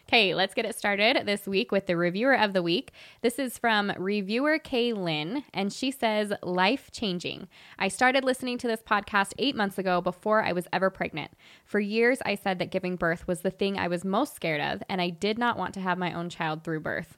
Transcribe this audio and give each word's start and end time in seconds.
Okay, 0.09 0.33
let's 0.33 0.53
get 0.53 0.63
it 0.63 0.77
started 0.77 1.25
this 1.25 1.45
week 1.45 1.69
with 1.69 1.85
the 1.85 1.97
reviewer 1.97 2.33
of 2.33 2.53
the 2.53 2.63
week. 2.63 2.93
This 3.21 3.37
is 3.37 3.57
from 3.57 3.91
reviewer 3.97 4.57
Kay 4.57 4.93
Lynn, 4.93 5.43
and 5.53 5.73
she 5.73 5.91
says, 5.91 6.31
Life 6.41 6.91
changing. 6.91 7.49
I 7.77 7.89
started 7.89 8.23
listening 8.23 8.57
to 8.59 8.67
this 8.67 8.81
podcast 8.81 9.33
eight 9.37 9.53
months 9.53 9.77
ago 9.77 9.99
before 9.99 10.41
I 10.41 10.53
was 10.53 10.65
ever 10.71 10.89
pregnant. 10.89 11.31
For 11.65 11.81
years, 11.81 12.19
I 12.23 12.35
said 12.35 12.57
that 12.59 12.71
giving 12.71 12.95
birth 12.95 13.27
was 13.27 13.41
the 13.41 13.51
thing 13.51 13.77
I 13.77 13.89
was 13.89 14.05
most 14.05 14.33
scared 14.33 14.61
of, 14.61 14.81
and 14.87 15.01
I 15.01 15.09
did 15.09 15.37
not 15.37 15.57
want 15.57 15.73
to 15.73 15.81
have 15.81 15.97
my 15.97 16.13
own 16.13 16.29
child 16.29 16.63
through 16.63 16.79
birth. 16.79 17.17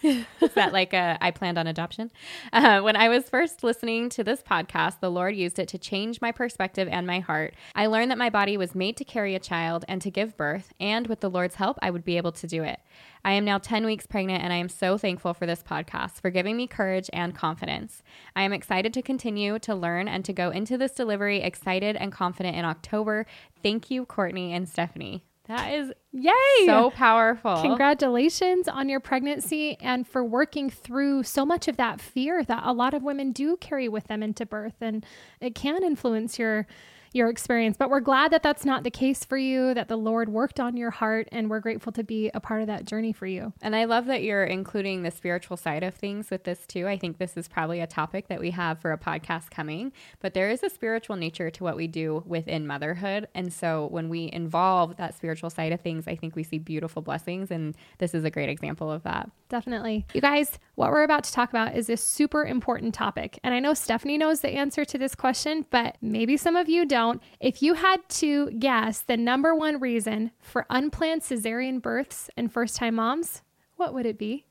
Is 0.02 0.52
that 0.54 0.72
like 0.72 0.92
a 0.92 1.18
I 1.20 1.32
planned 1.32 1.58
on 1.58 1.66
adoption? 1.66 2.12
Uh, 2.52 2.80
when 2.80 2.94
I 2.94 3.08
was 3.08 3.28
first 3.28 3.64
listening 3.64 4.08
to 4.10 4.22
this 4.22 4.42
podcast, 4.42 5.00
the 5.00 5.10
Lord 5.10 5.34
used 5.34 5.58
it 5.58 5.66
to 5.68 5.78
change 5.78 6.20
my 6.20 6.30
perspective 6.30 6.86
and 6.88 7.04
my 7.06 7.18
heart. 7.18 7.54
I 7.74 7.86
learned 7.86 8.12
that 8.12 8.18
my 8.18 8.30
body 8.30 8.56
was 8.56 8.76
made 8.76 8.96
to 8.98 9.04
carry 9.04 9.34
a 9.34 9.40
child 9.40 9.84
and 9.88 10.00
to 10.02 10.10
give 10.10 10.36
birth, 10.36 10.72
and 10.78 11.08
with 11.08 11.20
the 11.20 11.30
Lord's 11.30 11.56
help, 11.56 11.78
I 11.82 11.90
would 11.90 12.04
be 12.04 12.16
able 12.16 12.32
to 12.32 12.46
do 12.46 12.62
it. 12.62 12.78
I 13.24 13.32
am 13.32 13.44
now 13.44 13.58
10 13.58 13.84
weeks 13.84 14.06
pregnant, 14.06 14.44
and 14.44 14.52
I 14.52 14.56
am 14.56 14.68
so 14.68 14.96
thankful 14.96 15.34
for 15.34 15.46
this 15.46 15.64
podcast 15.64 16.20
for 16.20 16.30
giving 16.30 16.56
me 16.56 16.68
courage 16.68 17.10
and 17.12 17.34
confidence. 17.34 18.02
I 18.36 18.42
am 18.42 18.52
excited 18.52 18.94
to 18.94 19.02
continue 19.02 19.58
to 19.58 19.74
learn 19.74 20.06
and 20.06 20.24
to 20.24 20.32
go 20.32 20.50
into 20.50 20.78
this 20.78 20.92
delivery 20.92 21.40
excited 21.42 21.96
and 21.96 22.12
confident 22.12 22.56
in 22.56 22.64
October. 22.64 23.26
Thank 23.62 23.90
you, 23.90 24.06
Courtney 24.06 24.52
and 24.52 24.68
Stephanie. 24.68 25.24
That 25.48 25.72
is 25.72 25.92
Yay! 26.12 26.66
So 26.66 26.90
powerful. 26.90 27.62
Congratulations 27.62 28.68
on 28.68 28.88
your 28.88 29.00
pregnancy 29.00 29.78
and 29.80 30.06
for 30.06 30.22
working 30.22 30.68
through 30.68 31.22
so 31.22 31.46
much 31.46 31.68
of 31.68 31.76
that 31.78 32.00
fear 32.00 32.44
that 32.44 32.62
a 32.64 32.72
lot 32.72 32.92
of 32.94 33.02
women 33.02 33.32
do 33.32 33.56
carry 33.56 33.88
with 33.88 34.08
them 34.08 34.22
into 34.22 34.44
birth 34.44 34.76
and 34.80 35.04
it 35.40 35.54
can 35.54 35.82
influence 35.82 36.38
your 36.38 36.66
your 37.12 37.28
experience. 37.28 37.76
But 37.78 37.90
we're 37.90 38.00
glad 38.00 38.30
that 38.32 38.42
that's 38.42 38.64
not 38.64 38.84
the 38.84 38.90
case 38.90 39.24
for 39.24 39.36
you, 39.38 39.74
that 39.74 39.88
the 39.88 39.96
Lord 39.96 40.28
worked 40.28 40.60
on 40.60 40.76
your 40.76 40.90
heart, 40.90 41.28
and 41.32 41.48
we're 41.48 41.60
grateful 41.60 41.92
to 41.92 42.04
be 42.04 42.30
a 42.34 42.40
part 42.40 42.60
of 42.60 42.66
that 42.66 42.84
journey 42.84 43.12
for 43.12 43.26
you. 43.26 43.52
And 43.62 43.74
I 43.74 43.84
love 43.84 44.06
that 44.06 44.22
you're 44.22 44.44
including 44.44 45.02
the 45.02 45.10
spiritual 45.10 45.56
side 45.56 45.82
of 45.82 45.94
things 45.94 46.30
with 46.30 46.44
this 46.44 46.66
too. 46.66 46.86
I 46.86 46.98
think 46.98 47.18
this 47.18 47.36
is 47.36 47.48
probably 47.48 47.80
a 47.80 47.86
topic 47.86 48.28
that 48.28 48.40
we 48.40 48.50
have 48.50 48.78
for 48.78 48.92
a 48.92 48.98
podcast 48.98 49.50
coming, 49.50 49.92
but 50.20 50.34
there 50.34 50.50
is 50.50 50.62
a 50.62 50.70
spiritual 50.70 51.16
nature 51.16 51.50
to 51.50 51.64
what 51.64 51.76
we 51.76 51.86
do 51.86 52.22
within 52.26 52.66
motherhood. 52.66 53.28
And 53.34 53.52
so 53.52 53.86
when 53.90 54.08
we 54.08 54.30
involve 54.32 54.96
that 54.96 55.16
spiritual 55.16 55.50
side 55.50 55.72
of 55.72 55.80
things, 55.80 56.06
I 56.06 56.16
think 56.16 56.36
we 56.36 56.42
see 56.42 56.58
beautiful 56.58 57.02
blessings. 57.02 57.50
And 57.50 57.74
this 57.98 58.14
is 58.14 58.24
a 58.24 58.30
great 58.30 58.48
example 58.48 58.90
of 58.90 59.02
that. 59.04 59.30
Definitely. 59.48 60.06
You 60.12 60.20
guys, 60.20 60.58
what 60.74 60.90
we're 60.90 61.04
about 61.04 61.24
to 61.24 61.32
talk 61.32 61.48
about 61.48 61.74
is 61.74 61.88
a 61.88 61.96
super 61.96 62.44
important 62.44 62.94
topic. 62.94 63.38
And 63.42 63.54
I 63.54 63.60
know 63.60 63.72
Stephanie 63.72 64.18
knows 64.18 64.40
the 64.40 64.50
answer 64.50 64.84
to 64.84 64.98
this 64.98 65.14
question, 65.14 65.64
but 65.70 65.96
maybe 66.02 66.36
some 66.36 66.54
of 66.54 66.68
you 66.68 66.84
don't 66.84 66.97
don't. 66.98 67.22
If 67.38 67.62
you 67.62 67.74
had 67.74 68.06
to 68.22 68.50
guess 68.50 69.02
the 69.02 69.16
number 69.16 69.54
one 69.54 69.78
reason 69.78 70.32
for 70.40 70.66
unplanned 70.68 71.22
cesarean 71.22 71.80
births 71.80 72.28
and 72.36 72.52
first 72.52 72.76
time 72.76 72.96
moms, 72.96 73.42
what 73.76 73.94
would 73.94 74.04
it 74.04 74.18
be? 74.18 74.46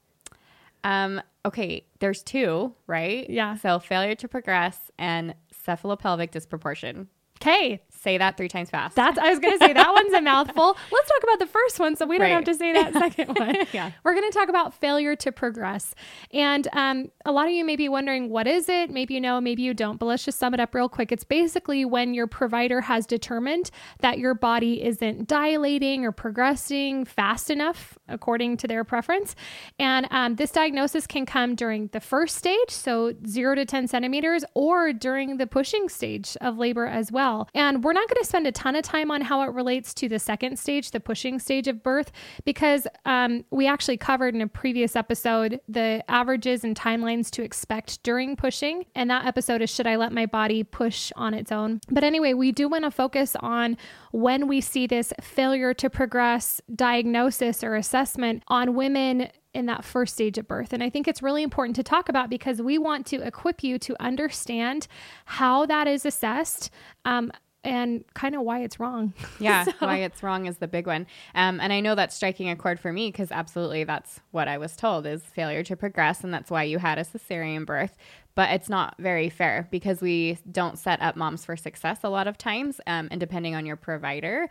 Um, 0.84 1.22
okay, 1.46 1.86
there's 2.00 2.24
two, 2.24 2.74
right? 2.88 3.30
Yeah. 3.30 3.56
So 3.56 3.80
failure 3.80 4.16
to 4.16 4.28
progress 4.30 4.92
and 4.98 5.36
cephalopelvic 5.54 6.32
disproportion. 6.32 7.10
Okay. 7.42 7.84
Say 8.00 8.18
that 8.18 8.38
three 8.38 8.48
times 8.48 8.70
fast. 8.70 8.96
That's 8.96 9.18
I 9.18 9.30
was 9.30 9.40
gonna 9.40 9.58
say 9.58 9.74
that 9.74 9.92
one's 9.94 10.14
a 10.14 10.22
mouthful. 10.22 10.78
Let's 10.92 11.10
talk 11.10 11.24
about 11.24 11.40
the 11.40 11.48
first 11.48 11.80
one 11.80 11.96
so 11.96 12.06
we 12.06 12.18
don't 12.18 12.26
Right. 12.28 12.34
have 12.34 12.44
to 12.46 12.54
say 12.54 12.74
that 12.74 12.94
second 12.94 13.38
one. 13.38 13.56
Yeah. 13.74 13.92
We're 14.04 14.14
gonna 14.14 14.32
talk 14.32 14.50
about 14.50 14.74
failure 14.74 15.16
to 15.18 15.32
progress. 15.32 15.94
And 16.34 16.68
um, 16.74 17.12
a 17.26 17.32
lot 17.32 17.48
of 17.48 17.54
you 17.54 17.66
may 17.66 17.76
be 17.76 17.90
wondering 17.90 18.30
what 18.30 18.48
is 18.48 18.70
it? 18.70 18.90
Maybe 18.90 19.14
you 19.16 19.22
know, 19.22 19.42
maybe 19.42 19.62
you 19.64 19.74
don't, 19.74 19.98
but 19.98 20.06
let's 20.06 20.24
just 20.26 20.38
sum 20.40 20.54
it 20.54 20.60
up 20.60 20.74
real 20.76 20.90
quick. 20.90 21.12
It's 21.12 21.24
basically 21.24 21.86
when 21.86 22.14
your 22.14 22.28
provider 22.28 22.82
has 22.82 23.06
determined 23.06 23.72
that 24.00 24.20
your 24.20 24.34
body 24.36 24.84
isn't 24.84 25.28
dilating 25.28 26.06
or 26.06 26.12
progressing 26.12 27.04
fast 27.06 27.50
enough 27.50 27.98
according 28.08 28.58
to 28.58 28.68
their 28.68 28.84
preference. 28.84 29.36
And 29.80 30.08
um, 30.12 30.36
this 30.36 30.52
diagnosis 30.52 31.08
can 31.08 31.26
come 31.26 31.56
during 31.56 31.88
the 31.88 32.00
first 32.00 32.36
stage, 32.38 32.70
so 32.70 33.14
zero 33.26 33.56
to 33.56 33.66
10 33.66 33.88
centimeters, 33.88 34.46
or 34.54 34.94
during 34.94 35.38
the 35.38 35.48
pushing 35.48 35.90
stage 35.90 36.38
of 36.42 36.58
labor 36.58 36.86
as 36.86 37.12
well. 37.12 37.50
And 37.54 37.84
we're 37.88 37.94
not 37.94 38.10
going 38.10 38.22
to 38.22 38.28
spend 38.28 38.46
a 38.46 38.52
ton 38.52 38.76
of 38.76 38.84
time 38.84 39.10
on 39.12 39.22
how 39.22 39.44
it 39.44 39.54
relates 39.54 39.94
to 39.94 40.10
the 40.10 40.20
second 40.20 40.60
stage, 40.60 40.92
the 40.92 41.00
pushing 41.00 41.40
stage 41.40 41.70
of 41.70 41.82
birth, 41.82 42.12
because 42.44 42.86
um, 43.06 43.46
we 43.50 43.66
actually 43.66 43.96
covered 43.96 44.36
in 44.36 44.42
a 44.42 44.48
previous 44.48 44.94
episode 44.94 45.62
the 45.70 46.04
averages 46.10 46.66
and 46.66 46.78
timelines 46.78 47.32
to 47.32 47.44
expect 47.44 48.04
during 48.04 48.36
pushing. 48.36 48.84
And 48.94 49.10
that 49.10 49.26
episode 49.26 49.62
is 49.62 49.70
Should 49.70 49.88
I 49.88 49.96
Let 49.96 50.12
My 50.12 50.26
Body 50.26 50.66
Push 50.66 51.14
on 51.16 51.34
Its 51.34 51.50
Own? 51.50 51.80
But 51.90 52.04
anyway, 52.04 52.34
we 52.34 52.52
do 52.52 52.68
want 52.68 52.84
to 52.84 52.92
focus 52.92 53.38
on 53.40 53.78
when 54.12 54.50
we 54.50 54.60
see 54.60 54.86
this 54.86 55.14
failure 55.22 55.74
to 55.76 55.90
progress 55.90 56.60
diagnosis 56.76 57.64
or 57.64 57.76
assessment 57.76 58.44
on 58.50 58.76
women 58.76 59.30
in 59.54 59.66
that 59.68 59.86
first 59.86 60.14
stage 60.14 60.38
of 60.38 60.48
birth. 60.48 60.74
And 60.74 60.84
I 60.84 60.90
think 60.90 61.08
it's 61.08 61.24
really 61.24 61.42
important 61.42 61.78
to 61.78 61.84
talk 61.84 62.10
about 62.10 62.30
because 62.30 62.62
we 62.62 62.78
want 62.78 63.06
to 63.08 63.22
equip 63.22 63.64
you 63.64 63.80
to 63.80 63.96
understand 64.00 64.88
how 65.26 65.66
that 65.66 65.88
is 65.88 66.06
assessed. 66.06 66.70
Um, 67.06 67.32
and 67.68 68.04
kind 68.14 68.34
of 68.34 68.42
why 68.42 68.62
it's 68.62 68.80
wrong. 68.80 69.14
Yeah, 69.40 69.66
So- 69.66 69.72
why 69.80 69.98
it's 69.98 70.24
wrong 70.24 70.46
is 70.48 70.58
the 70.58 70.68
big 70.68 70.88
one. 70.88 71.06
Um, 71.36 71.60
and 71.60 71.72
I 71.72 71.80
know 71.82 71.94
that's 71.94 72.16
striking 72.16 72.50
a 72.50 72.56
chord 72.56 72.80
for 72.80 72.92
me 72.92 73.12
because 73.12 73.32
absolutely 73.32 73.84
that's 73.84 74.20
what 74.32 74.48
I 74.48 74.58
was 74.58 74.76
told 74.76 75.06
is 75.06 75.22
failure 75.22 75.64
to 75.64 75.76
progress, 75.76 76.24
and 76.24 76.34
that's 76.34 76.50
why 76.50 76.64
you 76.64 76.80
had 76.80 76.98
a 76.98 77.04
cesarean 77.04 77.66
birth. 77.66 77.96
But 78.36 78.52
it's 78.52 78.70
not 78.70 78.96
very 79.00 79.30
fair 79.30 79.68
because 79.72 80.00
we 80.02 80.38
don't 80.52 80.78
set 80.80 81.02
up 81.02 81.16
moms 81.16 81.44
for 81.46 81.56
success 81.58 82.00
a 82.04 82.10
lot 82.10 82.28
of 82.28 82.38
times, 82.38 82.80
um, 82.88 83.08
and 83.12 83.20
depending 83.20 83.54
on 83.56 83.66
your 83.66 83.76
provider, 83.76 84.48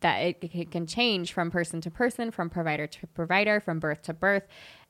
that 0.00 0.18
it, 0.18 0.38
it 0.42 0.70
can 0.72 0.86
change 0.86 1.32
from 1.32 1.50
person 1.50 1.80
to 1.82 1.90
person, 1.90 2.30
from 2.32 2.50
provider 2.50 2.86
to 2.86 3.06
provider, 3.08 3.60
from 3.60 3.78
birth 3.78 4.02
to 4.02 4.12
birth. 4.14 4.44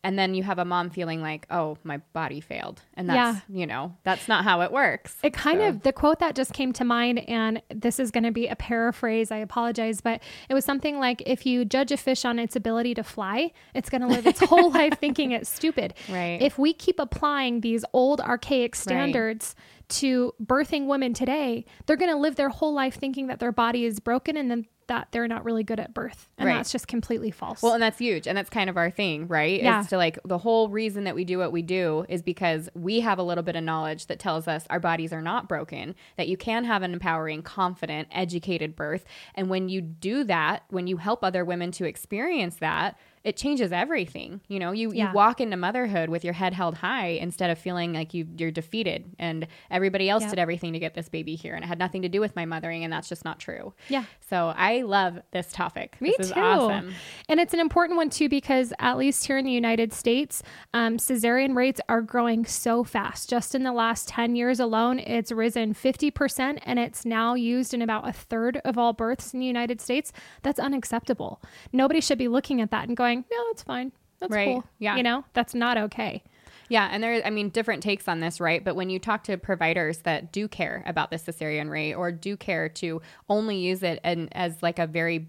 And 0.05 0.17
then 0.17 0.35
you 0.37 0.45
have 0.45 0.61
a 0.61 0.65
mom 0.65 0.91
feeling 0.91 1.21
like, 1.21 1.45
oh, 1.51 1.77
my 1.83 1.97
body 2.13 2.41
failed. 2.41 2.83
And 2.95 3.09
that's, 3.09 3.41
you 3.49 3.67
know, 3.67 3.97
that's 4.05 4.29
not 4.29 4.45
how 4.45 4.61
it 4.61 4.71
works. 4.71 5.17
It 5.25 5.33
kind 5.33 5.59
So- 5.59 5.69
of, 5.69 5.83
the 5.83 5.93
quote 5.93 6.21
that 6.21 6.37
just 6.37 6.53
came 6.53 6.73
to 6.75 6.85
mind, 6.85 7.19
and 7.29 7.61
this 7.69 7.99
is 7.99 8.13
going 8.13 8.23
to 8.23 8.31
be 8.31 8.47
a 8.47 8.55
paraphrase, 8.55 9.33
I 9.33 9.39
apologize, 9.39 10.01
but 10.01 10.23
it 10.49 10.55
was 10.55 10.65
something 10.65 11.01
like 11.01 11.23
if 11.27 11.45
you 11.45 11.65
judge 11.65 11.91
a 11.91 11.97
fish 11.97 12.25
on 12.25 12.39
its 12.39 12.55
ability 12.55 12.95
to 12.95 13.03
fly, 13.03 13.51
it's 13.75 13.91
going 13.91 14.03
to 14.03 14.07
live 14.07 14.25
its 14.25 14.39
whole 14.41 14.71
life 14.71 14.95
thinking 15.01 15.33
it's 15.33 15.51
stupid. 15.53 15.95
Right. 16.09 16.39
If 16.41 16.59
we 16.59 16.73
keep 16.73 17.01
applying 17.01 17.61
these 17.63 17.85
old 17.93 18.21
archaic 18.21 18.77
standards 18.77 19.57
to 19.89 20.33
birthing 20.41 20.87
women 20.87 21.13
today, 21.13 21.65
they're 21.87 21.97
going 21.97 22.13
to 22.13 22.17
live 22.19 22.37
their 22.37 22.51
whole 22.51 22.73
life 22.73 22.95
thinking 22.95 23.27
that 23.27 23.41
their 23.41 23.53
body 23.53 23.85
is 23.85 23.99
broken 23.99 24.37
and 24.37 24.49
then 24.49 24.67
that 24.89 25.09
they're 25.13 25.29
not 25.29 25.45
really 25.45 25.63
good 25.63 25.79
at 25.81 25.95
birth. 25.95 26.29
And 26.37 26.47
Right. 26.49 26.57
that's 26.57 26.73
just 26.73 26.89
completely 26.89 27.31
false. 27.31 27.63
Well, 27.63 27.75
and 27.75 27.83
that's 27.83 27.99
huge. 27.99 28.27
And 28.27 28.37
that's 28.37 28.51
kind 28.51 28.69
of 28.69 28.77
our 28.77 28.91
thing, 28.91 29.29
right? 29.29 29.63
Yeah. 29.63 29.81
Is 29.81 29.87
to 29.89 29.97
like 29.97 30.19
the 30.25 30.39
whole 30.39 30.69
reason 30.69 31.05
that 31.05 31.15
we 31.15 31.25
do 31.25 31.39
what 31.39 31.53
we 31.53 31.63
do 31.63 32.05
is 32.09 32.23
because 32.23 32.69
we 32.75 33.01
have 33.01 33.19
a 33.19 33.23
little 33.23 33.45
bit 33.45 33.55
of 33.57 33.63
knowledge 33.65 34.07
that 34.07 34.19
tells 34.19 34.49
us 34.49 34.67
our 34.71 34.81
bodies 34.81 35.13
are 35.13 35.23
not 35.23 35.49
broken, 35.49 35.95
that 36.17 36.29
you 36.29 36.37
can 36.37 36.65
have 36.65 36.83
an 36.83 36.93
empowering, 36.93 37.43
confident, 37.43 38.09
educated 38.11 38.75
birth. 38.75 39.05
And 39.35 39.49
when 39.49 39.69
you 39.69 39.81
do 39.81 40.25
that, 40.25 40.65
when 40.71 40.87
you 40.87 40.97
help 40.97 41.23
other 41.23 41.45
women 41.45 41.71
to 41.73 41.85
experience 41.85 42.57
that, 42.57 42.99
it 43.29 43.37
changes 43.37 43.71
everything. 43.73 44.41
You 44.49 44.59
know, 44.59 44.73
you, 44.73 44.93
Yeah. 44.93 45.09
you 45.09 45.15
walk 45.15 45.41
into 45.41 45.57
motherhood 45.57 46.09
with 46.09 46.25
your 46.25 46.33
head 46.33 46.55
held 46.55 46.75
high 46.77 47.09
instead 47.09 47.51
of 47.51 47.59
feeling 47.59 47.93
like 47.93 48.15
you 48.15 48.27
you're 48.37 48.51
defeated 48.51 49.15
and 49.19 49.47
everybody 49.71 50.09
else 50.09 50.25
did 50.25 50.39
everything 50.39 50.73
to 50.73 50.79
get 50.79 50.95
this 50.95 51.09
baby 51.09 51.35
here 51.37 51.55
and 51.55 51.63
it 51.63 51.69
had 51.69 51.79
nothing 51.79 52.03
to 52.03 52.09
do 52.09 52.21
with 52.21 52.35
my 52.35 52.45
mothering 52.45 52.85
and 52.85 52.93
that's 52.93 53.09
just 53.09 53.25
not 53.25 53.39
true. 53.39 53.75
Yeah. 53.89 54.05
So 54.31 54.53
I 54.57 54.83
love 54.83 55.19
this 55.33 55.53
topic. 55.53 55.97
Me 56.01 56.15
this 56.17 56.29
too. 56.29 56.33
is 56.33 56.39
awesome. 56.39 56.95
And 57.29 57.39
it's 57.41 57.55
an 57.55 57.61
important 57.61 57.97
one 57.97 58.11
too 58.11 58.29
because 58.29 58.73
at 58.79 58.97
least 58.97 59.27
here 59.27 59.37
in 59.39 59.45
the 59.45 59.53
United 59.53 59.93
States, 59.93 60.43
um, 60.75 60.97
cesarean 60.97 61.55
rates 61.55 61.81
are 61.89 62.01
growing 62.01 62.45
so 62.47 62.83
fast. 62.85 63.29
Just 63.29 63.55
in 63.55 63.63
the 63.63 63.73
last 63.73 64.09
10 64.09 64.35
years 64.37 64.59
alone, 64.61 64.99
it's 65.01 65.31
risen 65.31 65.75
50% 65.75 66.59
and 66.65 66.79
it's 66.79 67.05
now 67.05 67.35
used 67.35 67.75
in 67.75 67.83
about 67.83 68.09
a 68.09 68.13
third 68.13 68.61
of 68.65 68.79
all 68.79 68.93
births 68.93 69.35
in 69.35 69.41
the 69.41 69.47
United 69.47 69.81
States. 69.81 70.13
That's 70.43 70.59
unacceptable. 70.59 71.43
Nobody 71.73 72.01
should 72.01 72.19
be 72.19 72.29
looking 72.29 72.61
at 72.61 72.71
that 72.71 72.89
and 72.89 72.97
going, 72.97 73.18
no, 73.31 73.45
that's 73.51 73.63
fine. 73.63 73.93
That's 74.21 74.33
Right. 74.33 74.47
cool. 74.47 74.65
Yeah. 74.79 74.97
You 74.97 75.03
know, 75.03 75.25
that's 75.33 75.55
not 75.55 75.79
okay. 75.79 76.23
Yeah, 76.71 76.89
and 76.93 77.03
there, 77.03 77.23
I 77.25 77.31
mean, 77.31 77.49
different 77.49 77.83
takes 77.83 78.09
on 78.09 78.21
this, 78.21 78.41
right? 78.41 78.63
But 78.63 78.77
when 78.77 78.91
you 78.91 78.99
talk 78.99 79.25
to 79.25 79.39
providers 79.39 79.99
that 79.99 80.33
do 80.33 80.49
care 80.49 80.83
about 80.87 81.11
the 81.11 81.17
cesarean 81.17 81.71
rate 81.71 81.95
or 81.95 82.13
do 82.13 82.37
care 82.37 82.69
to 82.71 83.01
only 83.29 83.57
use 83.57 83.83
it 83.83 84.01
and 84.05 84.29
as 84.33 84.63
like 84.63 84.79
a 84.79 84.87
very 84.87 85.29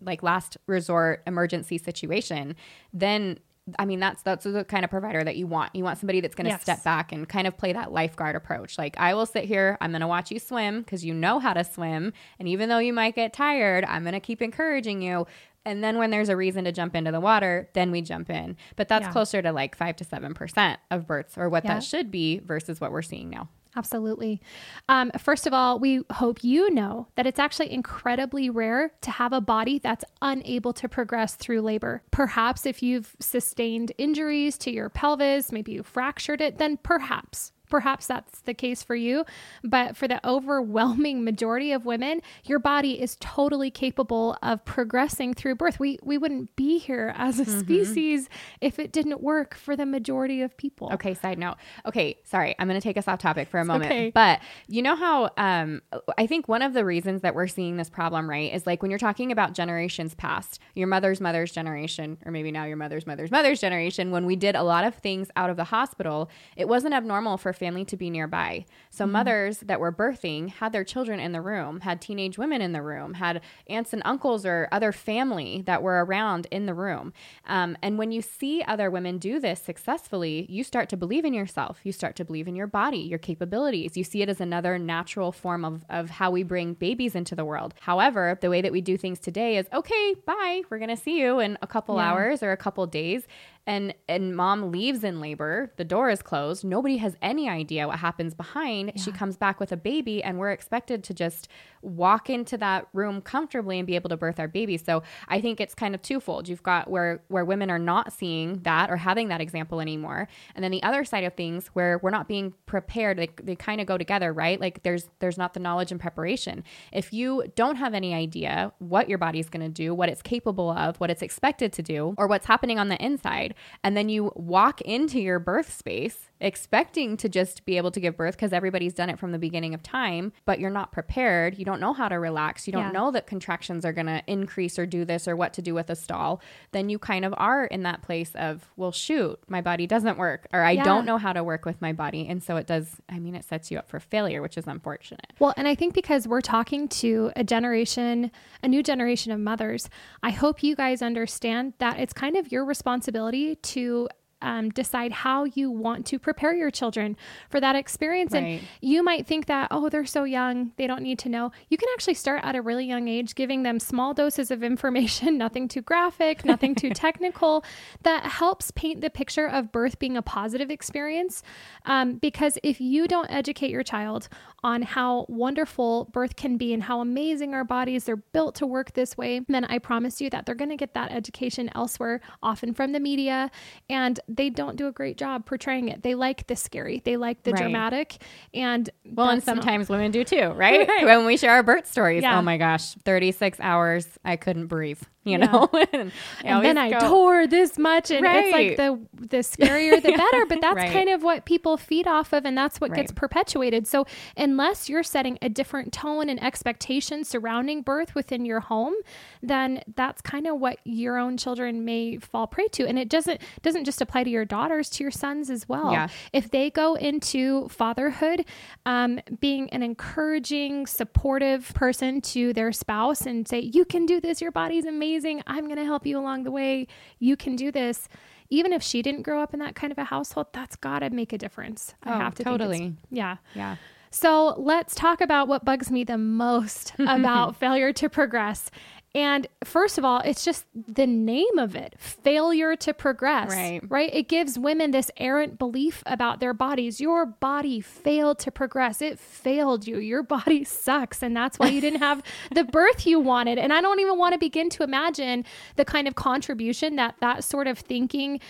like 0.00 0.22
last 0.22 0.56
resort 0.66 1.22
emergency 1.26 1.76
situation, 1.76 2.56
then 2.94 3.40
I 3.78 3.84
mean, 3.84 4.00
that's 4.00 4.22
that's 4.22 4.44
the 4.44 4.64
kind 4.64 4.84
of 4.84 4.90
provider 4.90 5.22
that 5.22 5.36
you 5.36 5.46
want. 5.46 5.76
You 5.76 5.84
want 5.84 5.98
somebody 5.98 6.20
that's 6.20 6.34
going 6.34 6.46
to 6.46 6.50
yes. 6.50 6.62
step 6.62 6.82
back 6.82 7.12
and 7.12 7.28
kind 7.28 7.46
of 7.46 7.56
play 7.56 7.72
that 7.72 7.92
lifeguard 7.92 8.34
approach. 8.34 8.78
Like, 8.78 8.96
I 8.98 9.14
will 9.14 9.26
sit 9.26 9.44
here, 9.44 9.76
I'm 9.80 9.90
going 9.90 10.00
to 10.00 10.06
watch 10.06 10.30
you 10.30 10.38
swim 10.38 10.80
because 10.80 11.04
you 11.04 11.14
know 11.14 11.38
how 11.38 11.52
to 11.52 11.62
swim, 11.62 12.12
and 12.38 12.48
even 12.48 12.68
though 12.68 12.78
you 12.78 12.92
might 12.92 13.14
get 13.14 13.32
tired, 13.32 13.84
I'm 13.84 14.02
going 14.02 14.14
to 14.14 14.20
keep 14.20 14.42
encouraging 14.42 15.02
you. 15.02 15.26
And 15.64 15.84
then 15.84 15.98
when 15.98 16.10
there's 16.10 16.28
a 16.28 16.36
reason 16.36 16.64
to 16.64 16.72
jump 16.72 16.96
into 16.96 17.12
the 17.12 17.20
water, 17.20 17.68
then 17.74 17.90
we 17.90 18.00
jump 18.00 18.30
in. 18.30 18.56
But 18.76 18.88
that's 18.88 19.06
yeah. 19.06 19.12
closer 19.12 19.42
to 19.42 19.52
like 19.52 19.76
five 19.76 19.96
to 19.96 20.04
seven 20.04 20.34
percent 20.34 20.80
of 20.90 21.06
births, 21.06 21.36
or 21.36 21.48
what 21.48 21.64
yeah. 21.64 21.74
that 21.74 21.84
should 21.84 22.10
be 22.10 22.38
versus 22.38 22.80
what 22.80 22.92
we're 22.92 23.02
seeing 23.02 23.28
now. 23.30 23.48
Absolutely. 23.76 24.40
Um, 24.88 25.12
first 25.18 25.46
of 25.46 25.54
all, 25.54 25.78
we 25.78 26.02
hope 26.12 26.42
you 26.42 26.70
know 26.70 27.06
that 27.14 27.26
it's 27.26 27.38
actually 27.38 27.72
incredibly 27.72 28.50
rare 28.50 28.90
to 29.02 29.10
have 29.12 29.32
a 29.32 29.40
body 29.40 29.78
that's 29.78 30.04
unable 30.20 30.72
to 30.72 30.88
progress 30.88 31.36
through 31.36 31.60
labor. 31.60 32.02
Perhaps 32.10 32.66
if 32.66 32.82
you've 32.82 33.14
sustained 33.20 33.92
injuries 33.96 34.58
to 34.58 34.72
your 34.72 34.88
pelvis, 34.88 35.52
maybe 35.52 35.72
you 35.72 35.82
fractured 35.82 36.40
it, 36.40 36.58
then 36.58 36.78
perhaps 36.78 37.52
perhaps 37.70 38.06
that's 38.06 38.40
the 38.42 38.54
case 38.54 38.82
for 38.82 38.94
you. 38.94 39.24
But 39.62 39.96
for 39.96 40.08
the 40.08 40.26
overwhelming 40.26 41.24
majority 41.24 41.72
of 41.72 41.86
women, 41.86 42.20
your 42.44 42.58
body 42.58 43.00
is 43.00 43.16
totally 43.20 43.70
capable 43.70 44.36
of 44.42 44.64
progressing 44.64 45.34
through 45.34 45.54
birth. 45.54 45.80
We, 45.80 45.98
we 46.02 46.18
wouldn't 46.18 46.56
be 46.56 46.78
here 46.78 47.14
as 47.16 47.38
a 47.38 47.44
mm-hmm. 47.44 47.60
species 47.60 48.28
if 48.60 48.78
it 48.78 48.92
didn't 48.92 49.22
work 49.22 49.54
for 49.54 49.76
the 49.76 49.86
majority 49.86 50.42
of 50.42 50.56
people. 50.56 50.90
Okay, 50.92 51.14
side 51.14 51.38
note. 51.38 51.56
Okay, 51.86 52.18
sorry, 52.24 52.54
I'm 52.58 52.68
going 52.68 52.80
to 52.80 52.84
take 52.84 52.96
us 52.96 53.08
off 53.08 53.18
topic 53.18 53.48
for 53.48 53.60
a 53.60 53.64
moment. 53.64 53.90
Okay. 53.90 54.10
But 54.10 54.40
you 54.66 54.82
know 54.82 54.96
how 54.96 55.30
um, 55.36 55.82
I 56.18 56.26
think 56.26 56.48
one 56.48 56.62
of 56.62 56.72
the 56.72 56.84
reasons 56.84 57.22
that 57.22 57.34
we're 57.34 57.46
seeing 57.46 57.76
this 57.76 57.88
problem, 57.88 58.28
right, 58.28 58.52
is 58.52 58.66
like 58.66 58.82
when 58.82 58.90
you're 58.90 58.98
talking 58.98 59.32
about 59.32 59.54
generations 59.54 60.14
past, 60.14 60.58
your 60.74 60.88
mother's 60.88 61.20
mother's 61.20 61.52
generation, 61.52 62.18
or 62.24 62.32
maybe 62.32 62.50
now 62.50 62.64
your 62.64 62.76
mother's 62.76 63.06
mother's 63.06 63.30
mother's 63.30 63.60
generation, 63.60 64.10
when 64.10 64.26
we 64.26 64.36
did 64.36 64.54
a 64.54 64.62
lot 64.62 64.84
of 64.84 64.94
things 64.96 65.28
out 65.36 65.50
of 65.50 65.56
the 65.56 65.64
hospital, 65.64 66.28
it 66.56 66.68
wasn't 66.68 66.94
abnormal 66.94 67.36
for 67.36 67.52
family 67.60 67.84
to 67.84 67.96
be 67.96 68.10
nearby. 68.10 68.64
So 68.90 69.04
mm-hmm. 69.04 69.12
mothers 69.12 69.58
that 69.60 69.78
were 69.78 69.92
birthing 69.92 70.48
had 70.50 70.72
their 70.72 70.82
children 70.82 71.20
in 71.20 71.32
the 71.32 71.40
room, 71.40 71.80
had 71.80 72.00
teenage 72.00 72.38
women 72.38 72.60
in 72.60 72.72
the 72.72 72.82
room, 72.82 73.14
had 73.14 73.42
aunts 73.68 73.92
and 73.92 74.02
uncles 74.04 74.44
or 74.44 74.68
other 74.72 74.90
family 74.90 75.62
that 75.66 75.82
were 75.82 76.04
around 76.04 76.48
in 76.50 76.66
the 76.66 76.74
room. 76.74 77.12
Um, 77.46 77.76
and 77.82 77.98
when 77.98 78.10
you 78.10 78.22
see 78.22 78.62
other 78.62 78.90
women 78.90 79.18
do 79.18 79.38
this 79.38 79.60
successfully, 79.60 80.46
you 80.48 80.64
start 80.64 80.88
to 80.88 80.96
believe 80.96 81.24
in 81.24 81.34
yourself. 81.34 81.78
You 81.84 81.92
start 81.92 82.16
to 82.16 82.24
believe 82.24 82.48
in 82.48 82.56
your 82.56 82.66
body, 82.66 82.98
your 82.98 83.18
capabilities. 83.18 83.96
You 83.96 84.04
see 84.04 84.22
it 84.22 84.28
as 84.28 84.40
another 84.40 84.78
natural 84.78 85.30
form 85.30 85.64
of, 85.64 85.84
of 85.90 86.10
how 86.10 86.30
we 86.30 86.42
bring 86.42 86.74
babies 86.74 87.14
into 87.14 87.36
the 87.36 87.44
world. 87.44 87.74
However, 87.80 88.38
the 88.40 88.50
way 88.50 88.62
that 88.62 88.72
we 88.72 88.80
do 88.80 88.96
things 88.96 89.20
today 89.20 89.58
is 89.58 89.66
okay, 89.72 90.14
bye. 90.26 90.62
We're 90.70 90.78
going 90.78 90.96
to 90.96 90.96
see 90.96 91.20
you 91.20 91.38
in 91.40 91.58
a 91.60 91.66
couple 91.66 91.96
yeah. 91.96 92.10
hours 92.10 92.42
or 92.42 92.52
a 92.52 92.56
couple 92.56 92.86
days 92.86 93.26
and 93.66 93.94
and 94.08 94.34
mom 94.34 94.70
leaves 94.70 95.04
in 95.04 95.20
labor 95.20 95.72
the 95.76 95.84
door 95.84 96.10
is 96.10 96.22
closed 96.22 96.64
nobody 96.64 96.96
has 96.96 97.16
any 97.22 97.48
idea 97.48 97.86
what 97.86 97.98
happens 97.98 98.34
behind 98.34 98.92
yeah. 98.94 99.02
she 99.02 99.12
comes 99.12 99.36
back 99.36 99.60
with 99.60 99.70
a 99.72 99.76
baby 99.76 100.22
and 100.22 100.38
we're 100.38 100.50
expected 100.50 101.04
to 101.04 101.14
just 101.14 101.48
walk 101.82 102.28
into 102.28 102.58
that 102.58 102.86
room 102.92 103.20
comfortably 103.20 103.78
and 103.78 103.86
be 103.86 103.94
able 103.94 104.08
to 104.08 104.16
birth 104.16 104.38
our 104.38 104.48
baby. 104.48 104.76
So 104.76 105.02
I 105.28 105.40
think 105.40 105.60
it's 105.60 105.74
kind 105.74 105.94
of 105.94 106.02
twofold. 106.02 106.48
You've 106.48 106.62
got 106.62 106.90
where 106.90 107.22
where 107.28 107.44
women 107.44 107.70
are 107.70 107.78
not 107.78 108.12
seeing 108.12 108.60
that 108.62 108.90
or 108.90 108.96
having 108.96 109.28
that 109.28 109.40
example 109.40 109.80
anymore, 109.80 110.28
and 110.54 110.62
then 110.62 110.70
the 110.70 110.82
other 110.82 111.04
side 111.04 111.24
of 111.24 111.34
things 111.34 111.68
where 111.68 111.98
we're 112.02 112.10
not 112.10 112.28
being 112.28 112.54
prepared. 112.66 113.18
They, 113.18 113.28
they 113.42 113.56
kind 113.56 113.80
of 113.80 113.86
go 113.86 113.96
together, 113.98 114.32
right? 114.32 114.60
Like 114.60 114.82
there's 114.82 115.08
there's 115.20 115.38
not 115.38 115.54
the 115.54 115.60
knowledge 115.60 115.90
and 115.90 116.00
preparation. 116.00 116.64
If 116.92 117.12
you 117.12 117.44
don't 117.56 117.76
have 117.76 117.94
any 117.94 118.14
idea 118.14 118.72
what 118.78 119.08
your 119.08 119.18
body's 119.18 119.48
going 119.48 119.62
to 119.64 119.72
do, 119.72 119.94
what 119.94 120.08
it's 120.08 120.22
capable 120.22 120.70
of, 120.70 120.96
what 120.98 121.10
it's 121.10 121.22
expected 121.22 121.72
to 121.74 121.82
do, 121.82 122.14
or 122.18 122.26
what's 122.26 122.46
happening 122.46 122.78
on 122.78 122.88
the 122.88 123.02
inside, 123.02 123.49
and 123.82 123.96
then 123.96 124.08
you 124.08 124.32
walk 124.34 124.80
into 124.82 125.20
your 125.20 125.38
birth 125.38 125.72
space 125.72 126.30
expecting 126.40 127.16
to 127.18 127.28
just 127.28 127.64
be 127.64 127.76
able 127.76 127.90
to 127.90 128.00
give 128.00 128.16
birth 128.16 128.34
because 128.34 128.52
everybody's 128.52 128.94
done 128.94 129.10
it 129.10 129.18
from 129.18 129.32
the 129.32 129.38
beginning 129.38 129.74
of 129.74 129.82
time, 129.82 130.32
but 130.46 130.58
you're 130.58 130.70
not 130.70 130.90
prepared. 130.90 131.58
You 131.58 131.64
don't 131.64 131.80
know 131.80 131.92
how 131.92 132.08
to 132.08 132.16
relax. 132.16 132.66
You 132.66 132.72
don't 132.72 132.86
yeah. 132.86 132.92
know 132.92 133.10
that 133.10 133.26
contractions 133.26 133.84
are 133.84 133.92
going 133.92 134.06
to 134.06 134.22
increase 134.26 134.78
or 134.78 134.86
do 134.86 135.04
this 135.04 135.28
or 135.28 135.36
what 135.36 135.52
to 135.54 135.62
do 135.62 135.74
with 135.74 135.90
a 135.90 135.96
stall. 135.96 136.40
Then 136.72 136.88
you 136.88 136.98
kind 136.98 137.24
of 137.24 137.34
are 137.36 137.66
in 137.66 137.82
that 137.82 138.02
place 138.02 138.32
of, 138.34 138.70
well, 138.76 138.92
shoot, 138.92 139.38
my 139.48 139.60
body 139.60 139.86
doesn't 139.86 140.16
work, 140.16 140.46
or 140.52 140.62
I 140.62 140.72
yeah. 140.72 140.84
don't 140.84 141.04
know 141.04 141.18
how 141.18 141.32
to 141.32 141.44
work 141.44 141.66
with 141.66 141.80
my 141.82 141.92
body. 141.92 142.26
And 142.26 142.42
so 142.42 142.56
it 142.56 142.66
does, 142.66 142.96
I 143.08 143.18
mean, 143.18 143.34
it 143.34 143.44
sets 143.44 143.70
you 143.70 143.78
up 143.78 143.88
for 143.88 144.00
failure, 144.00 144.40
which 144.40 144.56
is 144.56 144.66
unfortunate. 144.66 145.32
Well, 145.38 145.52
and 145.56 145.68
I 145.68 145.74
think 145.74 145.94
because 145.94 146.26
we're 146.26 146.40
talking 146.40 146.88
to 146.88 147.32
a 147.36 147.44
generation, 147.44 148.30
a 148.62 148.68
new 148.68 148.82
generation 148.82 149.32
of 149.32 149.40
mothers, 149.40 149.90
I 150.22 150.30
hope 150.30 150.62
you 150.62 150.74
guys 150.74 151.02
understand 151.02 151.74
that 151.78 152.00
it's 152.00 152.12
kind 152.12 152.36
of 152.36 152.50
your 152.50 152.64
responsibility 152.64 153.39
to 153.62 154.08
um, 154.42 154.70
decide 154.70 155.12
how 155.12 155.44
you 155.44 155.70
want 155.70 156.06
to 156.06 156.18
prepare 156.18 156.54
your 156.54 156.70
children 156.70 157.16
for 157.48 157.60
that 157.60 157.76
experience. 157.76 158.32
Right. 158.32 158.40
And 158.40 158.68
you 158.80 159.02
might 159.02 159.26
think 159.26 159.46
that, 159.46 159.68
oh, 159.70 159.88
they're 159.88 160.06
so 160.06 160.24
young, 160.24 160.72
they 160.76 160.86
don't 160.86 161.02
need 161.02 161.18
to 161.20 161.28
know. 161.28 161.52
You 161.68 161.76
can 161.76 161.88
actually 161.94 162.14
start 162.14 162.42
at 162.44 162.56
a 162.56 162.62
really 162.62 162.84
young 162.84 163.08
age, 163.08 163.34
giving 163.34 163.62
them 163.62 163.78
small 163.78 164.14
doses 164.14 164.50
of 164.50 164.62
information, 164.62 165.38
nothing 165.38 165.68
too 165.68 165.82
graphic, 165.82 166.44
nothing 166.44 166.74
too 166.74 166.90
technical, 166.94 167.64
that 168.02 168.24
helps 168.24 168.70
paint 168.72 169.00
the 169.00 169.10
picture 169.10 169.46
of 169.46 169.72
birth 169.72 169.98
being 169.98 170.16
a 170.16 170.22
positive 170.22 170.70
experience. 170.70 171.42
Um, 171.86 172.14
because 172.14 172.58
if 172.62 172.80
you 172.80 173.08
don't 173.08 173.30
educate 173.30 173.70
your 173.70 173.82
child 173.82 174.28
on 174.62 174.82
how 174.82 175.26
wonderful 175.28 176.06
birth 176.12 176.36
can 176.36 176.56
be 176.56 176.74
and 176.74 176.82
how 176.82 177.00
amazing 177.00 177.54
our 177.54 177.64
bodies 177.64 178.08
are 178.08 178.16
built 178.16 178.54
to 178.56 178.66
work 178.66 178.92
this 178.92 179.16
way, 179.16 179.40
then 179.48 179.64
I 179.64 179.78
promise 179.78 180.20
you 180.20 180.30
that 180.30 180.46
they're 180.46 180.54
going 180.54 180.70
to 180.70 180.76
get 180.76 180.94
that 180.94 181.10
education 181.12 181.70
elsewhere, 181.74 182.20
often 182.42 182.74
from 182.74 182.92
the 182.92 183.00
media. 183.00 183.50
And 183.88 184.20
they 184.36 184.50
don't 184.50 184.76
do 184.76 184.86
a 184.86 184.92
great 184.92 185.16
job 185.16 185.46
portraying 185.46 185.88
it. 185.88 186.02
They 186.02 186.14
like 186.14 186.46
the 186.46 186.56
scary, 186.56 187.02
they 187.04 187.16
like 187.16 187.42
the 187.42 187.52
right. 187.52 187.62
dramatic, 187.62 188.22
and 188.54 188.88
well, 189.04 189.28
and 189.30 189.42
sometimes 189.42 189.88
not... 189.88 189.94
women 189.96 190.10
do 190.10 190.24
too, 190.24 190.48
right? 190.50 190.88
right? 190.88 191.04
When 191.04 191.26
we 191.26 191.36
share 191.36 191.52
our 191.52 191.62
birth 191.62 191.86
stories, 191.86 192.22
oh 192.22 192.28
yeah. 192.28 192.38
oh 192.38 192.42
my 192.42 192.56
gosh, 192.56 192.94
thirty 193.04 193.32
six 193.32 193.58
hours, 193.60 194.06
I 194.24 194.36
couldn't 194.36 194.66
breathe 194.66 195.02
you 195.24 195.32
yeah. 195.32 195.46
know 195.46 195.68
and, 195.92 196.12
and 196.44 196.64
then 196.64 196.78
i 196.78 196.90
tore 196.92 197.46
this 197.46 197.78
much 197.78 198.10
and 198.10 198.22
right. 198.22 198.44
it's 198.44 198.52
like 198.52 198.76
the 198.76 199.26
the 199.28 199.38
scarier 199.38 200.02
the 200.02 200.12
better 200.16 200.46
but 200.46 200.60
that's 200.62 200.76
right. 200.76 200.92
kind 200.92 201.10
of 201.10 201.22
what 201.22 201.44
people 201.44 201.76
feed 201.76 202.06
off 202.06 202.32
of 202.32 202.46
and 202.46 202.56
that's 202.56 202.80
what 202.80 202.90
right. 202.90 203.00
gets 203.00 203.12
perpetuated 203.12 203.86
so 203.86 204.06
unless 204.36 204.88
you're 204.88 205.02
setting 205.02 205.38
a 205.42 205.48
different 205.48 205.92
tone 205.92 206.30
and 206.30 206.42
expectation 206.42 207.22
surrounding 207.22 207.82
birth 207.82 208.14
within 208.14 208.46
your 208.46 208.60
home 208.60 208.94
then 209.42 209.82
that's 209.94 210.22
kind 210.22 210.46
of 210.46 210.58
what 210.58 210.78
your 210.84 211.18
own 211.18 211.36
children 211.36 211.84
may 211.84 212.16
fall 212.16 212.46
prey 212.46 212.68
to 212.68 212.86
and 212.86 212.98
it 212.98 213.10
doesn't 213.10 213.40
doesn't 213.60 213.84
just 213.84 214.00
apply 214.00 214.24
to 214.24 214.30
your 214.30 214.46
daughters 214.46 214.88
to 214.88 215.04
your 215.04 215.10
sons 215.10 215.50
as 215.50 215.68
well 215.68 215.92
yeah. 215.92 216.08
if 216.32 216.50
they 216.50 216.70
go 216.70 216.94
into 216.94 217.68
fatherhood 217.68 218.46
um, 218.86 219.20
being 219.38 219.68
an 219.70 219.82
encouraging 219.82 220.86
supportive 220.86 221.72
person 221.74 222.22
to 222.22 222.54
their 222.54 222.72
spouse 222.72 223.26
and 223.26 223.46
say 223.46 223.60
you 223.60 223.84
can 223.84 224.06
do 224.06 224.18
this 224.18 224.40
your 224.40 224.50
body's 224.50 224.86
amazing 224.86 225.09
amazing. 225.10 225.42
I'm 225.46 225.64
going 225.64 225.78
to 225.78 225.84
help 225.84 226.06
you 226.06 226.18
along 226.18 226.44
the 226.44 226.50
way. 226.50 226.86
You 227.18 227.36
can 227.36 227.56
do 227.56 227.72
this. 227.72 228.08
Even 228.48 228.72
if 228.72 228.82
she 228.82 229.02
didn't 229.02 229.22
grow 229.22 229.42
up 229.42 229.52
in 229.52 229.60
that 229.60 229.74
kind 229.74 229.92
of 229.92 229.98
a 229.98 230.04
household, 230.04 230.48
that's 230.52 230.76
got 230.76 231.00
to 231.00 231.10
make 231.10 231.32
a 231.32 231.38
difference. 231.38 231.94
I 232.02 232.14
oh, 232.14 232.18
have 232.18 232.34
to 232.36 232.44
totally. 232.44 232.94
yeah. 233.10 233.36
Yeah. 233.54 233.76
So 234.10 234.54
let's 234.58 234.94
talk 234.94 235.20
about 235.20 235.46
what 235.46 235.64
bugs 235.64 235.90
me 235.90 236.02
the 236.02 236.18
most 236.18 236.92
about 236.98 237.56
failure 237.56 237.92
to 237.92 238.08
progress. 238.08 238.70
And 239.12 239.48
first 239.64 239.98
of 239.98 240.04
all, 240.04 240.20
it's 240.20 240.44
just 240.44 240.66
the 240.74 241.06
name 241.06 241.58
of 241.58 241.74
it 241.74 241.96
failure 241.98 242.76
to 242.76 242.94
progress. 242.94 243.50
Right. 243.50 243.80
Right. 243.88 244.10
It 244.12 244.28
gives 244.28 244.58
women 244.58 244.92
this 244.92 245.10
errant 245.16 245.58
belief 245.58 246.02
about 246.06 246.38
their 246.38 246.54
bodies. 246.54 247.00
Your 247.00 247.26
body 247.26 247.80
failed 247.80 248.38
to 248.40 248.52
progress. 248.52 249.02
It 249.02 249.18
failed 249.18 249.86
you. 249.86 249.98
Your 249.98 250.22
body 250.22 250.62
sucks. 250.64 251.22
And 251.22 251.36
that's 251.36 251.58
why 251.58 251.68
you 251.68 251.80
didn't 251.80 251.98
have 251.98 252.22
the 252.52 252.62
birth 252.62 253.04
you 253.04 253.18
wanted. 253.18 253.58
And 253.58 253.72
I 253.72 253.80
don't 253.80 253.98
even 253.98 254.16
want 254.16 254.34
to 254.34 254.38
begin 254.38 254.70
to 254.70 254.84
imagine 254.84 255.44
the 255.74 255.84
kind 255.84 256.06
of 256.06 256.14
contribution 256.14 256.94
that 256.96 257.16
that 257.20 257.42
sort 257.42 257.66
of 257.66 257.78
thinking 257.80 258.40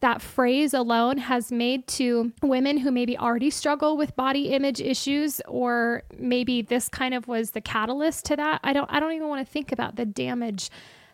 that 0.00 0.22
phrase 0.22 0.72
alone 0.72 1.18
has 1.18 1.52
made 1.52 1.86
to 1.86 2.32
women 2.42 2.78
who 2.78 2.90
maybe 2.90 3.16
already 3.16 3.50
struggle 3.50 3.96
with 3.96 4.16
body 4.16 4.48
image 4.48 4.80
issues 4.80 5.40
or 5.46 6.02
maybe 6.18 6.62
this 6.62 6.88
kind 6.88 7.14
of 7.14 7.28
was 7.28 7.50
the 7.50 7.60
catalyst 7.60 8.24
to 8.26 8.36
that. 8.36 8.60
I 8.64 8.72
don't 8.72 8.90
I 8.90 8.98
don't 8.98 9.12
even 9.12 9.28
want 9.28 9.46
to 9.46 9.52
think 9.52 9.72
about 9.72 9.96
the 9.96 10.06
damage 10.06 10.70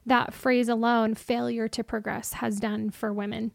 that 0.07 0.33
phrase 0.33 0.69
alone, 0.69 1.15
failure 1.15 1.67
to 1.67 1.83
progress, 1.83 2.35
has 2.35 2.61
done 2.61 2.91
for 2.91 3.13
women. 3.13 3.51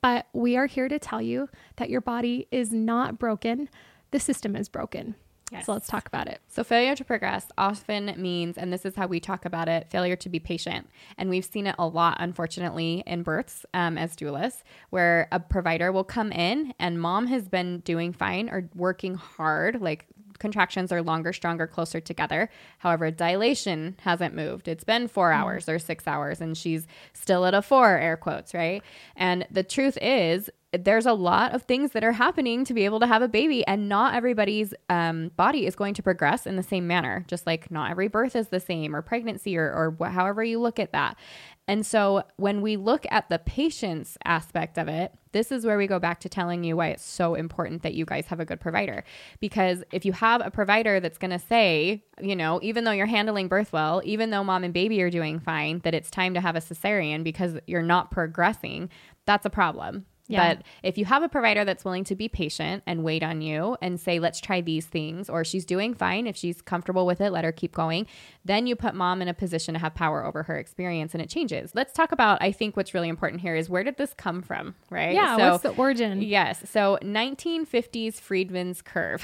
But 0.00 0.26
we 0.32 0.56
are 0.56 0.66
here 0.66 0.88
to 0.88 0.98
tell 0.98 1.22
you 1.22 1.48
that 1.76 1.90
your 1.90 2.00
body 2.00 2.48
is 2.50 2.72
not 2.72 3.20
broken. 3.20 3.68
The 4.10 4.18
system 4.18 4.56
is 4.56 4.68
broken. 4.68 5.14
Yes. 5.52 5.66
So 5.66 5.74
let's 5.74 5.86
talk 5.86 6.08
about 6.08 6.28
it. 6.28 6.40
So, 6.48 6.64
failure 6.64 6.96
to 6.96 7.04
progress 7.04 7.46
often 7.58 8.14
means, 8.16 8.56
and 8.56 8.72
this 8.72 8.86
is 8.86 8.96
how 8.96 9.06
we 9.06 9.20
talk 9.20 9.44
about 9.44 9.68
it, 9.68 9.90
failure 9.90 10.16
to 10.16 10.28
be 10.30 10.40
patient. 10.40 10.88
And 11.18 11.28
we've 11.28 11.44
seen 11.44 11.66
it 11.66 11.74
a 11.78 11.86
lot, 11.86 12.16
unfortunately, 12.20 13.02
in 13.06 13.22
births 13.22 13.66
um, 13.74 13.98
as 13.98 14.16
doulas, 14.16 14.62
where 14.88 15.28
a 15.30 15.38
provider 15.38 15.92
will 15.92 16.04
come 16.04 16.32
in 16.32 16.72
and 16.78 16.98
mom 16.98 17.26
has 17.26 17.48
been 17.48 17.80
doing 17.80 18.14
fine 18.14 18.48
or 18.48 18.70
working 18.74 19.14
hard, 19.14 19.82
like 19.82 20.06
contractions 20.42 20.92
are 20.92 21.00
longer, 21.00 21.32
stronger, 21.32 21.66
closer 21.66 22.00
together. 22.00 22.50
However, 22.78 23.10
dilation 23.10 23.96
hasn't 24.02 24.34
moved. 24.34 24.68
It's 24.68 24.84
been 24.84 25.08
four 25.08 25.30
Mm-hmm. 25.30 25.40
hours 25.42 25.68
or 25.70 25.78
six 25.78 26.06
hours, 26.06 26.40
and 26.42 26.54
she's 26.58 26.86
still 27.14 27.46
at 27.46 27.54
a 27.54 27.62
four, 27.62 27.88
air 27.96 28.18
quotes, 28.18 28.52
right? 28.52 28.82
And 29.16 29.46
the 29.50 29.62
truth 29.62 29.96
is, 30.02 30.50
there's 30.72 31.04
a 31.04 31.12
lot 31.12 31.54
of 31.54 31.62
things 31.64 31.92
that 31.92 32.02
are 32.02 32.12
happening 32.12 32.64
to 32.64 32.72
be 32.72 32.86
able 32.86 32.98
to 33.00 33.06
have 33.06 33.20
a 33.22 33.28
baby, 33.28 33.64
and 33.66 33.88
not 33.90 34.14
everybody's 34.14 34.72
um, 34.88 35.30
body 35.36 35.66
is 35.66 35.76
going 35.76 35.92
to 35.94 36.02
progress 36.02 36.46
in 36.46 36.56
the 36.56 36.62
same 36.62 36.86
manner. 36.86 37.24
Just 37.28 37.46
like 37.46 37.70
not 37.70 37.90
every 37.90 38.08
birth 38.08 38.34
is 38.34 38.48
the 38.48 38.58
same, 38.58 38.96
or 38.96 39.02
pregnancy, 39.02 39.56
or, 39.58 39.66
or 39.70 39.94
wh- 40.00 40.10
however 40.12 40.42
you 40.42 40.58
look 40.58 40.78
at 40.78 40.92
that. 40.92 41.16
And 41.68 41.86
so 41.86 42.24
when 42.36 42.60
we 42.60 42.76
look 42.76 43.06
at 43.10 43.28
the 43.28 43.38
patience 43.38 44.18
aspect 44.24 44.78
of 44.78 44.88
it, 44.88 45.14
this 45.30 45.52
is 45.52 45.64
where 45.64 45.78
we 45.78 45.86
go 45.86 45.98
back 45.98 46.20
to 46.20 46.28
telling 46.28 46.64
you 46.64 46.76
why 46.76 46.88
it's 46.88 47.04
so 47.04 47.34
important 47.34 47.82
that 47.82 47.94
you 47.94 48.04
guys 48.04 48.26
have 48.26 48.40
a 48.40 48.44
good 48.44 48.60
provider. 48.60 49.04
Because 49.40 49.84
if 49.92 50.04
you 50.04 50.12
have 50.12 50.44
a 50.44 50.50
provider 50.50 50.98
that's 50.98 51.18
going 51.18 51.30
to 51.30 51.38
say, 51.38 52.04
you 52.20 52.34
know, 52.34 52.58
even 52.62 52.84
though 52.84 52.90
you're 52.90 53.06
handling 53.06 53.48
birth 53.48 53.72
well, 53.72 54.02
even 54.04 54.30
though 54.30 54.44
mom 54.44 54.64
and 54.64 54.74
baby 54.74 55.00
are 55.02 55.10
doing 55.10 55.38
fine, 55.38 55.80
that 55.84 55.94
it's 55.94 56.10
time 56.10 56.34
to 56.34 56.40
have 56.40 56.56
a 56.56 56.60
cesarean 56.60 57.22
because 57.22 57.58
you're 57.66 57.80
not 57.80 58.10
progressing, 58.10 58.90
that's 59.24 59.46
a 59.46 59.50
problem. 59.50 60.04
Yeah. 60.28 60.54
But 60.54 60.64
if 60.82 60.96
you 60.96 61.04
have 61.04 61.22
a 61.22 61.28
provider 61.28 61.64
that's 61.64 61.84
willing 61.84 62.04
to 62.04 62.14
be 62.14 62.28
patient 62.28 62.82
and 62.86 63.02
wait 63.04 63.22
on 63.22 63.42
you 63.42 63.76
and 63.82 63.98
say, 64.00 64.18
let's 64.18 64.40
try 64.40 64.60
these 64.60 64.86
things, 64.86 65.28
or 65.28 65.44
she's 65.44 65.64
doing 65.64 65.94
fine, 65.94 66.26
if 66.26 66.36
she's 66.36 66.62
comfortable 66.62 67.04
with 67.06 67.20
it, 67.20 67.30
let 67.32 67.44
her 67.44 67.52
keep 67.52 67.72
going, 67.74 68.06
then 68.44 68.66
you 68.66 68.76
put 68.76 68.94
mom 68.94 69.20
in 69.20 69.28
a 69.28 69.34
position 69.34 69.74
to 69.74 69.80
have 69.80 69.94
power 69.94 70.24
over 70.24 70.44
her 70.44 70.56
experience 70.56 71.12
and 71.12 71.22
it 71.22 71.28
changes. 71.28 71.72
Let's 71.74 71.92
talk 71.92 72.12
about, 72.12 72.40
I 72.40 72.52
think 72.52 72.76
what's 72.76 72.94
really 72.94 73.08
important 73.08 73.42
here 73.42 73.56
is 73.56 73.68
where 73.68 73.84
did 73.84 73.96
this 73.98 74.14
come 74.14 74.42
from, 74.42 74.74
right? 74.90 75.12
Yeah. 75.14 75.36
So- 75.36 75.50
what's 75.50 75.62
the 75.64 75.70
origin? 75.70 76.22
Yes. 76.22 76.70
So 76.70 76.98
1950s 77.02 78.14
Friedman's 78.20 78.80
curve. 78.80 79.22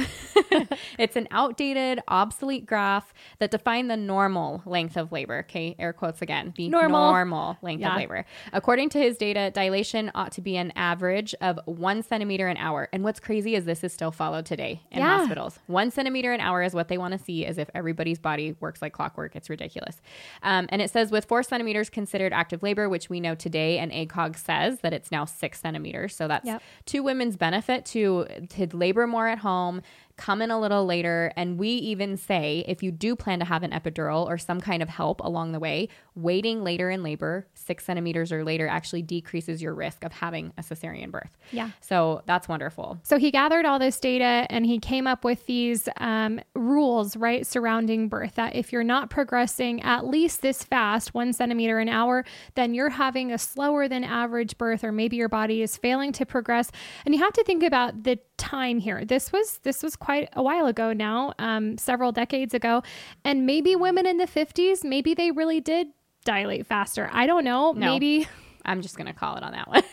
it's 0.98 1.16
an 1.16 1.28
outdated, 1.30 2.00
obsolete 2.08 2.66
graph 2.66 3.14
that 3.38 3.50
defined 3.50 3.90
the 3.90 3.96
normal 3.96 4.62
length 4.66 4.96
of 4.96 5.12
labor. 5.12 5.38
Okay, 5.48 5.74
air 5.78 5.92
quotes 5.92 6.20
again. 6.22 6.52
The 6.56 6.68
Normal. 6.68 7.10
normal 7.12 7.56
length 7.62 7.80
Yeah. 7.80 7.92
of 7.92 7.96
labor. 7.96 8.24
According 8.52 8.90
to 8.90 8.98
his 8.98 9.16
data, 9.16 9.50
dilation 9.54 10.10
ought 10.14 10.32
to 10.32 10.40
be 10.40 10.56
an 10.56 10.72
average 10.76 10.97
of 11.02 11.58
one 11.66 12.02
centimeter 12.02 12.48
an 12.48 12.56
hour. 12.56 12.88
And 12.92 13.04
what's 13.04 13.20
crazy 13.20 13.54
is 13.54 13.64
this 13.64 13.84
is 13.84 13.92
still 13.92 14.10
followed 14.10 14.46
today 14.46 14.82
in 14.90 14.98
Yeah. 15.00 15.18
hospitals. 15.18 15.58
One 15.66 15.90
centimeter 15.90 16.32
an 16.32 16.40
hour 16.40 16.62
is 16.62 16.74
what 16.74 16.88
they 16.88 16.98
want 16.98 17.12
to 17.12 17.18
see, 17.18 17.46
as 17.46 17.58
if 17.58 17.70
everybody's 17.74 18.18
body 18.18 18.56
works 18.60 18.82
like 18.82 18.92
clockwork. 18.92 19.36
It's 19.36 19.48
ridiculous. 19.50 20.00
Um, 20.42 20.66
and 20.70 20.82
it 20.82 20.90
says 20.90 21.10
with 21.10 21.24
four 21.26 21.42
centimeters 21.42 21.90
considered 21.90 22.32
active 22.32 22.62
labor, 22.62 22.88
which 22.88 23.08
we 23.08 23.20
know 23.20 23.34
today, 23.34 23.78
and 23.78 23.92
ACOG 23.92 24.36
says 24.36 24.80
that 24.80 24.92
it's 24.92 25.10
now 25.10 25.24
six 25.24 25.60
centimeters. 25.60 26.14
So 26.16 26.28
that's 26.28 26.46
Yep. 26.46 26.62
to 26.86 27.00
women's 27.00 27.36
benefit 27.36 27.84
to 27.86 28.26
to 28.50 28.66
labor 28.76 29.06
more 29.06 29.28
at 29.28 29.38
home 29.38 29.82
come 30.18 30.42
in 30.42 30.50
a 30.50 30.60
little 30.60 30.84
later 30.84 31.32
and 31.36 31.58
we 31.58 31.68
even 31.70 32.16
say 32.16 32.64
if 32.68 32.82
you 32.82 32.90
do 32.90 33.16
plan 33.16 33.38
to 33.38 33.44
have 33.46 33.62
an 33.62 33.70
epidural 33.70 34.26
or 34.26 34.36
some 34.36 34.60
kind 34.60 34.82
of 34.82 34.88
help 34.90 35.20
along 35.20 35.52
the 35.52 35.58
way 35.60 35.88
waiting 36.14 36.62
later 36.62 36.90
in 36.90 37.02
labor 37.02 37.46
six 37.54 37.84
centimeters 37.84 38.30
or 38.32 38.44
later 38.44 38.68
actually 38.68 39.00
decreases 39.00 39.62
your 39.62 39.72
risk 39.74 40.04
of 40.04 40.12
having 40.12 40.52
a 40.58 40.62
cesarean 40.62 41.10
birth 41.10 41.36
Yeah. 41.52 41.70
so 41.80 42.22
that's 42.26 42.48
wonderful 42.48 42.98
So 43.04 43.18
he 43.18 43.30
gathered 43.30 43.64
all 43.64 43.78
this 43.78 43.98
data 44.00 44.46
and 44.50 44.66
he 44.66 44.78
came 44.78 45.06
up 45.06 45.24
with 45.24 45.46
these 45.46 45.88
um, 45.98 46.40
rules, 46.54 47.16
right, 47.16 47.46
surrounding 47.46 48.08
birth. 48.08 48.34
That 48.34 48.54
if 48.56 48.72
you're 48.72 48.84
not 48.84 49.10
progressing 49.10 49.80
at 49.82 50.06
least 50.06 50.42
this 50.42 50.64
fast, 50.64 51.14
one 51.14 51.32
centimeter 51.32 51.78
an 51.78 51.88
hour, 51.88 52.24
then 52.56 52.74
you're 52.74 52.90
having 52.90 53.30
a 53.32 53.38
slower 53.38 53.88
than 53.88 54.02
average 54.04 54.58
birth, 54.58 54.82
or 54.82 54.90
maybe 54.92 55.16
your 55.16 55.28
body 55.28 55.62
is 55.62 55.76
failing 55.76 56.12
to 56.12 56.26
progress. 56.26 56.70
And 57.06 57.14
you 57.14 57.22
have 57.22 57.32
to 57.34 57.44
think 57.44 57.62
about 57.62 58.02
the 58.02 58.18
time 58.38 58.78
here. 58.78 59.04
This 59.04 59.32
was 59.32 59.58
this 59.58 59.82
was 59.82 59.96
quite 59.96 60.30
a 60.32 60.42
while 60.42 60.66
ago 60.66 60.92
now, 60.92 61.34
um, 61.38 61.76
several 61.76 62.12
decades 62.12 62.54
ago, 62.54 62.82
and 63.24 63.44
maybe 63.44 63.76
women 63.76 64.06
in 64.06 64.16
the 64.16 64.26
50s, 64.26 64.84
maybe 64.84 65.12
they 65.12 65.30
really 65.30 65.60
did 65.60 65.88
dilate 66.24 66.66
faster. 66.66 67.10
I 67.12 67.26
don't 67.26 67.44
know. 67.44 67.72
No. 67.72 67.92
Maybe 67.92 68.26
i'm 68.68 68.82
just 68.82 68.96
going 68.96 69.06
to 69.06 69.12
call 69.12 69.36
it 69.36 69.42
on 69.42 69.52
that 69.52 69.68
one 69.68 69.82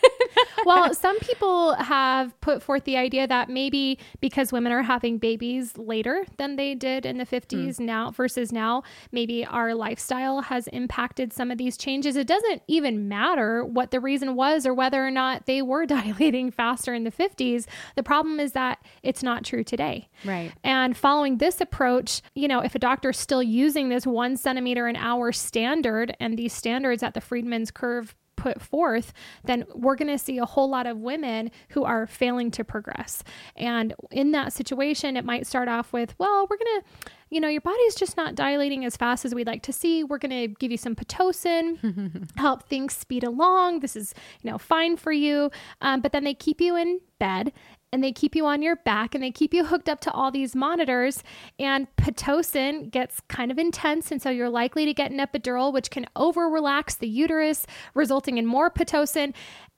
well, 0.64 0.94
some 0.94 1.18
people 1.20 1.74
have 1.74 2.38
put 2.40 2.62
forth 2.62 2.84
the 2.84 2.96
idea 2.96 3.26
that 3.26 3.48
maybe 3.48 3.98
because 4.20 4.52
women 4.52 4.72
are 4.72 4.82
having 4.82 5.18
babies 5.18 5.76
later 5.76 6.24
than 6.36 6.56
they 6.56 6.74
did 6.74 7.06
in 7.06 7.18
the 7.18 7.26
50s 7.26 7.76
mm. 7.76 7.80
now 7.80 8.10
versus 8.10 8.52
now, 8.52 8.82
maybe 9.12 9.44
our 9.44 9.74
lifestyle 9.74 10.42
has 10.42 10.66
impacted 10.68 11.32
some 11.32 11.50
of 11.50 11.58
these 11.58 11.76
changes. 11.76 12.16
It 12.16 12.26
doesn't 12.26 12.62
even 12.66 13.08
matter 13.08 13.64
what 13.64 13.90
the 13.90 14.00
reason 14.00 14.34
was 14.34 14.66
or 14.66 14.74
whether 14.74 15.06
or 15.06 15.10
not 15.10 15.46
they 15.46 15.62
were 15.62 15.86
dilating 15.96 16.50
faster 16.50 16.94
in 16.94 17.04
the 17.04 17.12
50s. 17.12 17.66
The 17.94 18.02
problem 18.02 18.40
is 18.40 18.52
that 18.52 18.84
it's 19.02 19.22
not 19.22 19.44
true 19.44 19.64
today. 19.64 20.08
right 20.24 20.52
And 20.64 20.96
following 20.96 21.38
this 21.38 21.60
approach, 21.60 22.22
you 22.34 22.48
know, 22.48 22.60
if 22.60 22.74
a 22.74 22.78
doctor's 22.78 23.18
still 23.18 23.42
using 23.42 23.88
this 23.88 24.06
one 24.06 24.36
centimeter 24.36 24.86
an 24.86 24.96
hour 24.96 25.32
standard 25.32 26.16
and 26.20 26.36
these 26.36 26.52
standards 26.52 27.02
at 27.02 27.14
the 27.14 27.20
Friedman's 27.20 27.70
curve 27.70 28.14
put 28.46 28.62
forth, 28.62 29.12
then 29.44 29.64
we're 29.74 29.96
going 29.96 30.06
to 30.08 30.18
see 30.18 30.38
a 30.38 30.44
whole 30.44 30.70
lot 30.70 30.86
of 30.86 30.98
women 30.98 31.50
who 31.70 31.82
are 31.82 32.06
failing 32.06 32.48
to 32.52 32.62
progress. 32.62 33.24
And 33.56 33.92
in 34.12 34.30
that 34.32 34.52
situation, 34.52 35.16
it 35.16 35.24
might 35.24 35.48
start 35.48 35.68
off 35.68 35.92
with, 35.92 36.14
well, 36.18 36.46
we're 36.48 36.58
going 36.58 36.80
to, 36.80 37.10
you 37.28 37.40
know, 37.40 37.48
your 37.48 37.60
body's 37.60 37.96
just 37.96 38.16
not 38.16 38.36
dilating 38.36 38.84
as 38.84 38.96
fast 38.96 39.24
as 39.24 39.34
we'd 39.34 39.48
like 39.48 39.64
to 39.64 39.72
see. 39.72 40.04
We're 40.04 40.18
going 40.18 40.48
to 40.48 40.54
give 40.60 40.70
you 40.70 40.76
some 40.76 40.94
Pitocin, 40.94 42.30
help 42.36 42.68
things 42.68 42.94
speed 42.94 43.24
along. 43.24 43.80
This 43.80 43.96
is, 43.96 44.14
you 44.42 44.50
know, 44.50 44.58
fine 44.58 44.96
for 44.96 45.10
you. 45.10 45.50
Um, 45.80 46.00
but 46.00 46.12
then 46.12 46.22
they 46.22 46.34
keep 46.34 46.60
you 46.60 46.76
in 46.76 47.00
bed 47.18 47.52
and 47.96 48.04
they 48.04 48.12
keep 48.12 48.36
you 48.36 48.44
on 48.44 48.60
your 48.60 48.76
back 48.76 49.14
and 49.14 49.24
they 49.24 49.30
keep 49.30 49.54
you 49.54 49.64
hooked 49.64 49.88
up 49.88 50.00
to 50.00 50.12
all 50.12 50.30
these 50.30 50.54
monitors 50.54 51.24
and 51.58 51.88
pitocin 51.96 52.90
gets 52.90 53.22
kind 53.26 53.50
of 53.50 53.58
intense 53.58 54.12
and 54.12 54.20
so 54.20 54.28
you're 54.28 54.50
likely 54.50 54.84
to 54.84 54.92
get 54.92 55.10
an 55.10 55.16
epidural 55.16 55.72
which 55.72 55.88
can 55.88 56.04
over 56.14 56.46
relax 56.46 56.94
the 56.96 57.08
uterus 57.08 57.66
resulting 57.94 58.36
in 58.36 58.44
more 58.44 58.70
pitocin. 58.70 59.32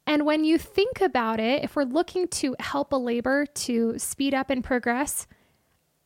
And 0.05 0.27
when 0.27 0.43
you 0.43 0.59
think 0.59 1.01
about 1.01 1.39
it 1.39 1.63
if 1.63 1.77
we're 1.77 1.85
looking 1.85 2.27
to 2.27 2.57
help 2.59 2.93
a 2.93 2.97
labor 2.97 3.47
to 3.47 3.97
speed 4.01 4.35
up 4.35 4.51
and 4.51 4.65
progress 4.65 5.29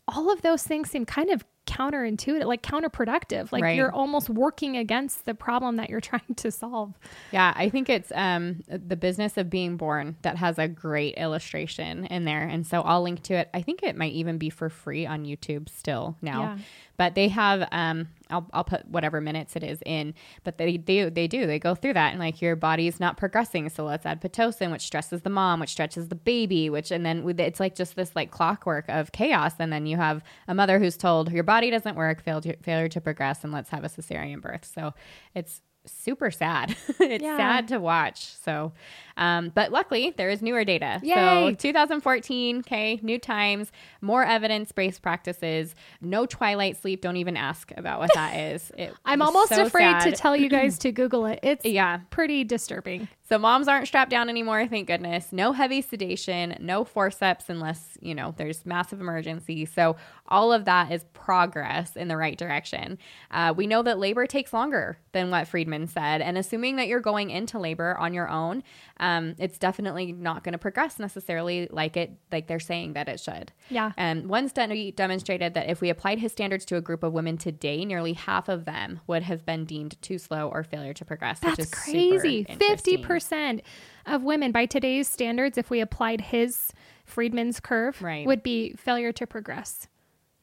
all 0.07 0.31
of 0.31 0.42
those 0.42 0.64
things 0.64 0.90
seem 0.90 1.07
kind 1.07 1.31
of 1.31 1.47
counterintuitive 1.73 2.45
like 2.45 2.62
counterproductive 2.62 3.50
like 3.52 3.62
Right. 3.62 3.76
you're 3.76 3.93
almost 3.93 4.29
working 4.29 4.76
against 4.76 5.25
the 5.25 5.35
problem 5.35 5.76
that 5.76 5.88
you're 5.91 6.00
trying 6.12 6.35
to 6.37 6.50
solve 6.50 6.99
Yeah, 7.33 7.52
I 7.57 7.69
think 7.71 7.88
it's 7.88 8.12
um, 8.14 8.62
the 8.69 8.97
business 8.97 9.37
of 9.37 9.49
being 9.49 9.76
born 9.76 10.17
that 10.23 10.37
has 10.37 10.59
a 10.59 10.69
great 10.69 11.14
illustration 11.17 12.05
in 12.07 12.25
there, 12.25 12.43
and 12.43 12.67
so 12.67 12.83
I'll 12.83 13.02
link 13.02 13.23
to 13.25 13.35
it. 13.35 13.49
I 13.55 13.62
think 13.62 13.83
it 13.83 13.97
might 13.97 14.12
even 14.12 14.38
be 14.38 14.50
for 14.50 14.69
free 14.69 15.07
on 15.07 15.25
YouTube 15.25 15.69
still 15.69 16.17
now, 16.21 16.43
Yeah. 16.43 16.59
but 16.97 17.14
they 17.14 17.29
have 17.29 17.67
um, 17.73 18.09
I'll, 18.33 18.49
I'll 18.53 18.65
put 18.65 18.89
whatever 18.89 19.21
minutes 19.21 19.55
it 19.57 19.62
is 19.62 19.83
in, 19.87 20.15
but 20.45 20.59
they 20.59 20.77
do 20.77 21.11
they 21.11 21.29
do 21.29 21.47
they 21.47 21.59
go 21.59 21.75
through 21.75 21.95
that 21.95 22.12
and 22.12 22.19
like 22.19 22.41
your 22.41 22.57
body's 22.57 22.99
not 22.99 23.17
progressing, 23.17 23.69
so 23.69 23.85
let's 23.85 24.07
add 24.07 24.21
pitocin, 24.21 24.71
which 24.73 24.83
stresses 24.83 25.23
the 25.23 25.31
mom, 25.31 25.61
which 25.61 25.71
stretches 25.71 26.09
the 26.09 26.15
baby, 26.15 26.71
which 26.71 26.91
and 26.91 27.05
then 27.05 27.25
it's 27.39 27.61
like 27.61 27.75
just 27.75 27.97
this 27.97 28.17
like 28.17 28.31
clockwork 28.31 28.87
of 28.89 29.12
chaos, 29.12 29.55
and 29.59 29.73
then 29.73 29.87
you 29.87 29.97
have 29.97 30.23
a 30.49 30.55
mother 30.55 30.79
who's 30.79 30.97
told 30.97 31.31
your 31.31 31.45
body 31.45 31.71
doesn't 31.71 31.97
work, 31.97 32.23
failure 32.23 32.55
to, 32.55 32.57
failure 32.62 32.89
to 32.89 33.01
progress, 33.01 33.45
and 33.45 33.53
let's 33.53 33.71
have 33.71 33.85
a 33.85 33.89
cesarean 33.89 34.41
birth. 34.41 34.65
So 34.65 34.95
it's 35.35 35.61
super 35.85 36.31
sad. 36.31 36.77
it's 37.01 37.23
Yeah. 37.23 37.37
sad 37.37 37.69
to 37.69 37.79
watch. 37.81 38.25
So, 38.27 38.73
um, 39.17 39.51
but 39.55 39.73
luckily 39.73 40.12
there 40.17 40.31
is 40.31 40.41
newer 40.43 40.65
data. 40.65 41.01
Yay. 41.03 41.15
So 41.15 41.55
2014, 41.57 42.59
okay, 42.61 42.99
new 43.03 43.19
times, 43.19 43.73
more 44.01 44.25
evidence-based 44.25 45.03
practices, 45.03 45.75
no 46.01 46.25
twilight 46.27 46.77
sleep. 46.77 47.01
Don't 47.03 47.17
even 47.17 47.37
ask 47.37 47.73
about 47.77 47.99
what 47.99 48.12
that 48.15 48.35
is. 48.55 48.71
It 48.79 48.95
i'm 49.05 49.23
almost 49.23 49.51
so 49.51 49.62
afraid 49.67 50.01
to 50.01 50.12
tell 50.12 50.37
you 50.37 50.49
guys 50.49 50.79
to 50.79 50.93
google 50.93 51.27
it 51.27 51.41
it's 51.43 51.65
Yeah. 51.65 52.01
pretty 52.11 52.45
disturbing 52.45 53.09
So 53.29 53.39
moms 53.39 53.67
aren't 53.67 53.87
strapped 53.89 54.11
down 54.11 54.29
anymore, 54.29 54.67
thank 54.67 54.87
goodness. 54.89 55.33
No 55.33 55.53
heavy 55.53 55.81
sedation, 55.81 56.55
no 56.61 56.85
forceps 56.85 57.49
unless, 57.49 57.97
you 58.03 58.15
know, 58.15 58.35
there's 58.37 58.67
massive 58.67 59.01
emergency. 59.01 59.65
So 59.65 59.97
all 60.29 60.53
of 60.53 60.67
that 60.67 60.93
is 60.93 61.05
progress 61.15 61.97
in 61.97 62.09
the 62.09 62.17
right 62.19 62.37
direction. 62.37 62.99
Uh, 63.31 63.55
we 63.57 63.67
know 63.67 63.83
that 63.85 63.99
labor 63.99 64.27
takes 64.27 64.53
longer 64.53 64.99
than 65.12 65.31
what 65.31 65.49
Friedman 65.49 65.72
said. 65.87 66.21
And 66.21 66.37
assuming 66.38 66.76
that 66.76 66.87
you're 66.88 67.00
going 67.00 67.31
into 67.31 67.59
labor 67.59 67.97
on 67.99 68.12
your 68.14 68.29
own, 68.29 68.62
um, 69.00 69.35
it's 69.38 69.59
definitely 69.59 70.12
not 70.12 70.45
going 70.45 70.52
to 70.52 70.59
progress 70.59 70.99
necessarily 70.99 71.69
like 71.71 71.97
it 71.97 72.12
like 72.31 72.47
they're 72.47 72.61
saying 72.61 72.93
that 72.93 73.09
it 73.09 73.19
should. 73.21 73.52
Yeah. 73.71 73.93
And 73.97 74.29
one 74.29 74.49
study 74.49 74.91
demonstrated 74.93 75.55
that 75.55 75.69
if 75.69 75.81
we 75.81 75.88
applied 75.91 76.19
his 76.19 76.33
standards 76.33 76.64
to 76.67 76.76
a 76.76 76.81
group 76.81 77.02
of 77.02 77.12
women 77.12 77.38
today, 77.38 77.85
nearly 77.85 78.12
half 78.12 78.49
of 78.49 78.64
them 78.64 79.00
would 79.07 79.23
have 79.23 79.47
been 79.47 79.64
deemed 79.64 80.00
too 80.02 80.19
slow 80.19 80.49
or 80.49 80.62
failure 80.62 80.95
to 80.95 81.05
progress. 81.05 81.41
which 81.43 81.57
That's 81.57 81.73
is 81.73 81.83
crazy. 81.83 82.45
Fifty 82.59 82.97
percent 82.99 83.62
of 84.07 84.23
women, 84.23 84.52
by 84.52 84.67
today's 84.67 85.09
standards, 85.09 85.57
if 85.57 85.71
we 85.71 85.81
applied 85.81 86.21
his 86.21 86.73
Friedman's 87.05 87.61
curve, 87.61 88.00
Right. 88.02 88.26
would 88.26 88.43
be 88.43 88.73
failure 88.75 89.12
to 89.12 89.26
progress. 89.26 89.88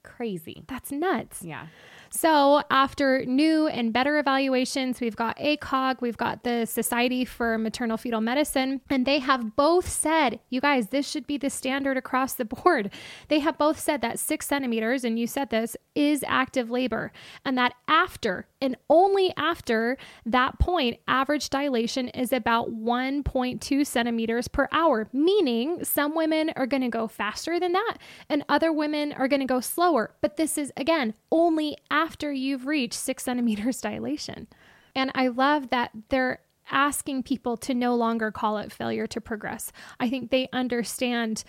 crazy. 0.04 0.64
That's 0.68 0.92
nuts. 0.92 1.44
Yeah. 1.44 1.68
So, 2.12 2.64
after 2.72 3.24
new 3.26 3.68
and 3.68 3.94
better 3.94 4.18
evaluations, 4.18 5.00
we've 5.00 5.16
got 5.16 5.38
ACOG, 5.38 6.02
we've 6.02 6.18
got 6.18 6.44
the 6.44 6.66
Society 6.66 7.24
for 7.24 7.58
Maternal 7.58 7.98
Fetal 7.98 8.22
Medicine, 8.22 8.82
and 8.90 9.06
they 9.06 9.20
have 9.20 9.56
both 9.56 9.88
said, 9.88 10.40
you 10.50 10.60
guys, 10.60 10.88
this 10.88 11.08
should 11.08 11.28
be 11.28 11.38
the 11.38 11.50
standard 11.50 11.98
across 11.98 12.34
the 12.34 12.46
board. 12.46 12.92
They 13.28 13.40
have 13.40 13.58
both 13.58 13.80
said 13.80 14.02
that 14.02 14.18
six 14.18 14.48
centimeters, 14.48 15.04
and 15.04 15.20
you 15.20 15.28
said 15.28 15.52
this, 15.52 15.78
is 15.94 16.24
active 16.28 16.72
labor, 16.72 17.12
and 17.46 17.58
that 17.58 17.74
after 17.88 18.48
and 18.62 18.76
only 18.90 19.34
after 19.38 19.98
that 20.26 20.60
point, 20.60 21.00
average 21.08 21.50
dilation 21.50 22.10
is 22.10 22.34
about 22.34 22.72
1.2 22.72 23.86
centimeters 23.86 24.48
per 24.48 24.68
hour, 24.72 25.08
meaning 25.14 25.84
some 25.84 26.14
women 26.14 26.52
are 26.56 26.68
going 26.68 26.82
to 26.82 26.90
go 26.90 27.08
faster 27.08 27.60
than 27.60 27.72
that 27.72 27.98
and 28.30 28.44
other 28.50 28.74
women 28.74 29.14
are 29.14 29.28
going 29.28 29.40
to 29.40 29.46
go 29.46 29.62
slower. 29.62 30.14
But 30.22 30.36
this 30.36 30.58
is, 30.58 30.74
again, 30.76 31.14
only 31.32 31.78
after 31.90 31.99
you've 32.32 32.66
reached 32.66 32.96
six 32.96 33.24
centimeters 33.24 33.82
dilation. 33.82 34.48
And 34.96 35.12
I 35.16 35.28
love 35.28 35.70
that 35.70 35.92
they're 36.10 36.40
asking 36.72 37.24
people 37.24 37.58
to 37.58 37.74
no 37.74 37.96
longer 37.96 38.32
call 38.32 38.58
it 38.58 38.72
failure 38.72 39.08
to 39.08 39.22
progress. 39.22 39.72
I 40.00 40.10
think 40.10 40.30
they 40.30 40.50
understand 40.54 41.44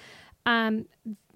um, 0.47 0.87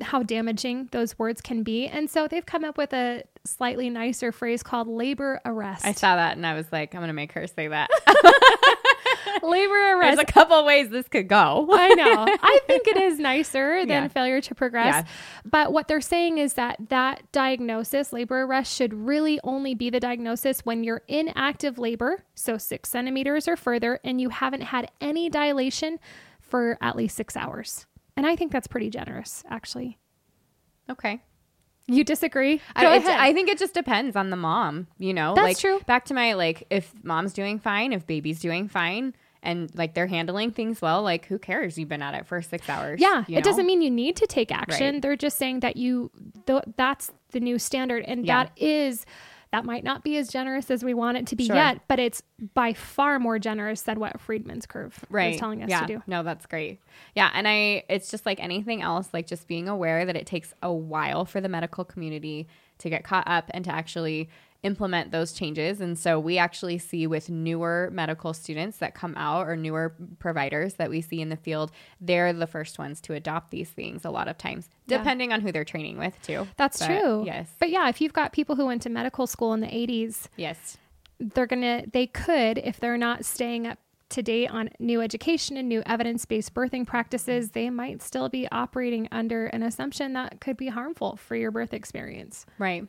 how 0.00 0.22
damaging 0.22 0.88
those 0.92 1.18
words 1.18 1.40
can 1.40 1.62
be. 1.62 1.86
And 1.86 2.08
so 2.08 2.26
they've 2.26 2.44
come 2.44 2.64
up 2.64 2.78
with 2.78 2.92
a 2.92 3.24
slightly 3.44 3.90
nicer 3.90 4.32
phrase 4.32 4.62
called 4.62 4.88
labor 4.88 5.40
arrest. 5.44 5.84
I 5.84 5.92
saw 5.92 6.16
that 6.16 6.36
and 6.36 6.46
I 6.46 6.54
was 6.54 6.66
like, 6.72 6.94
I'm 6.94 7.00
going 7.00 7.08
to 7.08 7.14
make 7.14 7.32
her 7.32 7.46
say 7.46 7.68
that. 7.68 7.90
labor 9.42 9.74
arrest. 9.98 10.16
There's 10.16 10.28
a 10.28 10.32
couple 10.32 10.64
ways 10.64 10.90
this 10.90 11.08
could 11.08 11.28
go. 11.28 11.68
I 11.72 11.94
know. 11.94 12.26
I 12.28 12.60
think 12.66 12.86
it 12.86 12.96
is 12.96 13.18
nicer 13.18 13.80
than 13.80 13.88
Yeah. 13.88 14.08
failure 14.08 14.40
to 14.40 14.54
progress. 14.54 14.94
Yeah. 14.94 15.04
But 15.44 15.72
what 15.72 15.88
they're 15.88 16.00
saying 16.00 16.38
is 16.38 16.54
that 16.54 16.76
that 16.88 17.22
diagnosis, 17.32 18.12
labor 18.12 18.42
arrest, 18.42 18.74
should 18.74 18.92
really 18.94 19.40
only 19.44 19.74
be 19.74 19.90
the 19.90 20.00
diagnosis 20.00 20.60
when 20.60 20.84
you're 20.84 21.02
in 21.08 21.28
active 21.34 21.78
labor, 21.78 22.24
so 22.34 22.58
six 22.58 22.88
centimeters 22.90 23.46
or 23.48 23.56
further, 23.56 24.00
and 24.04 24.20
you 24.20 24.28
haven't 24.30 24.62
had 24.62 24.90
any 25.00 25.28
dilation 25.30 25.98
for 26.40 26.76
at 26.80 26.96
least 26.96 27.16
six 27.16 27.36
hours. 27.36 27.86
And 28.16 28.26
I 28.26 28.36
think 28.36 28.52
that's 28.52 28.68
pretty 28.68 28.90
generous, 28.90 29.42
actually. 29.48 29.98
Okay. 30.88 31.22
You 31.86 32.02
disagree? 32.04 32.60
I, 32.74 32.82
Go 32.82 32.92
it's- 32.94 33.06
ahead. 33.06 33.20
I 33.20 33.32
think 33.32 33.48
it 33.48 33.58
just 33.58 33.74
depends 33.74 34.16
on 34.16 34.30
the 34.30 34.36
mom, 34.36 34.86
you 34.98 35.12
know? 35.12 35.34
That's 35.34 35.44
like, 35.44 35.58
true. 35.58 35.80
Back 35.86 36.06
to 36.06 36.14
my, 36.14 36.32
like, 36.32 36.66
if 36.70 36.92
mom's 37.02 37.32
doing 37.34 37.58
fine, 37.58 37.92
if 37.92 38.06
baby's 38.06 38.40
doing 38.40 38.68
fine, 38.68 39.14
and 39.42 39.70
like 39.76 39.92
they're 39.92 40.06
handling 40.06 40.50
things 40.52 40.80
well, 40.80 41.02
like, 41.02 41.26
who 41.26 41.38
cares? 41.38 41.76
You've 41.78 41.90
been 41.90 42.00
at 42.00 42.14
it 42.14 42.24
for 42.26 42.40
six 42.40 42.66
hours. 42.70 42.98
Yeah, 42.98 43.24
you 43.28 43.36
it 43.36 43.44
doesn't 43.44 43.66
mean 43.66 43.82
you 43.82 43.90
need 43.90 44.16
to 44.16 44.26
take 44.26 44.50
action. 44.50 44.94
Right. 44.94 45.02
They're 45.02 45.16
just 45.16 45.36
saying 45.36 45.60
that 45.60 45.76
you 45.76 46.10
th- 46.46 46.62
that's 46.78 47.12
the 47.32 47.40
new 47.40 47.58
standard 47.58 48.04
and 48.06 48.24
Yeah. 48.24 48.44
that 48.44 48.52
is 48.56 49.04
that 49.54 49.64
might 49.64 49.84
not 49.84 50.02
be 50.02 50.16
as 50.16 50.30
generous 50.30 50.68
as 50.68 50.82
we 50.82 50.94
want 50.94 51.16
it 51.16 51.28
to 51.28 51.36
be 51.36 51.46
Sure. 51.46 51.54
yet, 51.54 51.82
but 51.86 52.00
it's 52.00 52.24
by 52.54 52.72
far 52.72 53.20
more 53.20 53.38
generous 53.38 53.82
than 53.82 54.00
what 54.00 54.20
Friedman's 54.20 54.66
curve 54.66 55.04
right. 55.08 55.34
is 55.34 55.40
telling 55.40 55.62
us 55.62 55.70
yeah. 55.70 55.80
to 55.80 55.86
do. 55.86 56.02
No, 56.08 56.24
that's 56.24 56.44
great. 56.44 56.80
Yeah. 57.14 57.30
And 57.32 57.46
I, 57.46 57.84
it's 57.88 58.10
just 58.10 58.26
like 58.26 58.42
anything 58.42 58.82
else, 58.82 59.10
like 59.12 59.28
just 59.28 59.46
being 59.46 59.68
aware 59.68 60.04
that 60.06 60.16
it 60.16 60.26
takes 60.26 60.52
a 60.60 60.72
while 60.72 61.24
for 61.24 61.40
the 61.40 61.48
medical 61.48 61.84
community 61.84 62.48
to 62.78 62.90
get 62.90 63.04
caught 63.04 63.28
up 63.28 63.48
and 63.54 63.64
to 63.64 63.70
actually 63.70 64.28
implement 64.64 65.12
those 65.12 65.32
changes. 65.32 65.80
And 65.80 65.96
so 65.98 66.18
we 66.18 66.38
actually 66.38 66.78
see 66.78 67.06
with 67.06 67.30
newer 67.30 67.90
medical 67.92 68.32
students 68.34 68.78
that 68.78 68.94
come 68.94 69.14
out 69.16 69.46
or 69.46 69.56
newer 69.56 69.94
providers 70.18 70.74
that 70.74 70.90
we 70.90 71.00
see 71.00 71.20
in 71.20 71.28
the 71.28 71.36
field, 71.36 71.70
they're 72.00 72.32
the 72.32 72.46
first 72.46 72.78
ones 72.78 73.00
to 73.02 73.12
adopt 73.14 73.50
these 73.50 73.70
things 73.70 74.04
a 74.04 74.10
lot 74.10 74.26
of 74.26 74.36
times, 74.38 74.68
Yeah. 74.86 74.98
depending 74.98 75.32
on 75.32 75.40
who 75.42 75.52
they're 75.52 75.64
training 75.64 75.98
with 75.98 76.20
too. 76.22 76.48
That's 76.56 76.78
But, 76.80 76.86
true. 76.86 77.24
Yes. 77.26 77.48
But 77.60 77.70
yeah, 77.70 77.88
if 77.88 78.00
you've 78.00 78.12
got 78.12 78.32
people 78.32 78.56
who 78.56 78.66
went 78.66 78.82
to 78.82 78.90
medical 78.90 79.26
school 79.26 79.52
in 79.52 79.60
the 79.60 79.68
80s, 79.72 80.28
Yes. 80.36 80.78
they're 81.20 81.46
going 81.46 81.62
to 81.62 81.84
they 81.92 82.06
could 82.08 82.58
if 82.58 82.80
they're 82.80 82.98
not 82.98 83.24
staying 83.24 83.66
up 83.66 83.78
to 84.10 84.22
date 84.22 84.48
on 84.50 84.70
new 84.78 85.00
education 85.00 85.56
and 85.56 85.68
new 85.68 85.82
evidence-based 85.86 86.54
birthing 86.54 86.86
practices, 86.86 87.50
they 87.50 87.68
might 87.70 88.00
still 88.02 88.28
be 88.28 88.46
operating 88.52 89.08
under 89.10 89.46
an 89.46 89.62
assumption 89.62 90.12
that 90.12 90.40
could 90.40 90.56
be 90.56 90.68
harmful 90.68 91.16
for 91.16 91.34
your 91.36 91.50
birth 91.50 91.72
experience. 91.74 92.46
Right. 92.58 92.86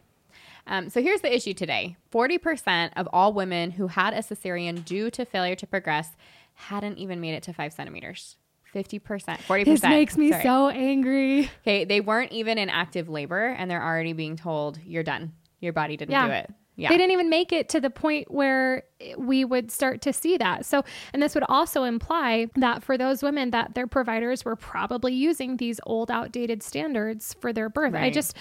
Um, 0.67 0.89
so 0.89 1.01
here's 1.01 1.21
the 1.21 1.33
issue 1.33 1.53
today 1.53 1.95
40% 2.11 2.91
of 2.95 3.07
all 3.13 3.33
women 3.33 3.71
who 3.71 3.87
had 3.87 4.13
a 4.13 4.19
cesarean 4.19 4.83
due 4.83 5.09
to 5.11 5.25
failure 5.25 5.55
to 5.55 5.67
progress 5.67 6.09
hadn't 6.55 6.97
even 6.97 7.19
made 7.21 7.33
it 7.33 7.43
to 7.43 7.53
five 7.53 7.73
centimeters. 7.73 8.37
50%, 8.73 8.99
40%. 9.01 9.65
This 9.65 9.83
makes 9.83 10.17
me 10.17 10.31
Sorry. 10.31 10.43
so 10.43 10.69
angry. 10.69 11.49
Okay, 11.61 11.85
they 11.85 12.01
weren't 12.01 12.33
even 12.33 12.57
in 12.57 12.69
active 12.69 13.07
labor 13.07 13.47
and 13.47 13.71
they're 13.71 13.83
already 13.83 14.11
being 14.13 14.35
told, 14.35 14.79
you're 14.85 15.03
done. 15.03 15.31
Your 15.61 15.71
body 15.71 15.95
didn't 15.95 16.11
Yeah. 16.11 16.27
do 16.27 16.33
it. 16.33 16.51
Yeah. 16.77 16.89
They 16.89 16.97
didn't 16.97 17.11
even 17.13 17.29
make 17.29 17.53
it 17.53 17.69
to 17.69 17.79
the 17.79 17.89
point 17.89 18.29
where 18.29 18.83
we 19.17 19.45
would 19.45 19.71
start 19.71 20.01
to 20.01 20.11
see 20.11 20.35
that. 20.37 20.65
So, 20.65 20.83
and 21.13 21.23
this 21.23 21.33
would 21.33 21.45
also 21.47 21.83
imply 21.83 22.47
that 22.57 22.83
for 22.83 22.97
those 22.97 23.23
women 23.23 23.51
that 23.51 23.75
their 23.75 23.87
providers 23.87 24.43
were 24.43 24.57
probably 24.57 25.13
using 25.13 25.55
these 25.55 25.79
old 25.85 26.11
outdated 26.11 26.61
standards 26.61 27.33
for 27.39 27.53
their 27.53 27.69
birth. 27.69 27.93
I 27.95 28.09
just 28.09 28.35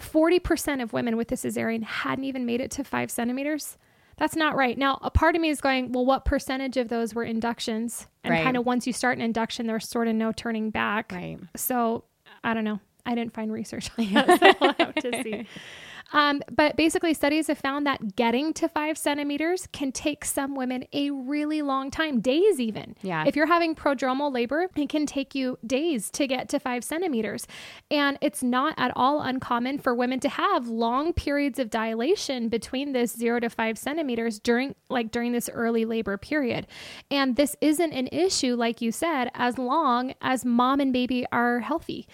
40% 0.00 0.82
of 0.82 0.92
women 0.92 1.16
with 1.16 1.30
a 1.32 1.34
cesarean 1.36 1.82
hadn't 1.82 2.24
even 2.24 2.46
made 2.46 2.60
it 2.60 2.70
to 2.72 2.84
5 2.84 3.10
centimeters. 3.10 3.76
That's 4.16 4.34
not 4.34 4.56
right. 4.56 4.76
Now, 4.76 4.98
a 5.02 5.10
part 5.10 5.36
of 5.36 5.40
me 5.42 5.48
is 5.48 5.60
going, 5.60 5.92
well, 5.92 6.04
what 6.04 6.24
percentage 6.24 6.76
of 6.76 6.88
those 6.88 7.14
were 7.14 7.22
inductions? 7.24 8.08
And 8.24 8.32
Right. 8.32 8.42
kind 8.42 8.56
of 8.56 8.66
once 8.66 8.86
you 8.86 8.92
start 8.92 9.16
an 9.16 9.22
induction, 9.22 9.66
there's 9.68 9.88
sort 9.88 10.08
of 10.08 10.14
no 10.16 10.32
turning 10.32 10.70
back. 10.70 11.12
Right. 11.12 11.38
So 11.56 12.04
I 12.42 12.52
don't 12.54 12.64
know. 12.64 12.80
I 13.06 13.14
didn't 13.14 13.32
find 13.32 13.52
research 13.52 13.90
on 13.96 14.04
that, 14.12 14.38
so 14.40 14.54
we'll 14.60 14.74
have 14.78 14.94
to 14.96 15.22
see. 15.22 15.46
Um, 16.12 16.42
but 16.50 16.76
basically, 16.76 17.14
studies 17.14 17.48
have 17.48 17.58
found 17.58 17.86
that 17.86 18.16
getting 18.16 18.52
to 18.54 18.68
five 18.68 18.96
centimeters 18.96 19.68
can 19.72 19.92
take 19.92 20.24
some 20.24 20.54
women 20.54 20.84
a 20.92 21.10
really 21.10 21.62
long 21.62 21.90
time, 21.90 22.20
days 22.20 22.58
even. 22.58 22.94
Yeah. 23.02 23.24
If 23.26 23.36
you're 23.36 23.46
having 23.46 23.74
prodromal 23.74 24.32
labor, 24.32 24.68
it 24.74 24.88
can 24.88 25.06
take 25.06 25.34
you 25.34 25.58
days 25.66 26.10
to 26.12 26.26
get 26.26 26.48
to 26.50 26.58
five 26.58 26.82
centimeters. 26.82 27.46
And 27.90 28.18
it's 28.20 28.42
not 28.42 28.74
at 28.78 28.92
all 28.96 29.20
uncommon 29.20 29.78
for 29.78 29.94
women 29.94 30.20
to 30.20 30.28
have 30.28 30.68
long 30.68 31.12
periods 31.12 31.58
of 31.58 31.70
dilation 31.70 32.48
between 32.48 32.92
this 32.92 33.12
zero 33.12 33.40
to 33.40 33.50
five 33.50 33.76
centimeters 33.76 34.38
during, 34.38 34.74
like, 34.88 35.10
during 35.10 35.32
this 35.32 35.50
early 35.52 35.84
labor 35.84 36.16
period. 36.16 36.66
And 37.10 37.36
this 37.36 37.54
isn't 37.60 37.92
an 37.92 38.08
issue, 38.12 38.54
like 38.54 38.80
you 38.80 38.92
said, 38.92 39.30
as 39.34 39.58
long 39.58 40.14
as 40.22 40.44
mom 40.44 40.80
and 40.80 40.92
baby 40.92 41.26
are 41.32 41.60
healthy 41.60 42.06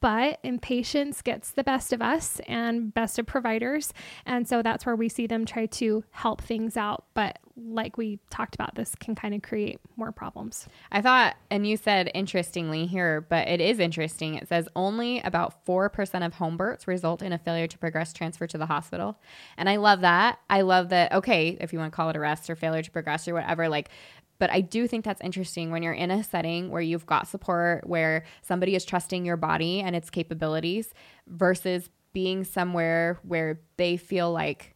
but 0.00 0.38
impatience 0.42 1.22
gets 1.22 1.50
the 1.50 1.64
best 1.64 1.92
of 1.92 2.00
us 2.00 2.40
and 2.46 2.92
best 2.94 3.18
of 3.18 3.26
providers. 3.26 3.92
And 4.24 4.48
so 4.48 4.62
that's 4.62 4.86
where 4.86 4.96
we 4.96 5.08
see 5.08 5.26
them 5.26 5.44
try 5.44 5.66
to 5.66 6.04
help 6.10 6.40
things 6.40 6.76
out. 6.76 7.04
But 7.14 7.38
like 7.56 7.98
we 7.98 8.20
talked 8.30 8.54
about, 8.54 8.76
this 8.76 8.94
can 8.94 9.16
kind 9.16 9.34
of 9.34 9.42
create 9.42 9.80
more 9.96 10.12
problems. 10.12 10.68
I 10.92 11.02
thought, 11.02 11.36
and 11.50 11.66
you 11.66 11.76
said 11.76 12.10
interestingly 12.14 12.86
here, 12.86 13.20
but 13.20 13.48
it 13.48 13.60
is 13.60 13.80
interesting. 13.80 14.36
It 14.36 14.48
says 14.48 14.68
only 14.76 15.20
about 15.20 15.66
4% 15.66 16.24
of 16.24 16.34
home 16.34 16.56
births 16.56 16.86
result 16.86 17.20
in 17.20 17.32
a 17.32 17.38
failure 17.38 17.66
to 17.66 17.78
progress 17.78 18.12
transfer 18.12 18.46
to 18.46 18.58
the 18.58 18.66
hospital. 18.66 19.18
And 19.56 19.68
I 19.68 19.76
love 19.76 20.02
that. 20.02 20.38
I 20.48 20.60
love 20.60 20.90
that, 20.90 21.12
okay, 21.12 21.56
if 21.60 21.72
you 21.72 21.80
want 21.80 21.92
to 21.92 21.96
call 21.96 22.10
it 22.10 22.16
arrest 22.16 22.48
or 22.48 22.54
failure 22.54 22.82
to 22.82 22.90
progress 22.92 23.26
or 23.26 23.34
whatever, 23.34 23.68
like, 23.68 23.90
but 24.38 24.50
I 24.50 24.60
do 24.60 24.86
think 24.86 25.04
that's 25.04 25.20
interesting 25.20 25.70
when 25.70 25.82
you're 25.82 25.92
in 25.92 26.10
a 26.10 26.22
setting 26.22 26.70
where 26.70 26.82
you've 26.82 27.06
got 27.06 27.28
support, 27.28 27.86
where 27.86 28.24
somebody 28.42 28.74
is 28.74 28.84
trusting 28.84 29.24
your 29.24 29.36
body 29.36 29.80
and 29.80 29.96
its 29.96 30.10
capabilities 30.10 30.92
versus 31.26 31.90
being 32.12 32.44
somewhere 32.44 33.18
where 33.22 33.60
they 33.76 33.96
feel 33.96 34.32
like 34.32 34.74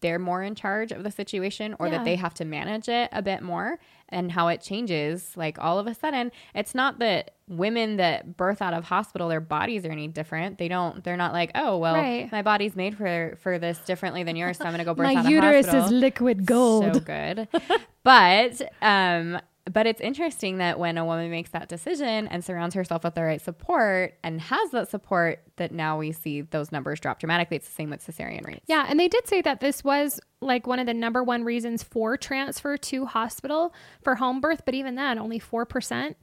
they're 0.00 0.18
more 0.18 0.42
in 0.42 0.54
charge 0.54 0.92
of 0.92 1.02
the 1.04 1.10
situation 1.10 1.74
or 1.78 1.86
Yeah. 1.86 1.98
that 1.98 2.04
they 2.04 2.16
have 2.16 2.34
to 2.34 2.44
manage 2.44 2.88
it 2.88 3.08
a 3.12 3.22
bit 3.22 3.42
more 3.42 3.78
and 4.08 4.32
how 4.32 4.48
it 4.48 4.60
changes 4.60 5.36
like 5.36 5.58
all 5.58 5.78
of 5.78 5.86
a 5.86 5.94
sudden 5.94 6.32
it's 6.54 6.74
not 6.74 6.98
that 6.98 7.32
women 7.46 7.96
that 7.96 8.36
birth 8.36 8.62
out 8.62 8.72
of 8.74 8.84
hospital 8.84 9.28
their 9.28 9.40
bodies 9.40 9.84
are 9.84 9.90
any 9.90 10.08
different 10.08 10.56
they 10.58 10.68
don't 10.68 11.04
they're 11.04 11.16
not 11.16 11.32
like 11.32 11.50
oh 11.54 11.76
well 11.78 11.94
Right. 11.94 12.30
my 12.32 12.40
body's 12.42 12.74
made 12.76 12.96
for 12.96 13.36
for 13.42 13.58
this 13.58 13.78
differently 13.80 14.22
than 14.22 14.34
yours 14.36 14.56
so 14.56 14.64
i'm 14.64 14.72
gonna 14.72 14.84
go 14.84 14.94
birth 15.00 15.04
My 15.06 15.14
out 15.16 15.24
of 15.26 15.30
uterus 15.30 15.66
hospital 15.66 15.86
is 15.86 15.92
liquid 15.92 16.46
gold. 16.46 16.94
so 16.94 17.00
good. 17.00 17.48
but 18.02 18.62
um 18.80 19.38
but 19.72 19.86
it's 19.86 20.00
interesting 20.00 20.58
that 20.58 20.78
when 20.78 20.98
a 20.98 21.04
woman 21.04 21.30
makes 21.30 21.50
that 21.50 21.68
decision 21.68 22.26
and 22.28 22.44
surrounds 22.44 22.74
herself 22.74 23.04
with 23.04 23.14
the 23.14 23.22
right 23.22 23.40
support 23.40 24.14
and 24.22 24.40
has 24.40 24.70
that 24.70 24.88
support 24.88 25.42
that 25.56 25.72
now 25.72 25.98
we 25.98 26.12
see 26.12 26.42
those 26.42 26.70
numbers 26.72 27.00
drop 27.00 27.18
dramatically. 27.20 27.56
It's 27.56 27.68
the 27.68 27.74
same 27.74 27.90
with 27.90 28.06
cesarean 28.06 28.46
rates. 28.46 28.64
Yeah, 28.66 28.86
and 28.88 28.98
they 28.98 29.08
did 29.08 29.26
say 29.28 29.42
that 29.42 29.60
this 29.60 29.82
was 29.84 30.20
like 30.40 30.66
one 30.66 30.78
of 30.78 30.86
the 30.86 30.94
number 30.94 31.22
one 31.22 31.44
reasons 31.44 31.82
for 31.82 32.16
transfer 32.16 32.76
to 32.76 33.06
hospital 33.06 33.74
for 34.02 34.14
home 34.14 34.40
birth, 34.40 34.62
but 34.64 34.74
even 34.74 34.94
then, 34.94 35.18
only 35.18 35.40
4%. 35.40 36.14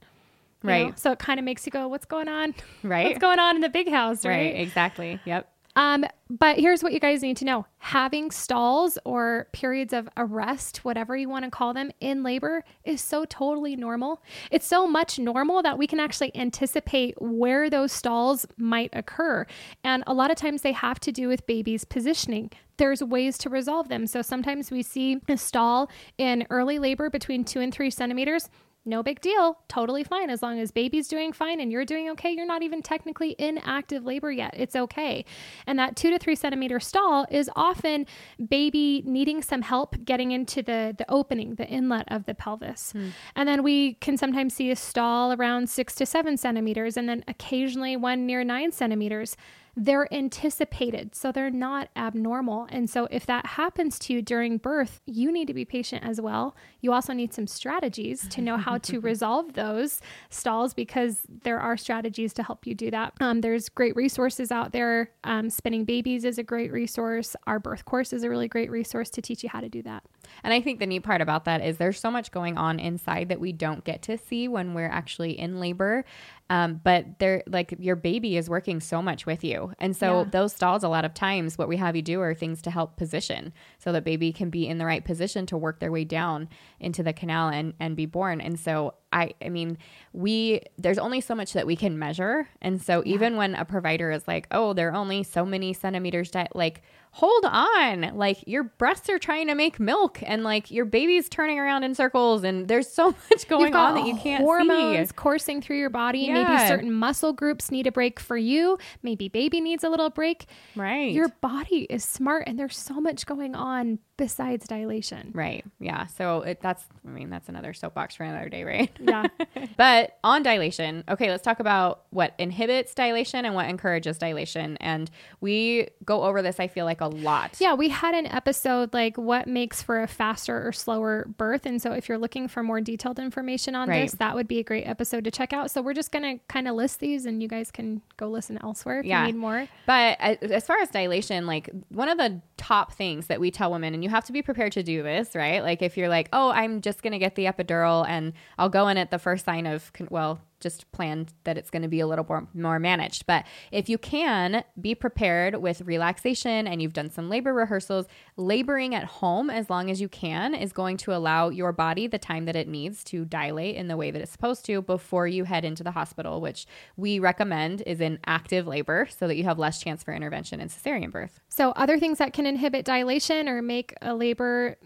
Right. 0.62 0.86
know? 0.88 0.92
So 0.96 1.12
it 1.12 1.18
kind 1.18 1.38
of 1.38 1.44
makes 1.44 1.66
you 1.66 1.70
go, 1.70 1.86
what's 1.88 2.06
going 2.06 2.28
on? 2.28 2.54
Right. 2.82 3.06
What's 3.06 3.18
going 3.18 3.38
on 3.38 3.56
in 3.56 3.62
the 3.62 3.68
big 3.68 3.88
house, 3.90 4.24
Right, 4.24 4.52
right? 4.54 4.60
exactly. 4.60 5.20
Yep. 5.24 5.50
Um, 5.76 6.06
but 6.28 6.58
here's 6.58 6.82
what 6.82 6.92
you 6.92 6.98
guys 6.98 7.22
need 7.22 7.36
to 7.36 7.44
know 7.44 7.66
having 7.78 8.32
stalls 8.32 8.98
or 9.04 9.46
periods 9.52 9.92
of 9.92 10.08
arrest, 10.16 10.78
whatever 10.78 11.16
you 11.16 11.28
want 11.28 11.44
to 11.44 11.50
call 11.50 11.72
them, 11.72 11.92
in 12.00 12.24
labor 12.24 12.64
is 12.84 13.00
so 13.00 13.24
totally 13.26 13.76
normal. 13.76 14.20
It's 14.50 14.66
so 14.66 14.88
much 14.88 15.18
normal 15.20 15.62
that 15.62 15.78
we 15.78 15.86
can 15.86 16.00
actually 16.00 16.34
anticipate 16.34 17.14
where 17.20 17.70
those 17.70 17.92
stalls 17.92 18.46
might 18.56 18.90
occur. 18.92 19.46
And 19.84 20.02
a 20.06 20.14
lot 20.14 20.32
of 20.32 20.36
times 20.36 20.62
they 20.62 20.72
have 20.72 20.98
to 21.00 21.12
do 21.12 21.28
with 21.28 21.46
baby's 21.46 21.84
positioning. 21.84 22.50
There's 22.78 23.02
ways 23.02 23.38
to 23.38 23.50
resolve 23.50 23.88
them. 23.88 24.06
So 24.06 24.20
sometimes 24.20 24.70
we 24.70 24.82
see 24.82 25.20
a 25.28 25.36
stall 25.36 25.90
in 26.18 26.46
early 26.50 26.78
labor 26.78 27.08
between 27.08 27.44
two 27.44 27.60
and 27.60 27.72
three 27.72 27.90
centimeters 27.90 28.50
no 28.86 29.02
big 29.02 29.20
deal. 29.20 29.58
Totally 29.68 30.04
fine. 30.04 30.30
As 30.30 30.42
long 30.42 30.58
as 30.58 30.70
baby's 30.70 31.08
doing 31.08 31.32
fine 31.32 31.60
and 31.60 31.70
you're 31.72 31.84
doing 31.84 32.08
okay, 32.10 32.30
you're 32.30 32.46
not 32.46 32.62
even 32.62 32.82
technically 32.82 33.30
in 33.30 33.58
active 33.58 34.04
labor 34.04 34.30
yet. 34.30 34.54
It's 34.56 34.76
okay. 34.76 35.24
And 35.66 35.78
that 35.78 35.96
two 35.96 36.10
to 36.10 36.18
three 36.18 36.34
centimeter 36.34 36.80
stall 36.80 37.26
is 37.30 37.50
often 37.56 38.06
baby 38.48 39.02
needing 39.04 39.42
some 39.42 39.62
help 39.62 39.96
getting 40.04 40.32
into 40.32 40.62
the, 40.62 40.94
the 40.96 41.10
opening, 41.10 41.56
the 41.56 41.66
inlet 41.66 42.06
of 42.08 42.26
the 42.26 42.34
pelvis. 42.34 42.92
Hmm. 42.92 43.08
And 43.34 43.48
then 43.48 43.62
we 43.62 43.94
can 43.94 44.16
sometimes 44.16 44.54
see 44.54 44.70
a 44.70 44.76
stall 44.76 45.32
around 45.32 45.68
six 45.68 45.94
to 45.96 46.06
seven 46.06 46.36
centimeters, 46.36 46.96
and 46.96 47.08
then 47.08 47.24
occasionally 47.28 47.96
one 47.96 48.26
near 48.26 48.44
nine 48.44 48.72
centimeters 48.72 49.36
they're 49.76 50.12
anticipated, 50.12 51.14
so 51.14 51.30
they're 51.30 51.50
not 51.50 51.90
abnormal. 51.94 52.66
And 52.70 52.88
so, 52.88 53.06
if 53.10 53.26
that 53.26 53.44
happens 53.44 53.98
to 54.00 54.14
you 54.14 54.22
during 54.22 54.56
birth, 54.56 55.02
you 55.04 55.30
need 55.30 55.46
to 55.48 55.54
be 55.54 55.66
patient 55.66 56.02
as 56.02 56.18
well. 56.18 56.56
You 56.80 56.94
also 56.94 57.12
need 57.12 57.34
some 57.34 57.46
strategies 57.46 58.26
to 58.28 58.40
know 58.40 58.56
how 58.56 58.78
to 58.78 59.00
resolve 59.00 59.52
those 59.52 60.00
stalls 60.30 60.72
because 60.72 61.26
there 61.28 61.60
are 61.60 61.76
strategies 61.76 62.32
to 62.34 62.42
help 62.42 62.66
you 62.66 62.74
do 62.74 62.90
that. 62.90 63.12
Um, 63.20 63.42
there's 63.42 63.68
great 63.68 63.94
resources 63.94 64.50
out 64.50 64.72
there. 64.72 65.10
Um, 65.24 65.50
Spinning 65.50 65.84
Babies 65.84 66.24
is 66.24 66.38
a 66.38 66.42
great 66.42 66.72
resource. 66.72 67.36
Our 67.46 67.58
birth 67.58 67.84
course 67.84 68.14
is 68.14 68.22
a 68.22 68.30
really 68.30 68.48
great 68.48 68.70
resource 68.70 69.10
to 69.10 69.22
teach 69.22 69.42
you 69.42 69.50
how 69.50 69.60
to 69.60 69.68
do 69.68 69.82
that. 69.82 70.04
And 70.42 70.52
I 70.52 70.60
think 70.60 70.78
the 70.78 70.86
neat 70.86 71.02
part 71.02 71.20
about 71.20 71.44
that 71.44 71.62
is 71.62 71.76
there's 71.76 72.00
so 72.00 72.10
much 72.10 72.30
going 72.30 72.56
on 72.56 72.78
inside 72.78 73.28
that 73.28 73.40
we 73.40 73.52
don't 73.52 73.84
get 73.84 74.02
to 74.02 74.18
see 74.18 74.48
when 74.48 74.74
we're 74.74 74.88
actually 74.88 75.38
in 75.38 75.60
labor. 75.60 76.04
Um, 76.48 76.80
but 76.84 77.18
they're 77.18 77.42
like 77.48 77.74
your 77.80 77.96
baby 77.96 78.36
is 78.36 78.48
working 78.48 78.80
so 78.80 79.02
much 79.02 79.26
with 79.26 79.42
you. 79.42 79.72
And 79.80 79.96
so 79.96 80.20
yeah. 80.20 80.30
those 80.30 80.52
stalls, 80.52 80.84
a 80.84 80.88
lot 80.88 81.04
of 81.04 81.12
times, 81.12 81.58
what 81.58 81.68
we 81.68 81.76
have 81.76 81.96
you 81.96 82.02
do 82.02 82.20
are 82.20 82.34
things 82.34 82.62
to 82.62 82.70
help 82.70 82.96
position 82.96 83.52
so 83.78 83.90
that 83.92 84.04
baby 84.04 84.32
can 84.32 84.48
be 84.48 84.68
in 84.68 84.78
the 84.78 84.86
right 84.86 85.04
position 85.04 85.44
to 85.46 85.56
work 85.56 85.80
their 85.80 85.90
way 85.90 86.04
down 86.04 86.48
into 86.78 87.02
the 87.02 87.12
canal 87.12 87.48
and, 87.48 87.74
and 87.80 87.96
be 87.96 88.06
born. 88.06 88.40
And 88.40 88.60
so 88.60 88.94
I, 89.12 89.34
I 89.42 89.48
mean, 89.48 89.78
we, 90.12 90.60
there's 90.78 90.98
only 90.98 91.20
so 91.20 91.34
much 91.34 91.52
that 91.52 91.66
we 91.66 91.76
can 91.76 91.98
measure. 91.98 92.48
And 92.60 92.82
so 92.82 93.02
yeah. 93.04 93.14
even 93.14 93.36
when 93.36 93.54
a 93.54 93.64
provider 93.64 94.10
is 94.10 94.26
like, 94.26 94.46
oh, 94.50 94.72
they're 94.72 94.94
only 94.94 95.22
so 95.22 95.44
many 95.44 95.72
centimeters, 95.72 96.30
di-, 96.30 96.48
like 96.54 96.82
hold 97.16 97.46
on 97.46 98.14
like 98.14 98.46
your 98.46 98.62
breasts 98.62 99.08
are 99.08 99.18
trying 99.18 99.46
to 99.46 99.54
make 99.54 99.80
milk 99.80 100.18
and 100.22 100.44
like 100.44 100.70
your 100.70 100.84
baby's 100.84 101.30
turning 101.30 101.58
around 101.58 101.82
in 101.82 101.94
circles 101.94 102.44
and 102.44 102.68
there's 102.68 102.86
so 102.86 103.06
much 103.30 103.48
going 103.48 103.74
on 103.74 103.94
that 103.94 104.06
you 104.06 104.14
can't 104.16 104.44
hormones 104.44 105.08
see. 105.08 105.14
coursing 105.14 105.62
through 105.62 105.78
your 105.78 105.88
body 105.88 106.18
yeah. 106.18 106.34
maybe 106.34 106.68
certain 106.68 106.92
muscle 106.92 107.32
groups 107.32 107.70
need 107.70 107.86
a 107.86 107.92
break 107.92 108.20
for 108.20 108.36
you 108.36 108.76
maybe 109.02 109.30
baby 109.30 109.62
needs 109.62 109.82
a 109.82 109.88
little 109.88 110.10
break 110.10 110.44
right 110.74 111.12
your 111.12 111.30
body 111.40 111.86
is 111.88 112.04
smart 112.04 112.44
and 112.46 112.58
there's 112.58 112.76
so 112.76 113.00
much 113.00 113.24
going 113.24 113.54
on 113.54 113.98
besides 114.18 114.68
dilation 114.68 115.30
right 115.32 115.64
yeah 115.80 116.04
so 116.04 116.42
it, 116.42 116.60
that's 116.60 116.84
i 117.06 117.10
mean 117.10 117.30
that's 117.30 117.48
another 117.48 117.72
soapbox 117.72 118.14
for 118.14 118.24
another 118.24 118.50
day 118.50 118.62
right 118.62 118.90
yeah 119.00 119.26
but 119.76 120.18
on 120.22 120.42
dilation 120.42 121.04
okay 121.08 121.30
let's 121.30 121.42
talk 121.42 121.60
about 121.60 122.04
what 122.10 122.34
inhibits 122.38 122.94
dilation 122.94 123.44
and 123.44 123.54
what 123.54 123.68
encourages 123.68 124.18
dilation 124.18 124.76
and 124.78 125.10
we 125.40 125.88
go 126.04 126.22
over 126.22 126.42
this 126.42 126.60
i 126.60 126.68
feel 126.68 126.84
like 126.84 127.00
a 127.00 127.08
lot. 127.08 127.56
Yeah, 127.60 127.74
we 127.74 127.88
had 127.88 128.14
an 128.14 128.26
episode 128.26 128.92
like 128.94 129.16
what 129.16 129.46
makes 129.46 129.82
for 129.82 130.02
a 130.02 130.06
faster 130.06 130.66
or 130.66 130.72
slower 130.72 131.26
birth. 131.36 131.66
And 131.66 131.80
so 131.80 131.92
if 131.92 132.08
you're 132.08 132.18
looking 132.18 132.48
for 132.48 132.62
more 132.62 132.80
detailed 132.80 133.18
information 133.18 133.74
on 133.74 133.88
right. 133.88 134.02
this, 134.02 134.12
that 134.18 134.34
would 134.34 134.48
be 134.48 134.58
a 134.58 134.62
great 134.62 134.84
episode 134.84 135.24
to 135.24 135.30
check 135.30 135.52
out. 135.52 135.70
So 135.70 135.82
we're 135.82 135.94
just 135.94 136.12
going 136.12 136.22
to 136.22 136.44
kind 136.48 136.68
of 136.68 136.74
list 136.74 137.00
these 137.00 137.26
and 137.26 137.42
you 137.42 137.48
guys 137.48 137.70
can 137.70 138.02
go 138.16 138.28
listen 138.28 138.58
elsewhere 138.62 139.00
if 139.00 139.06
yeah. 139.06 139.22
you 139.22 139.32
need 139.32 139.38
more. 139.38 139.68
But 139.86 140.20
as 140.20 140.66
far 140.66 140.78
as 140.78 140.88
dilation, 140.90 141.46
like 141.46 141.70
one 141.88 142.08
of 142.08 142.18
the 142.18 142.40
top 142.56 142.92
things 142.92 143.26
that 143.26 143.40
we 143.40 143.50
tell 143.50 143.70
women, 143.70 143.94
and 143.94 144.02
you 144.02 144.10
have 144.10 144.24
to 144.26 144.32
be 144.32 144.42
prepared 144.42 144.72
to 144.72 144.82
do 144.82 145.02
this, 145.02 145.34
right? 145.34 145.62
Like 145.62 145.82
if 145.82 145.96
you're 145.96 146.08
like, 146.08 146.28
oh, 146.32 146.50
I'm 146.50 146.80
just 146.80 147.02
going 147.02 147.12
to 147.12 147.18
get 147.18 147.34
the 147.34 147.46
epidural 147.46 148.06
and 148.08 148.32
I'll 148.58 148.68
go 148.68 148.85
in 148.88 148.98
at 148.98 149.10
the 149.10 149.18
first 149.18 149.44
sign 149.44 149.66
of, 149.66 149.90
well, 150.10 150.40
just 150.60 150.90
plan 150.92 151.26
that 151.44 151.58
it's 151.58 151.70
going 151.70 151.82
to 151.82 151.88
be 151.88 152.00
a 152.00 152.06
little 152.06 152.24
more, 152.28 152.48
more 152.54 152.78
managed. 152.78 153.26
But 153.26 153.44
if 153.70 153.88
you 153.88 153.98
can 153.98 154.64
be 154.80 154.94
prepared 154.94 155.56
with 155.56 155.82
relaxation 155.82 156.66
and 156.66 156.80
you've 156.80 156.92
done 156.92 157.10
some 157.10 157.28
labor 157.28 157.52
rehearsals, 157.52 158.06
laboring 158.36 158.94
at 158.94 159.04
home 159.04 159.50
as 159.50 159.68
long 159.68 159.90
as 159.90 160.00
you 160.00 160.08
can 160.08 160.54
is 160.54 160.72
going 160.72 160.96
to 160.98 161.14
allow 161.14 161.50
your 161.50 161.72
body 161.72 162.06
the 162.06 162.18
time 162.18 162.46
that 162.46 162.56
it 162.56 162.68
needs 162.68 163.04
to 163.04 163.24
dilate 163.24 163.76
in 163.76 163.88
the 163.88 163.96
way 163.96 164.10
that 164.10 164.22
it's 164.22 164.32
supposed 164.32 164.64
to 164.66 164.80
before 164.82 165.26
you 165.26 165.44
head 165.44 165.64
into 165.64 165.84
the 165.84 165.90
hospital, 165.90 166.40
which 166.40 166.66
we 166.96 167.18
recommend 167.18 167.82
is 167.86 168.00
in 168.00 168.18
active 168.26 168.66
labor 168.66 169.06
so 169.10 169.28
that 169.28 169.36
you 169.36 169.44
have 169.44 169.58
less 169.58 169.80
chance 169.80 170.02
for 170.02 170.14
intervention 170.14 170.60
in 170.60 170.68
cesarean 170.68 171.10
birth. 171.10 171.40
So, 171.48 171.70
other 171.70 171.98
things 171.98 172.18
that 172.18 172.32
can 172.32 172.46
inhibit 172.46 172.84
dilation 172.84 173.48
or 173.48 173.62
make 173.62 173.94
a 174.02 174.14
labor 174.14 174.76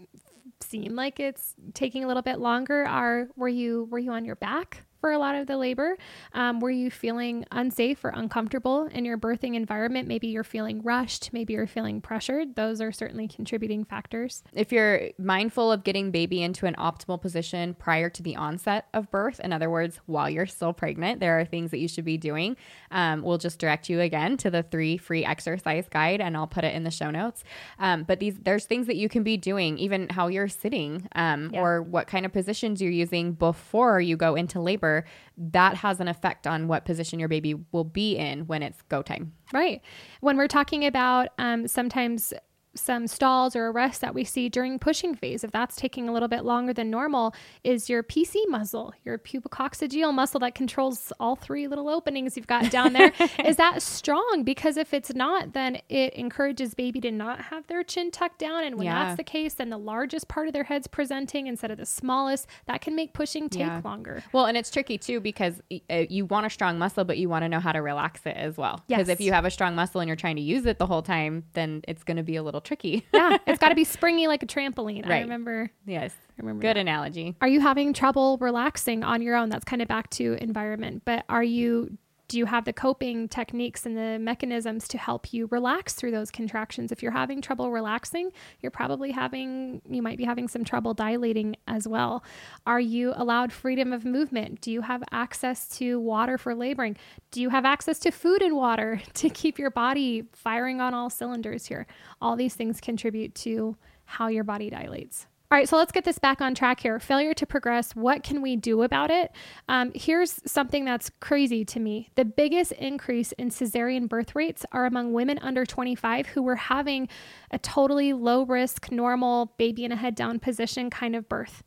seem 0.63 0.95
like 0.95 1.19
it's 1.19 1.55
taking 1.73 2.03
a 2.03 2.07
little 2.07 2.21
bit 2.21 2.39
longer. 2.39 2.85
Are 2.85 3.27
were 3.35 3.47
you 3.49 3.87
were 3.89 3.99
you 3.99 4.11
on 4.11 4.25
your 4.25 4.35
back 4.35 4.85
for 5.01 5.11
a 5.11 5.17
lot 5.17 5.35
of 5.35 5.47
the 5.47 5.57
labor? 5.57 5.97
Um, 6.33 6.59
were 6.59 6.71
you 6.71 6.91
feeling 6.91 7.43
unsafe 7.51 8.05
or 8.05 8.09
uncomfortable 8.09 8.85
in 8.85 9.03
your 9.03 9.17
birthing 9.17 9.55
environment? 9.55 10.07
Maybe 10.07 10.27
you're 10.27 10.43
feeling 10.43 10.81
rushed, 10.83 11.33
maybe 11.33 11.53
you're 11.53 11.67
feeling 11.67 11.99
pressured. 11.99 12.55
Those 12.55 12.79
are 12.79 12.91
certainly 12.91 13.27
contributing 13.27 13.83
factors. 13.83 14.43
If 14.53 14.71
you're 14.71 15.09
mindful 15.17 15.71
of 15.71 15.83
getting 15.83 16.11
baby 16.11 16.43
into 16.43 16.67
an 16.67 16.75
optimal 16.75 17.19
position 17.19 17.73
prior 17.73 18.09
to 18.11 18.21
the 18.21 18.35
onset 18.35 18.85
of 18.93 19.09
birth, 19.09 19.39
in 19.39 19.51
other 19.51 19.69
words, 19.69 19.99
while 20.05 20.29
you're 20.29 20.45
still 20.45 20.71
pregnant, 20.71 21.19
there 21.19 21.39
are 21.39 21.45
things 21.45 21.71
that 21.71 21.79
you 21.79 21.87
should 21.87 22.05
be 22.05 22.17
doing. 22.17 22.55
Um, 22.91 23.23
we'll 23.23 23.39
just 23.39 23.57
direct 23.57 23.89
you 23.89 23.99
again 23.99 24.37
to 24.37 24.51
the 24.51 24.61
three 24.61 24.97
free 24.97 25.25
exercise 25.25 25.89
guide, 25.89 26.21
and 26.21 26.37
I'll 26.37 26.47
put 26.47 26.63
it 26.63 26.75
in 26.75 26.83
the 26.83 26.91
show 26.91 27.09
notes. 27.09 27.43
Um, 27.79 28.03
but 28.03 28.19
these 28.19 28.37
there's 28.37 28.65
things 28.65 28.85
that 28.85 28.97
you 28.97 29.09
can 29.09 29.23
be 29.23 29.35
doing, 29.35 29.79
even 29.79 30.09
how 30.09 30.27
you're 30.27 30.47
sitting, 30.47 31.07
um, 31.15 31.49
yeah. 31.51 31.59
or 31.59 31.81
what 31.81 32.05
kind 32.05 32.25
of 32.25 32.31
positions 32.31 32.81
you're 32.81 32.91
using 32.91 33.33
before 33.33 33.99
you 33.99 34.15
go 34.15 34.35
into 34.35 34.61
labor 34.61 34.90
that 35.37 35.75
has 35.77 35.99
an 35.99 36.07
effect 36.07 36.47
on 36.47 36.67
what 36.67 36.85
position 36.85 37.19
your 37.19 37.29
baby 37.29 37.55
will 37.71 37.83
be 37.83 38.17
in 38.17 38.47
when 38.47 38.63
it's 38.63 38.81
go 38.83 39.01
time. 39.01 39.33
Right. 39.53 39.81
When 40.21 40.37
we're 40.37 40.47
talking 40.47 40.85
about 40.85 41.29
um, 41.37 41.67
sometimes 41.67 42.33
some 42.73 43.07
stalls 43.07 43.55
or 43.55 43.67
arrests 43.67 43.99
that 43.99 44.13
we 44.13 44.23
see 44.23 44.49
during 44.49 44.79
pushing 44.79 45.13
phase, 45.15 45.43
if 45.43 45.51
that's 45.51 45.75
taking 45.75 46.07
a 46.07 46.13
little 46.13 46.27
bit 46.27 46.45
longer 46.45 46.73
than 46.73 46.89
normal, 46.89 47.33
is 47.63 47.89
your 47.89 48.03
PC 48.03 48.47
muscle, 48.47 48.93
your 49.03 49.17
pubococcygeal 49.17 50.13
muscle 50.13 50.39
that 50.39 50.55
controls 50.55 51.11
all 51.19 51.35
three 51.35 51.67
little 51.67 51.89
openings 51.89 52.37
you've 52.37 52.47
got 52.47 52.71
down 52.71 52.93
there. 52.93 53.11
is 53.45 53.57
that 53.57 53.81
strong? 53.81 54.43
Because 54.43 54.77
if 54.77 54.93
it's 54.93 55.13
not, 55.13 55.53
then 55.53 55.79
it 55.89 56.13
encourages 56.13 56.73
baby 56.73 57.01
to 57.01 57.11
not 57.11 57.41
have 57.41 57.67
their 57.67 57.83
chin 57.83 58.11
tucked 58.11 58.39
down. 58.39 58.63
And 58.63 58.77
when 58.77 58.85
yeah. 58.85 59.05
that's 59.05 59.17
the 59.17 59.23
case, 59.23 59.55
then 59.55 59.69
the 59.69 59.77
largest 59.77 60.27
part 60.27 60.47
of 60.47 60.53
their 60.53 60.63
head's 60.63 60.87
presenting 60.87 61.47
instead 61.47 61.71
of 61.71 61.77
the 61.77 61.85
smallest. 61.85 62.47
That 62.67 62.81
can 62.81 62.95
make 62.95 63.13
pushing 63.13 63.49
take 63.49 63.61
yeah. 63.61 63.81
longer. 63.83 64.23
Well, 64.31 64.45
and 64.45 64.57
it's 64.57 64.71
tricky 64.71 64.97
too 64.97 65.19
because 65.19 65.61
uh, 65.89 66.03
you 66.09 66.25
want 66.25 66.45
a 66.45 66.49
strong 66.49 66.77
muscle, 66.77 67.03
but 67.03 67.17
you 67.17 67.27
want 67.27 67.43
to 67.43 67.49
know 67.49 67.59
how 67.59 67.71
to 67.71 67.79
relax 67.79 68.21
it 68.25 68.37
as 68.37 68.57
well. 68.57 68.81
Because 68.87 69.07
yes. 69.07 69.19
if 69.19 69.21
you 69.21 69.33
have 69.33 69.45
a 69.45 69.51
strong 69.51 69.75
muscle 69.75 69.99
and 69.99 70.07
you're 70.07 70.15
trying 70.15 70.37
to 70.37 70.41
use 70.41 70.65
it 70.65 70.77
the 70.77 70.87
whole 70.87 71.01
time, 71.01 71.43
then 71.53 71.81
it's 71.87 72.03
going 72.03 72.17
to 72.17 72.23
be 72.23 72.35
a 72.35 72.43
little 72.43 72.60
little 72.61 72.67
tricky. 72.67 73.05
yeah, 73.13 73.37
it's 73.47 73.59
got 73.59 73.69
to 73.69 73.75
be 73.75 73.83
springy 73.83 74.27
like 74.27 74.43
a 74.43 74.45
trampoline. 74.45 75.03
Right. 75.07 75.17
I 75.17 75.21
remember. 75.21 75.71
Yes. 75.85 76.13
I 76.13 76.41
remember 76.41 76.61
Good 76.61 76.77
that. 76.77 76.81
analogy. 76.81 77.35
Are 77.41 77.47
you 77.47 77.59
having 77.59 77.93
trouble 77.93 78.37
relaxing 78.39 79.03
on 79.03 79.21
your 79.21 79.35
own? 79.35 79.49
That's 79.49 79.65
kind 79.65 79.81
of 79.81 79.87
back 79.87 80.09
to 80.11 80.33
environment. 80.41 81.03
But 81.05 81.25
are 81.29 81.43
you 81.43 81.97
do 82.31 82.37
you 82.37 82.45
have 82.45 82.63
the 82.63 82.71
coping 82.71 83.27
techniques 83.27 83.85
and 83.85 83.97
the 83.97 84.17
mechanisms 84.17 84.87
to 84.87 84.97
help 84.97 85.33
you 85.33 85.49
relax 85.51 85.91
through 85.91 86.11
those 86.11 86.31
contractions? 86.31 86.89
If 86.89 87.03
you're 87.03 87.11
having 87.11 87.41
trouble 87.41 87.69
relaxing, 87.71 88.31
you're 88.61 88.71
probably 88.71 89.11
having, 89.11 89.81
you 89.89 90.01
might 90.01 90.17
be 90.17 90.23
having 90.23 90.47
some 90.47 90.63
trouble 90.63 90.93
dilating 90.93 91.57
as 91.67 91.89
well. 91.89 92.23
Are 92.65 92.79
you 92.79 93.11
allowed 93.17 93.51
freedom 93.51 93.91
of 93.91 94.05
movement? 94.05 94.61
Do 94.61 94.71
you 94.71 94.79
have 94.79 95.03
access 95.11 95.67
to 95.79 95.99
water 95.99 96.37
for 96.37 96.55
laboring? 96.55 96.95
Do 97.31 97.41
you 97.41 97.49
have 97.49 97.65
access 97.65 97.99
to 97.99 98.11
food 98.11 98.41
and 98.41 98.55
water 98.55 99.01
to 99.15 99.29
keep 99.29 99.59
your 99.59 99.69
body 99.69 100.23
firing 100.31 100.79
on 100.79 100.93
all 100.93 101.09
cylinders 101.09 101.65
here? 101.65 101.85
All 102.21 102.37
these 102.37 102.55
things 102.55 102.79
contribute 102.79 103.35
to 103.35 103.75
how 104.05 104.29
your 104.29 104.45
body 104.45 104.69
dilates. 104.69 105.27
All 105.51 105.57
right, 105.57 105.67
so 105.67 105.75
let's 105.75 105.91
get 105.91 106.05
this 106.05 106.17
back 106.17 106.39
on 106.39 106.55
track 106.55 106.79
here. 106.79 106.97
Failure 106.97 107.33
to 107.33 107.45
progress, 107.45 107.93
what 107.93 108.23
can 108.23 108.41
we 108.41 108.55
do 108.55 108.83
about 108.83 109.11
it? 109.11 109.33
Um, 109.67 109.91
here's 109.93 110.39
something 110.49 110.85
that's 110.85 111.11
crazy 111.19 111.65
to 111.65 111.79
me. 111.81 112.09
The 112.15 112.23
biggest 112.23 112.71
increase 112.71 113.33
in 113.33 113.49
cesarean 113.49 114.07
birth 114.07 114.33
rates 114.33 114.65
are 114.71 114.85
among 114.85 115.11
women 115.11 115.37
under 115.39 115.65
25 115.65 116.27
who 116.27 116.41
were 116.41 116.55
having 116.55 117.09
a 117.51 117.59
totally 117.59 118.13
low 118.13 118.43
risk, 118.43 118.93
normal 118.93 119.53
baby 119.57 119.83
in 119.83 119.91
a 119.91 119.97
head 119.97 120.15
down 120.15 120.39
position 120.39 120.89
kind 120.89 121.17
of 121.17 121.27
birth. 121.27 121.63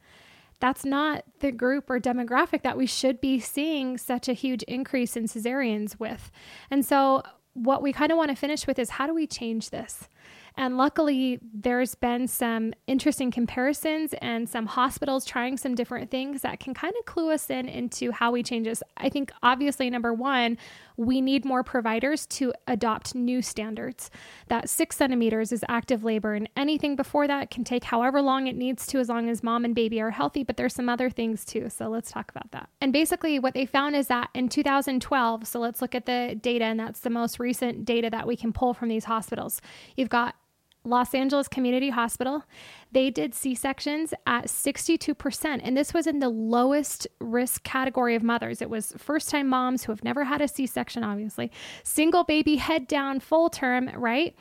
That's 0.60 0.86
not 0.86 1.24
the 1.40 1.52
group 1.52 1.90
or 1.90 2.00
demographic 2.00 2.62
that 2.62 2.78
we 2.78 2.86
should 2.86 3.20
be 3.20 3.38
seeing 3.38 3.98
such 3.98 4.30
a 4.30 4.32
huge 4.32 4.62
increase 4.62 5.14
in 5.14 5.24
cesareans 5.24 6.00
with. 6.00 6.30
And 6.70 6.86
so, 6.86 7.22
what 7.52 7.82
we 7.82 7.92
kind 7.92 8.10
of 8.10 8.16
want 8.16 8.30
to 8.30 8.34
finish 8.34 8.66
with 8.66 8.78
is 8.78 8.90
how 8.90 9.06
do 9.06 9.12
we 9.12 9.26
change 9.26 9.68
this? 9.68 10.08
And 10.56 10.76
luckily, 10.76 11.40
there's 11.52 11.96
been 11.96 12.28
some 12.28 12.74
interesting 12.86 13.32
comparisons 13.32 14.14
and 14.22 14.48
some 14.48 14.66
hospitals 14.66 15.24
trying 15.24 15.56
some 15.56 15.74
different 15.74 16.12
things 16.12 16.42
that 16.42 16.60
can 16.60 16.74
kind 16.74 16.94
of 16.96 17.04
clue 17.06 17.32
us 17.32 17.50
in 17.50 17.68
into 17.68 18.12
how 18.12 18.30
we 18.30 18.44
change 18.44 18.66
this. 18.66 18.80
I 18.96 19.08
think, 19.08 19.32
obviously, 19.42 19.90
number 19.90 20.14
one, 20.14 20.56
we 20.96 21.20
need 21.20 21.44
more 21.44 21.64
providers 21.64 22.24
to 22.26 22.52
adopt 22.68 23.16
new 23.16 23.42
standards. 23.42 24.12
That 24.46 24.68
six 24.68 24.96
centimeters 24.96 25.50
is 25.50 25.64
active 25.68 26.04
labor, 26.04 26.34
and 26.34 26.48
anything 26.56 26.94
before 26.94 27.26
that 27.26 27.50
can 27.50 27.64
take 27.64 27.82
however 27.82 28.22
long 28.22 28.46
it 28.46 28.54
needs 28.54 28.86
to, 28.88 29.00
as 29.00 29.08
long 29.08 29.28
as 29.28 29.42
mom 29.42 29.64
and 29.64 29.74
baby 29.74 30.00
are 30.00 30.10
healthy. 30.10 30.44
But 30.44 30.56
there's 30.56 30.74
some 30.74 30.88
other 30.88 31.10
things 31.10 31.44
too. 31.44 31.68
So 31.68 31.88
let's 31.88 32.12
talk 32.12 32.30
about 32.30 32.52
that. 32.52 32.68
And 32.80 32.92
basically, 32.92 33.40
what 33.40 33.54
they 33.54 33.66
found 33.66 33.96
is 33.96 34.06
that 34.06 34.30
in 34.34 34.48
2012, 34.48 35.48
so 35.48 35.58
let's 35.58 35.82
look 35.82 35.96
at 35.96 36.06
the 36.06 36.38
data, 36.40 36.64
and 36.64 36.78
that's 36.78 37.00
the 37.00 37.10
most 37.10 37.40
recent 37.40 37.84
data 37.84 38.08
that 38.10 38.28
we 38.28 38.36
can 38.36 38.52
pull 38.52 38.72
from 38.72 38.88
these 38.88 39.04
hospitals. 39.04 39.60
You've 39.96 40.10
got 40.10 40.36
Los 40.84 41.14
Angeles 41.14 41.48
Community 41.48 41.90
Hospital, 41.90 42.44
they 42.92 43.10
did 43.10 43.34
C 43.34 43.54
sections 43.54 44.12
at 44.26 44.46
62%. 44.46 45.60
And 45.62 45.76
this 45.76 45.94
was 45.94 46.06
in 46.06 46.18
the 46.18 46.28
lowest 46.28 47.06
risk 47.20 47.62
category 47.62 48.14
of 48.14 48.22
mothers. 48.22 48.60
It 48.60 48.68
was 48.68 48.92
first 48.98 49.30
time 49.30 49.48
moms 49.48 49.84
who 49.84 49.92
have 49.92 50.04
never 50.04 50.24
had 50.24 50.42
a 50.42 50.48
C 50.48 50.66
section, 50.66 51.02
obviously, 51.02 51.50
single 51.82 52.24
baby, 52.24 52.56
head 52.56 52.86
down, 52.86 53.20
full 53.20 53.48
term, 53.48 53.90
right? 53.96 54.36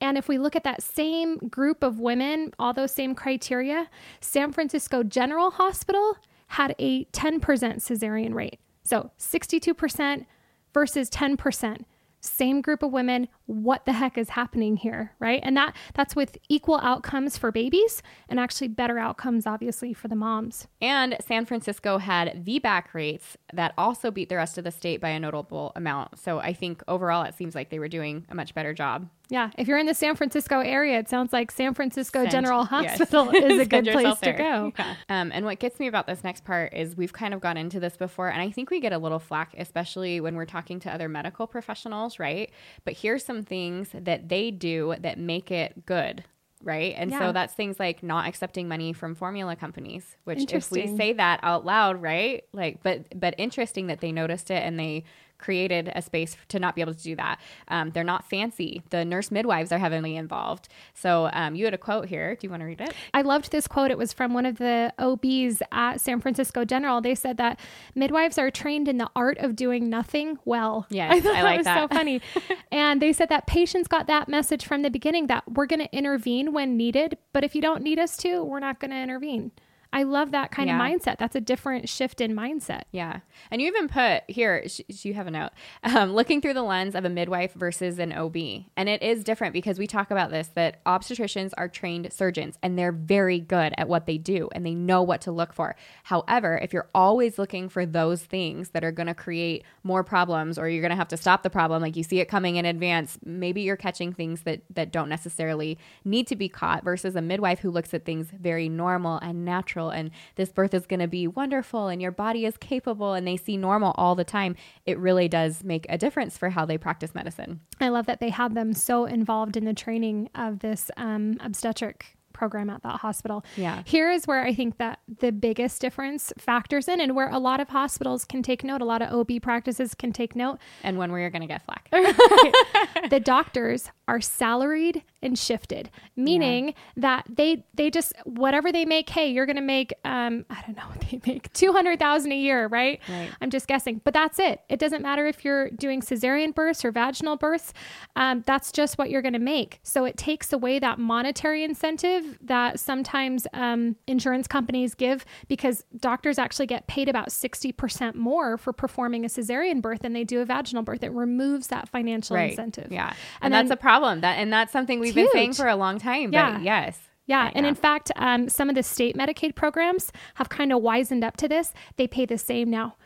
And 0.00 0.16
if 0.16 0.28
we 0.28 0.38
look 0.38 0.54
at 0.54 0.64
that 0.64 0.82
same 0.82 1.38
group 1.38 1.82
of 1.82 1.98
women, 1.98 2.52
all 2.58 2.72
those 2.72 2.92
same 2.92 3.14
criteria, 3.14 3.90
San 4.20 4.52
Francisco 4.52 5.02
General 5.02 5.50
Hospital 5.50 6.16
had 6.48 6.74
a 6.78 7.04
10% 7.06 7.40
cesarean 7.40 8.34
rate. 8.34 8.60
So 8.84 9.10
62% 9.18 10.24
versus 10.72 11.10
10% 11.10 11.84
same 12.20 12.60
group 12.60 12.82
of 12.82 12.92
women 12.92 13.28
what 13.46 13.86
the 13.86 13.92
heck 13.92 14.18
is 14.18 14.30
happening 14.30 14.76
here 14.76 15.12
right? 15.18 15.40
And 15.42 15.56
that 15.56 15.76
that's 15.94 16.16
with 16.16 16.36
equal 16.48 16.80
outcomes 16.82 17.38
for 17.38 17.52
babies 17.52 18.02
and 18.28 18.38
actually 18.40 18.68
better 18.68 18.98
outcomes 18.98 19.46
obviously 19.46 19.92
for 19.92 20.08
the 20.08 20.16
moms. 20.16 20.66
And 20.80 21.16
san 21.20 21.46
francisco 21.46 21.98
had 21.98 22.44
the 22.44 22.60
VBAC 22.60 22.94
rates 22.94 23.36
that 23.52 23.72
also 23.78 24.10
beat 24.10 24.28
the 24.28 24.36
rest 24.36 24.58
of 24.58 24.64
the 24.64 24.70
state 24.70 25.00
by 25.00 25.10
a 25.10 25.20
notable 25.20 25.72
amount. 25.76 26.18
So 26.18 26.38
i 26.40 26.52
think 26.52 26.82
overall 26.88 27.22
it 27.22 27.34
seems 27.34 27.54
like 27.54 27.70
they 27.70 27.78
were 27.78 27.88
doing 27.88 28.26
a 28.28 28.34
much 28.34 28.54
better 28.54 28.74
job 28.74 29.08
yeah, 29.30 29.50
if 29.58 29.68
you're 29.68 29.78
in 29.78 29.86
the 29.86 29.94
San 29.94 30.16
Francisco 30.16 30.60
area, 30.60 30.98
it 30.98 31.08
sounds 31.08 31.34
like 31.34 31.50
San 31.50 31.74
Francisco 31.74 32.26
General 32.26 32.64
Hospital 32.64 33.30
yes. 33.32 33.44
is 33.52 33.60
a 33.60 33.66
good 33.66 33.86
place 33.86 34.18
to 34.20 34.32
go. 34.32 34.72
Yeah. 34.78 34.94
Um, 35.10 35.30
and 35.34 35.44
what 35.44 35.58
gets 35.58 35.78
me 35.78 35.86
about 35.86 36.06
this 36.06 36.24
next 36.24 36.44
part 36.44 36.72
is 36.72 36.96
we've 36.96 37.12
kind 37.12 37.34
of 37.34 37.40
gone 37.40 37.58
into 37.58 37.78
this 37.78 37.96
before, 37.96 38.28
and 38.28 38.40
I 38.40 38.50
think 38.50 38.70
we 38.70 38.80
get 38.80 38.94
a 38.94 38.98
little 38.98 39.18
flack, 39.18 39.54
especially 39.58 40.20
when 40.20 40.34
we're 40.34 40.46
talking 40.46 40.80
to 40.80 40.92
other 40.92 41.10
medical 41.10 41.46
professionals, 41.46 42.18
right? 42.18 42.50
But 42.84 42.94
here's 42.94 43.22
some 43.22 43.42
things 43.42 43.90
that 43.92 44.30
they 44.30 44.50
do 44.50 44.94
that 45.00 45.18
make 45.18 45.50
it 45.50 45.84
good 45.84 46.24
right? 46.62 46.94
And 46.96 47.12
yeah. 47.12 47.20
so 47.20 47.32
that's 47.32 47.54
things 47.54 47.78
like 47.78 48.02
not 48.02 48.26
accepting 48.26 48.66
money 48.66 48.92
from 48.92 49.14
formula 49.14 49.54
companies, 49.54 50.16
which 50.24 50.52
if 50.52 50.72
we 50.72 50.96
say 50.96 51.12
that 51.12 51.40
out 51.44 51.64
loud, 51.64 52.02
right? 52.02 52.42
Like 52.52 52.82
but 52.82 53.18
but 53.18 53.34
interesting 53.38 53.86
that 53.86 54.00
they 54.00 54.10
noticed 54.10 54.50
it 54.50 54.62
and 54.64 54.78
they 54.78 55.04
created 55.38 55.90
a 55.94 56.02
space 56.02 56.36
to 56.48 56.58
not 56.58 56.74
be 56.74 56.80
able 56.80 56.94
to 56.94 57.02
do 57.02 57.16
that. 57.16 57.38
Um, 57.68 57.90
they're 57.90 58.04
not 58.04 58.28
fancy. 58.28 58.82
The 58.90 59.04
nurse 59.04 59.30
midwives 59.30 59.72
are 59.72 59.78
heavily 59.78 60.16
involved. 60.16 60.68
So 60.94 61.30
um, 61.32 61.54
you 61.54 61.64
had 61.64 61.74
a 61.74 61.78
quote 61.78 62.06
here. 62.06 62.34
Do 62.34 62.46
you 62.46 62.50
want 62.50 62.60
to 62.60 62.66
read 62.66 62.80
it? 62.80 62.92
I 63.14 63.22
loved 63.22 63.50
this 63.50 63.66
quote. 63.66 63.90
It 63.90 63.98
was 63.98 64.12
from 64.12 64.34
one 64.34 64.46
of 64.46 64.58
the 64.58 64.92
OBs 64.98 65.62
at 65.72 66.00
San 66.00 66.20
Francisco 66.20 66.64
General. 66.64 67.00
They 67.00 67.14
said 67.14 67.36
that 67.38 67.58
midwives 67.94 68.38
are 68.38 68.50
trained 68.50 68.88
in 68.88 68.98
the 68.98 69.10
art 69.14 69.38
of 69.38 69.56
doing 69.56 69.88
nothing 69.88 70.38
well. 70.44 70.86
Yes, 70.90 71.12
I, 71.14 71.20
thought 71.20 71.36
I 71.36 71.42
like 71.42 71.64
that. 71.64 71.80
Was 71.82 71.88
that. 71.88 71.90
so 71.90 71.96
funny. 71.96 72.20
and 72.72 73.00
they 73.00 73.12
said 73.12 73.28
that 73.28 73.46
patients 73.46 73.88
got 73.88 74.06
that 74.08 74.28
message 74.28 74.66
from 74.66 74.82
the 74.82 74.90
beginning 74.90 75.28
that 75.28 75.44
we're 75.50 75.66
going 75.66 75.80
to 75.80 75.96
intervene 75.96 76.52
when 76.52 76.76
needed, 76.76 77.18
but 77.32 77.44
if 77.44 77.54
you 77.54 77.62
don't 77.62 77.82
need 77.82 77.98
us 77.98 78.16
to, 78.18 78.42
we're 78.42 78.60
not 78.60 78.80
going 78.80 78.90
to 78.90 78.96
intervene. 78.98 79.52
I 79.90 80.02
love 80.02 80.32
that 80.32 80.50
kind 80.50 80.68
yeah. 80.68 80.76
of 80.76 80.82
mindset. 80.82 81.16
That's 81.18 81.34
a 81.34 81.40
different 81.40 81.88
shift 81.88 82.20
in 82.20 82.34
mindset. 82.34 82.82
Yeah. 82.92 83.20
And 83.50 83.62
you 83.62 83.68
even 83.68 83.88
put 83.88 84.22
here, 84.28 84.68
sh- 84.68 84.82
you 84.88 85.14
have 85.14 85.26
a 85.26 85.30
note, 85.30 85.50
um, 85.82 86.12
looking 86.12 86.42
through 86.42 86.54
the 86.54 86.62
lens 86.62 86.94
of 86.94 87.06
a 87.06 87.08
midwife 87.08 87.54
versus 87.54 87.98
an 87.98 88.12
OB. 88.12 88.36
And 88.76 88.88
it 88.88 89.02
is 89.02 89.24
different 89.24 89.54
because 89.54 89.78
we 89.78 89.86
talk 89.86 90.10
about 90.10 90.30
this 90.30 90.48
that 90.48 90.84
obstetricians 90.84 91.52
are 91.56 91.68
trained 91.68 92.12
surgeons 92.12 92.58
and 92.62 92.78
they're 92.78 92.92
very 92.92 93.40
good 93.40 93.72
at 93.78 93.88
what 93.88 94.04
they 94.04 94.18
do 94.18 94.50
and 94.52 94.66
they 94.66 94.74
know 94.74 95.02
what 95.02 95.22
to 95.22 95.32
look 95.32 95.54
for. 95.54 95.74
However, 96.04 96.60
if 96.62 96.74
you're 96.74 96.90
always 96.94 97.38
looking 97.38 97.70
for 97.70 97.86
those 97.86 98.22
things 98.22 98.70
that 98.70 98.84
are 98.84 98.92
going 98.92 99.06
to 99.06 99.14
create 99.14 99.64
more 99.84 100.04
problems 100.04 100.58
or 100.58 100.68
you're 100.68 100.82
going 100.82 100.90
to 100.90 100.96
have 100.96 101.08
to 101.08 101.16
stop 101.16 101.42
the 101.42 101.50
problem, 101.50 101.80
like 101.80 101.96
you 101.96 102.02
see 102.02 102.20
it 102.20 102.26
coming 102.26 102.56
in 102.56 102.66
advance, 102.66 103.18
maybe 103.24 103.62
you're 103.62 103.76
catching 103.76 104.12
things 104.12 104.42
that, 104.42 104.60
that 104.68 104.92
don't 104.92 105.08
necessarily 105.08 105.78
need 106.04 106.26
to 106.26 106.36
be 106.36 106.48
caught 106.48 106.84
versus 106.84 107.16
a 107.16 107.22
midwife 107.22 107.60
who 107.60 107.70
looks 107.70 107.94
at 107.94 108.04
things 108.04 108.28
very 108.30 108.68
normal 108.68 109.16
and 109.18 109.46
natural 109.46 109.77
natural 109.78 109.90
and 109.90 110.10
this 110.36 110.52
birth 110.52 110.74
is 110.74 110.86
going 110.86 111.00
to 111.00 111.08
be 111.08 111.26
wonderful 111.26 111.88
and 111.88 112.02
your 112.02 112.10
body 112.10 112.44
is 112.44 112.56
capable 112.56 113.14
and 113.14 113.26
they 113.26 113.36
see 113.36 113.56
normal 113.56 113.94
all 113.96 114.14
the 114.14 114.24
time, 114.24 114.56
it 114.86 114.98
really 114.98 115.28
does 115.28 115.64
make 115.64 115.86
a 115.88 115.98
difference 115.98 116.36
for 116.36 116.50
how 116.50 116.64
they 116.64 116.78
practice 116.78 117.14
medicine. 117.14 117.60
I 117.80 117.88
love 117.88 118.06
that 118.06 118.20
they 118.20 118.30
have 118.30 118.54
them 118.54 118.72
so 118.72 119.04
involved 119.04 119.56
in 119.56 119.64
the 119.64 119.74
training 119.74 120.30
of 120.34 120.60
this 120.60 120.90
um, 120.96 121.36
obstetric 121.40 122.16
program 122.32 122.70
at 122.70 122.82
that 122.84 123.00
hospital. 123.00 123.44
Yeah. 123.56 123.82
Here 123.84 124.12
is 124.12 124.26
where 124.26 124.44
I 124.44 124.54
think 124.54 124.78
that 124.78 125.00
the 125.18 125.32
biggest 125.32 125.80
difference 125.80 126.32
factors 126.38 126.86
in 126.86 127.00
and 127.00 127.16
where 127.16 127.28
a 127.30 127.38
lot 127.38 127.58
of 127.58 127.68
hospitals 127.68 128.24
can 128.24 128.42
take 128.42 128.62
note, 128.62 128.80
a 128.80 128.84
lot 128.84 129.02
of 129.02 129.12
OB 129.12 129.42
practices 129.42 129.94
can 129.94 130.12
take 130.12 130.36
note. 130.36 130.58
And 130.84 130.98
when 130.98 131.10
we're 131.10 131.30
going 131.30 131.42
to 131.42 131.48
get 131.48 131.64
flack. 131.64 131.88
the 133.10 133.18
doctors 133.18 133.90
are 134.08 134.20
salaried 134.22 135.04
and 135.22 135.38
shifted, 135.38 135.90
meaning 136.16 136.68
yeah. 136.68 136.74
that 136.96 137.24
they 137.28 137.64
they 137.74 137.90
just 137.90 138.14
whatever 138.24 138.72
they 138.72 138.84
make, 138.84 139.10
hey, 139.10 139.30
you're 139.30 139.46
going 139.46 139.56
to 139.56 139.62
make 139.62 139.92
um 140.04 140.46
I 140.48 140.62
don't 140.66 140.76
know 140.76 140.84
what 140.88 141.00
they 141.02 141.20
make, 141.26 141.52
200,000 141.58 142.32
a 142.32 142.36
year, 142.36 142.66
right? 142.66 143.00
right? 143.08 143.30
I'm 143.40 143.50
just 143.50 143.66
guessing. 143.66 144.00
But 144.02 144.14
that's 144.14 144.38
it. 144.38 144.62
It 144.68 144.78
doesn't 144.78 145.02
matter 145.02 145.26
if 145.26 145.44
you're 145.44 145.70
doing 145.70 146.00
cesarean 146.00 146.54
births 146.54 146.84
or 146.84 146.90
vaginal 146.90 147.36
births. 147.36 147.72
Um, 148.16 148.42
that's 148.46 148.72
just 148.72 148.96
what 148.96 149.10
you're 149.10 149.22
going 149.22 149.34
to 149.34 149.38
make. 149.38 149.80
So 149.82 150.06
it 150.06 150.16
takes 150.16 150.52
away 150.52 150.78
that 150.78 150.98
monetary 150.98 151.62
incentive 151.62 152.38
that 152.40 152.80
sometimes 152.80 153.46
um, 153.52 153.96
insurance 154.06 154.46
companies 154.46 154.94
give 154.94 155.26
because 155.48 155.84
doctors 155.98 156.38
actually 156.38 156.66
get 156.66 156.86
paid 156.86 157.08
about 157.10 157.28
60% 157.28 158.14
more 158.14 158.56
for 158.56 158.72
performing 158.72 159.24
a 159.26 159.28
cesarean 159.28 159.82
birth 159.82 160.00
than 160.00 160.14
they 160.14 160.24
do 160.24 160.40
a 160.40 160.46
vaginal 160.46 160.82
birth. 160.82 161.02
It 161.02 161.12
removes 161.12 161.66
that 161.66 161.88
financial 161.90 162.36
right. 162.36 162.50
incentive. 162.50 162.90
Yeah. 162.90 163.08
And, 163.42 163.52
and 163.52 163.54
that's 163.54 163.70
a 163.70 163.76
problem. 163.76 163.97
That 164.20 164.38
and 164.38 164.52
that's 164.52 164.72
something 164.72 165.00
we've 165.00 165.14
been 165.14 165.28
saying 165.32 165.54
for 165.54 165.68
a 165.68 165.76
long 165.76 165.98
time. 165.98 166.32
Yeah. 166.32 166.60
yes. 166.60 166.98
Yeah. 167.26 167.50
And 167.54 167.66
in 167.66 167.74
fact, 167.74 168.10
um, 168.16 168.48
some 168.48 168.70
of 168.70 168.74
the 168.74 168.82
state 168.82 169.14
Medicaid 169.14 169.54
programs 169.54 170.10
have 170.36 170.48
kind 170.48 170.72
of 170.72 170.80
wisened 170.80 171.22
up 171.22 171.36
to 171.36 171.48
this. 171.48 171.74
They 171.96 172.08
pay 172.08 172.24
the 172.24 172.38
same 172.38 172.70
now, 172.70 172.96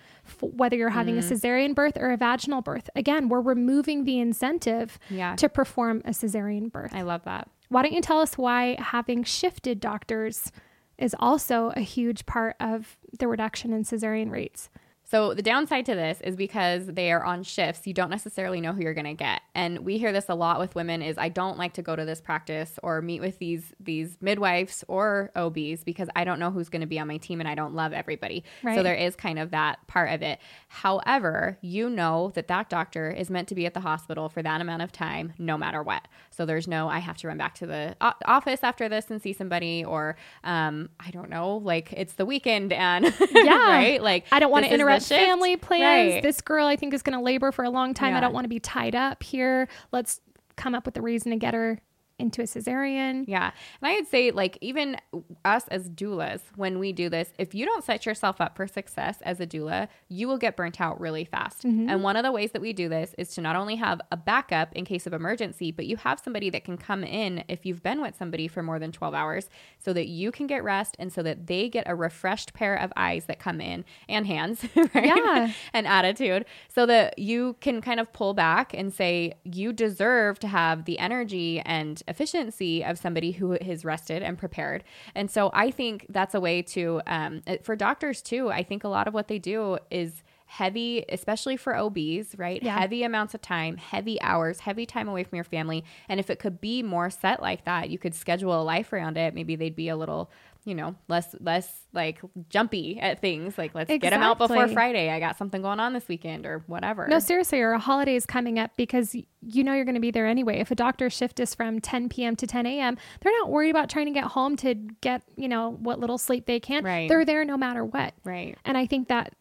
whether 0.41 0.77
you're 0.77 0.91
having 0.91 1.17
mm. 1.17 1.19
a 1.19 1.23
cesarean 1.23 1.75
birth 1.75 1.97
or 1.97 2.13
a 2.13 2.17
vaginal 2.17 2.63
birth. 2.63 2.89
Again, 2.95 3.29
we're 3.29 3.41
removing 3.41 4.05
the 4.05 4.21
incentive 4.21 4.99
yeah. 5.11 5.35
to 5.37 5.49
perform 5.49 6.03
a 6.05 6.11
cesarean 6.11 6.71
birth. 6.71 6.95
I 6.95 7.03
love 7.03 7.25
that. 7.25 7.49
Why 7.69 7.83
don't 7.83 7.93
you 7.93 8.01
tell 8.01 8.21
us 8.21 8.39
why 8.39 8.77
having 8.79 9.25
shifted 9.25 9.81
doctors 9.81 10.53
is 10.99 11.17
also 11.19 11.73
a 11.75 11.81
huge 11.81 12.25
part 12.25 12.55
of 12.61 12.97
the 13.19 13.27
reduction 13.27 13.73
in 13.73 13.83
cesarean 13.83 14.31
rates? 14.31 14.71
So 15.13 15.35
the 15.35 15.43
downside 15.43 15.85
to 15.87 15.95
this 15.95 16.23
is 16.23 16.37
because 16.37 16.87
they 16.87 17.13
are 17.13 17.23
on 17.23 17.43
shifts, 17.43 17.87
you 17.87 17.93
don't 17.93 18.09
necessarily 18.09 18.63
know 18.63 18.73
who 18.73 18.81
you're 18.81 18.95
going 18.95 19.05
to 19.05 19.13
get. 19.13 19.43
And 19.55 19.81
we 19.81 19.99
hear 19.99 20.11
this 20.11 20.31
a 20.31 20.35
lot 20.35 20.59
with 20.59 20.75
women 20.75 21.03
is 21.03 21.19
I 21.19 21.29
don't 21.29 21.59
like 21.59 21.75
to 21.75 21.83
go 21.83 21.95
to 21.95 22.07
this 22.07 22.23
practice 22.23 22.79
or 22.83 23.03
meet 23.03 23.21
with 23.21 23.39
these 23.39 23.75
these 23.79 24.17
midwives 24.23 24.85
or 24.89 25.31
OBs 25.37 25.85
because 25.85 26.09
I 26.17 26.25
don't 26.25 26.39
know 26.39 26.51
who's 26.51 26.71
going 26.71 26.81
to 26.81 26.87
be 26.87 26.99
on 26.99 27.09
my 27.09 27.19
team 27.19 27.41
and 27.41 27.49
I 27.49 27.55
don't 27.55 27.75
love 27.75 27.93
everybody. 27.93 28.43
Right. 28.63 28.75
So 28.75 28.83
there 28.83 28.95
is 28.95 29.15
kind 29.15 29.39
of 29.39 29.51
that 29.51 29.87
part 29.87 30.11
of 30.13 30.23
it. 30.23 30.39
However, 30.69 31.59
you 31.61 31.91
know 31.91 32.33
that 32.35 32.49
that 32.49 32.71
doctor 32.71 33.11
is 33.11 33.29
meant 33.29 33.49
to 33.49 33.55
be 33.55 33.67
at 33.67 33.75
the 33.75 33.81
hospital 33.81 34.31
for 34.31 34.43
that 34.43 34.63
amount 34.63 34.81
of 34.81 34.93
time 34.93 35.35
no 35.37 35.59
matter 35.59 35.83
what. 35.83 36.09
So 36.31 36.47
there's 36.47 36.67
no 36.67 36.89
I 36.89 37.01
have 37.01 37.19
to 37.19 37.29
run 37.29 37.37
back 37.37 37.55
to 37.57 37.67
the 37.67 37.97
office 38.01 38.61
after 38.63 38.89
this 38.89 39.11
and 39.11 39.21
see 39.21 39.35
somebody 39.35 39.85
or 39.85 40.17
um 40.43 40.89
I 40.99 41.11
don't 41.11 41.29
know, 41.29 41.59
like 41.59 41.93
it's 41.93 42.15
the 42.15 42.25
weekend 42.25 42.73
and 42.73 43.05
yeah, 43.31 43.77
right? 43.77 44.03
Like 44.03 44.25
I 44.33 44.41
don't 44.41 44.51
want 44.51 44.65
to 44.65 44.73
interrupt 44.73 45.02
family 45.03 45.57
plans. 45.57 46.15
Right. 46.15 46.23
This 46.23 46.41
girl, 46.41 46.67
I 46.67 46.77
think, 46.77 46.95
is 46.95 47.03
going 47.03 47.19
to 47.19 47.25
labor 47.25 47.53
for 47.53 47.65
a 47.65 47.71
long 47.71 47.95
time. 47.95 48.13
Yeah. 48.13 48.19
I 48.19 48.21
don't 48.21 48.33
want 48.33 48.45
to 48.45 48.49
be 48.49 48.61
tied 48.61 48.95
up 48.95 49.23
here. 49.23 49.69
Let's 49.91 50.21
come 50.57 50.75
up 50.75 50.87
with 50.87 50.97
a 50.97 51.03
reason 51.03 51.31
to 51.33 51.37
get 51.39 51.55
her 51.55 51.81
into 52.23 52.41
a 52.41 52.45
cesarean. 52.45 53.25
Yeah. 53.27 53.51
And 53.81 53.91
I 53.91 53.95
would 53.97 54.09
say, 54.09 54.31
like, 54.31 54.57
even 54.61 54.97
us 55.45 55.69
as 55.69 55.91
doulas, 55.91 56.41
when 56.57 56.79
we 56.79 56.93
do 56.93 57.09
this, 57.09 57.33
if 57.39 57.55
you 57.55 57.67
don't 57.67 57.85
set 57.85 58.07
yourself 58.07 58.41
up 58.41 58.57
for 58.57 58.67
success 58.67 59.21
as 59.23 59.41
a 59.41 59.47
doula, 59.47 59.89
you 60.09 60.29
will 60.29 60.39
get 60.39 60.57
burnt 60.57 60.81
out 60.81 61.01
really 61.01 61.25
fast. 61.25 61.65
Mm-hmm. 61.65 61.89
And 61.91 62.03
one 62.03 62.17
of 62.17 62.23
the 62.23 62.33
ways 62.33 62.53
that 62.53 62.63
we 62.63 62.73
do 62.73 62.89
this 62.89 63.15
is 63.19 63.35
to 63.35 63.41
not 63.41 63.57
only 63.57 63.77
have 63.77 64.01
a 64.11 64.17
backup 64.17 64.73
in 64.73 64.85
case 64.85 65.07
of 65.07 65.13
emergency, 65.13 65.73
but 65.73 65.87
you 65.87 65.97
have 65.97 66.21
somebody 66.21 66.49
that 66.51 66.65
can 66.65 66.79
come 66.79 67.03
in 67.05 67.45
if 67.49 67.67
you've 67.67 67.83
been 67.83 68.01
with 68.01 68.17
somebody 68.17 68.49
for 68.49 68.63
more 68.63 68.79
than 68.79 68.93
12 68.93 69.15
hours 69.15 69.51
so 69.79 69.93
that 69.93 70.07
you 70.09 70.31
can 70.31 70.47
get 70.47 70.63
rest 70.63 70.97
and 70.99 71.13
so 71.13 71.23
that 71.23 71.47
they 71.49 71.69
get 71.69 71.89
a 71.89 71.95
refreshed 71.95 72.55
pair 72.55 72.77
of 72.77 72.93
eyes 72.97 73.25
that 73.25 73.39
come 73.39 73.61
in 73.61 73.85
and 74.09 74.27
hands, 74.27 74.65
right? 74.95 75.07
Yeah. 75.07 75.53
and 75.73 75.87
attitude 75.87 76.45
so 76.69 76.87
that 76.87 77.19
you 77.19 77.57
can 77.61 77.81
kind 77.81 77.99
of 77.99 78.13
pull 78.13 78.33
back 78.33 78.73
and 78.73 78.95
say, 78.95 79.35
you 79.45 79.73
deserve 79.73 80.39
to 80.39 80.49
have 80.49 80.85
the 80.85 80.99
energy 80.99 81.61
and 81.61 82.03
efficiency 82.13 82.85
of 82.85 82.99
somebody 82.99 83.33
who 83.33 83.55
is 83.55 83.85
rested 83.85 84.23
and 84.23 84.39
prepared. 84.39 84.85
And 85.15 85.31
so 85.31 85.51
I 85.55 85.71
think 85.71 86.07
that's 86.09 86.35
a 86.35 86.41
way 86.41 86.63
to, 86.63 87.01
um, 87.07 87.43
for 87.63 87.75
doctors 87.75 88.23
too, 88.23 88.51
I 88.51 88.63
think 88.63 88.85
a 88.85 88.89
lot 88.89 89.09
of 89.09 89.15
what 89.15 89.29
they 89.29 89.39
do 89.39 89.79
is 89.91 90.23
heavy, 90.53 91.03
especially 91.09 91.57
for 91.57 91.75
OBs, 91.75 92.37
right? 92.37 92.63
Yeah. 92.63 92.79
Heavy 92.79 93.05
amounts 93.05 93.33
of 93.33 93.41
time, 93.41 93.79
heavy 93.79 94.21
hours, 94.21 94.61
heavy 94.61 94.85
time 94.85 95.09
away 95.09 95.25
from 95.25 95.37
your 95.37 95.45
family. 95.45 95.83
And 96.11 96.21
if 96.21 96.29
it 96.29 96.39
could 96.39 96.61
be 96.61 96.83
more 96.83 97.09
set 97.09 97.41
like 97.41 97.65
that, 97.65 97.89
you 97.89 97.99
could 97.99 98.15
schedule 98.15 98.61
a 98.61 98.63
life 98.63 98.93
around 98.93 99.17
it. 99.17 99.35
Maybe 99.35 99.57
they'd 99.57 99.75
be 99.75 99.89
a 99.89 99.97
little 99.97 100.31
you 100.65 100.75
know, 100.75 100.95
less 101.09 101.35
less 101.41 101.87
like 101.93 102.21
jumpy 102.49 102.99
at 103.01 103.21
things. 103.21 103.59
Like 103.59 103.75
let's 103.75 103.91
exactly. 103.91 103.99
get 103.99 104.11
them 104.11 104.23
out 104.23 104.39
before 104.39 104.69
Friday. 104.69 105.11
I 105.11 105.19
got 105.19 105.37
something 105.37 105.61
going 105.61 105.81
on 105.81 105.93
this 105.93 106.07
weekend 106.09 106.47
or 106.47 106.63
whatever. 106.67 107.09
No, 107.09 107.19
seriously, 107.19 107.61
or 107.61 107.73
a 107.73 107.79
holiday 107.79 108.15
is 108.15 108.27
coming 108.27 108.59
up 108.59 108.71
because 108.77 109.15
you 109.15 109.65
know 109.65 109.75
you're 109.75 109.85
going 109.85 109.97
to 109.97 110.01
be 110.01 110.11
there 110.11 110.27
anyway. 110.27 110.61
If 110.61 110.71
a 110.71 110.75
doctor's 110.75 111.13
shift 111.13 111.41
is 111.41 111.55
from 111.55 111.81
10 111.81 112.09
p.m. 112.09 112.37
to 112.37 112.47
10 112.47 112.67
a.m., 112.67 112.97
they're 113.21 113.33
not 113.41 113.51
worried 113.51 113.71
about 113.71 113.91
trying 113.91 114.07
to 114.07 114.13
get 114.13 114.25
home 114.25 114.57
to 114.57 114.75
get 115.01 115.23
you 115.37 115.49
know 115.49 115.71
what 115.81 115.99
little 115.99 116.19
sleep 116.19 116.47
they 116.47 116.61
can. 116.61 116.85
Right. 116.85 117.09
They're 117.09 117.25
there 117.25 117.45
no 117.45 117.57
matter 117.57 117.85
what. 117.85 118.15
Right. 118.25 118.57
And 118.65 118.79
I 118.79 118.87
think 118.87 119.09
that 119.09 119.35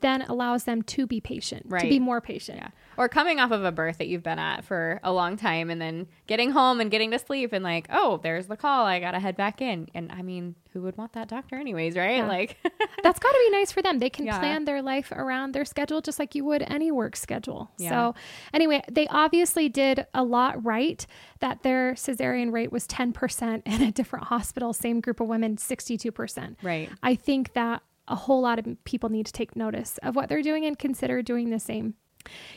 then 0.00 0.22
allows 0.22 0.64
them 0.64 0.82
to 0.82 1.06
be 1.06 1.20
patient, 1.20 1.64
right. 1.66 1.82
to 1.82 1.88
be 1.88 1.98
more 1.98 2.20
patient. 2.20 2.58
Yeah. 2.58 2.68
Or 2.96 3.08
coming 3.08 3.40
off 3.40 3.50
of 3.50 3.64
a 3.64 3.72
birth 3.72 3.98
that 3.98 4.08
you've 4.08 4.22
been 4.22 4.38
at 4.38 4.64
for 4.64 5.00
a 5.02 5.12
long 5.12 5.36
time 5.36 5.70
and 5.70 5.80
then 5.80 6.06
getting 6.26 6.50
home 6.50 6.80
and 6.80 6.90
getting 6.90 7.10
to 7.10 7.18
sleep 7.18 7.52
and 7.52 7.62
like, 7.62 7.86
oh, 7.90 8.20
there's 8.22 8.46
the 8.46 8.56
call. 8.56 8.86
I 8.86 9.00
got 9.00 9.12
to 9.12 9.20
head 9.20 9.36
back 9.36 9.60
in. 9.60 9.88
And 9.94 10.10
I 10.12 10.22
mean, 10.22 10.54
who 10.72 10.82
would 10.82 10.96
want 10.96 11.12
that 11.12 11.28
doctor 11.28 11.56
anyways, 11.56 11.96
right? 11.96 12.18
Yeah. 12.18 12.28
Like 12.28 12.56
That's 13.02 13.18
got 13.18 13.32
to 13.32 13.38
be 13.46 13.50
nice 13.50 13.72
for 13.72 13.82
them. 13.82 13.98
They 13.98 14.10
can 14.10 14.26
yeah. 14.26 14.38
plan 14.38 14.64
their 14.64 14.82
life 14.82 15.12
around 15.12 15.52
their 15.52 15.64
schedule 15.64 16.00
just 16.00 16.18
like 16.18 16.34
you 16.34 16.44
would 16.44 16.62
any 16.62 16.90
work 16.90 17.16
schedule. 17.16 17.70
So, 17.78 18.14
anyway, 18.52 18.82
they 18.90 19.06
obviously 19.08 19.68
did 19.68 20.06
a 20.12 20.24
lot 20.24 20.64
right 20.64 21.06
that 21.40 21.62
their 21.62 21.92
cesarean 21.94 22.52
rate 22.52 22.72
was 22.72 22.86
10% 22.86 23.62
in 23.66 23.82
a 23.82 23.92
different 23.92 24.26
hospital, 24.26 24.72
same 24.72 25.00
group 25.00 25.20
of 25.20 25.28
women 25.28 25.56
62%. 25.56 26.56
Right. 26.62 26.90
I 27.02 27.14
think 27.14 27.52
that 27.52 27.82
a 28.08 28.14
whole 28.14 28.40
lot 28.40 28.58
of 28.58 28.66
people 28.84 29.08
need 29.08 29.26
to 29.26 29.32
take 29.32 29.56
notice 29.56 29.98
of 29.98 30.16
what 30.16 30.28
they're 30.28 30.42
doing 30.42 30.64
and 30.64 30.78
consider 30.78 31.22
doing 31.22 31.50
the 31.50 31.58
same. 31.60 31.94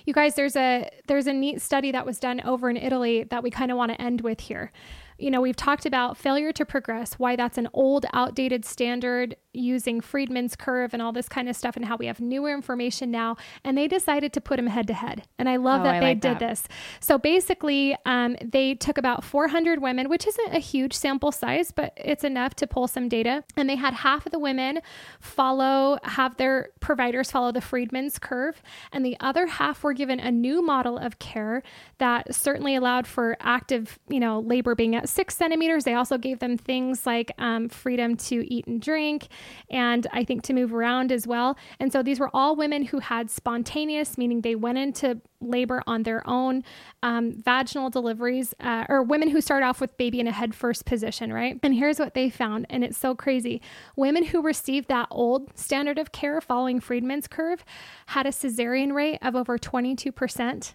You 0.05 0.13
guys, 0.13 0.35
there's 0.35 0.55
a 0.55 0.89
there's 1.07 1.27
a 1.27 1.33
neat 1.33 1.61
study 1.61 1.91
that 1.91 2.05
was 2.05 2.19
done 2.19 2.41
over 2.41 2.69
in 2.69 2.77
Italy 2.77 3.23
that 3.25 3.43
we 3.43 3.51
kind 3.51 3.71
of 3.71 3.77
want 3.77 3.91
to 3.91 4.01
end 4.01 4.21
with 4.21 4.39
here 4.39 4.71
you 5.19 5.29
know, 5.29 5.41
we've 5.41 5.55
talked 5.55 5.85
about 5.85 6.17
failure 6.17 6.51
to 6.53 6.65
progress, 6.65 7.13
why 7.13 7.35
that's 7.35 7.57
an 7.57 7.67
old, 7.73 8.05
outdated 8.13 8.65
standard 8.65 9.35
using 9.53 10.01
Friedman's 10.01 10.55
curve 10.55 10.93
and 10.93 11.01
all 11.01 11.11
this 11.11 11.27
kind 11.29 11.49
of 11.49 11.55
stuff, 11.55 11.75
and 11.75 11.85
how 11.85 11.97
we 11.97 12.07
have 12.07 12.19
newer 12.19 12.53
information 12.53 13.11
now. 13.11 13.37
And 13.63 13.77
they 13.77 13.87
decided 13.87 14.33
to 14.33 14.41
put 14.41 14.57
them 14.57 14.67
head 14.67 14.87
to 14.87 14.93
head. 14.93 15.23
And 15.37 15.49
I 15.49 15.57
love 15.57 15.81
oh, 15.81 15.83
that 15.85 15.95
I 15.95 15.99
they 15.99 16.05
like 16.07 16.21
did 16.21 16.39
that. 16.39 16.39
this. 16.39 16.67
So 16.99 17.17
basically, 17.17 17.95
um, 18.05 18.35
they 18.43 18.75
took 18.75 18.97
about 18.97 19.23
400 19.23 19.81
women, 19.81 20.09
which 20.09 20.27
isn't 20.27 20.53
a 20.53 20.59
huge 20.59 20.93
sample 20.93 21.31
size, 21.31 21.71
but 21.71 21.93
it's 21.95 22.23
enough 22.23 22.55
to 22.55 22.67
pull 22.67 22.87
some 22.87 23.09
data. 23.09 23.43
And 23.57 23.69
they 23.69 23.75
had 23.75 23.93
half 23.93 24.25
of 24.25 24.31
the 24.31 24.39
women 24.39 24.79
follow, 25.19 25.97
have 26.03 26.37
their 26.37 26.69
providers 26.79 27.31
follow 27.31 27.51
the 27.51 27.61
Friedman's 27.61 28.19
curve, 28.19 28.61
and 28.91 29.05
the 29.05 29.17
other 29.19 29.47
half 29.47 29.83
were 29.83 29.93
given 29.93 30.19
a 30.19 30.31
new 30.31 30.61
model 30.61 30.97
of 30.97 31.19
care 31.19 31.63
that 31.97 32.33
certainly 32.33 32.75
allowed 32.75 33.07
for 33.07 33.37
active, 33.39 33.99
you 34.09 34.19
know, 34.19 34.39
labor 34.39 34.75
being 34.75 34.95
at 34.95 35.09
six 35.09 35.35
centimeters. 35.35 35.83
They 35.83 35.93
also 35.93 36.17
gave 36.17 36.39
them 36.39 36.57
things 36.57 37.05
like 37.05 37.31
um, 37.37 37.69
freedom 37.69 38.15
to 38.17 38.53
eat 38.53 38.67
and 38.67 38.81
drink, 38.81 39.27
and 39.69 40.07
I 40.11 40.23
think 40.23 40.43
to 40.43 40.53
move 40.53 40.73
around 40.73 41.11
as 41.11 41.27
well. 41.27 41.57
And 41.79 41.91
so 41.91 42.03
these 42.03 42.19
were 42.19 42.29
all 42.33 42.55
women 42.55 42.83
who 42.83 42.99
had 42.99 43.29
spontaneous, 43.29 44.17
meaning 44.17 44.41
they 44.41 44.55
went 44.55 44.77
into 44.77 45.21
labor 45.41 45.81
on 45.87 46.03
their 46.03 46.27
own, 46.27 46.63
um, 47.01 47.33
vaginal 47.41 47.89
deliveries, 47.89 48.53
uh, 48.59 48.85
or 48.89 49.03
women 49.03 49.29
who 49.29 49.41
start 49.41 49.63
off 49.63 49.79
with 49.79 49.95
baby 49.97 50.19
in 50.19 50.27
a 50.27 50.31
head 50.31 50.53
first 50.53 50.85
position, 50.85 51.31
right? 51.31 51.59
And 51.63 51.73
here's 51.73 51.99
what 51.99 52.13
they 52.13 52.29
found, 52.29 52.65
and 52.69 52.83
it's 52.83 52.97
so 52.97 53.15
crazy. 53.15 53.61
Women 53.95 54.25
who 54.25 54.41
received 54.41 54.87
that 54.89 55.07
old 55.11 55.57
standard 55.57 55.97
of 55.97 56.11
care 56.11 56.41
following 56.41 56.79
Friedman's 56.79 57.27
curve 57.27 57.63
had 58.07 58.25
a 58.25 58.31
cesarean 58.31 58.93
rate 58.93 59.19
of 59.21 59.35
over 59.35 59.57
22%. 59.57 60.73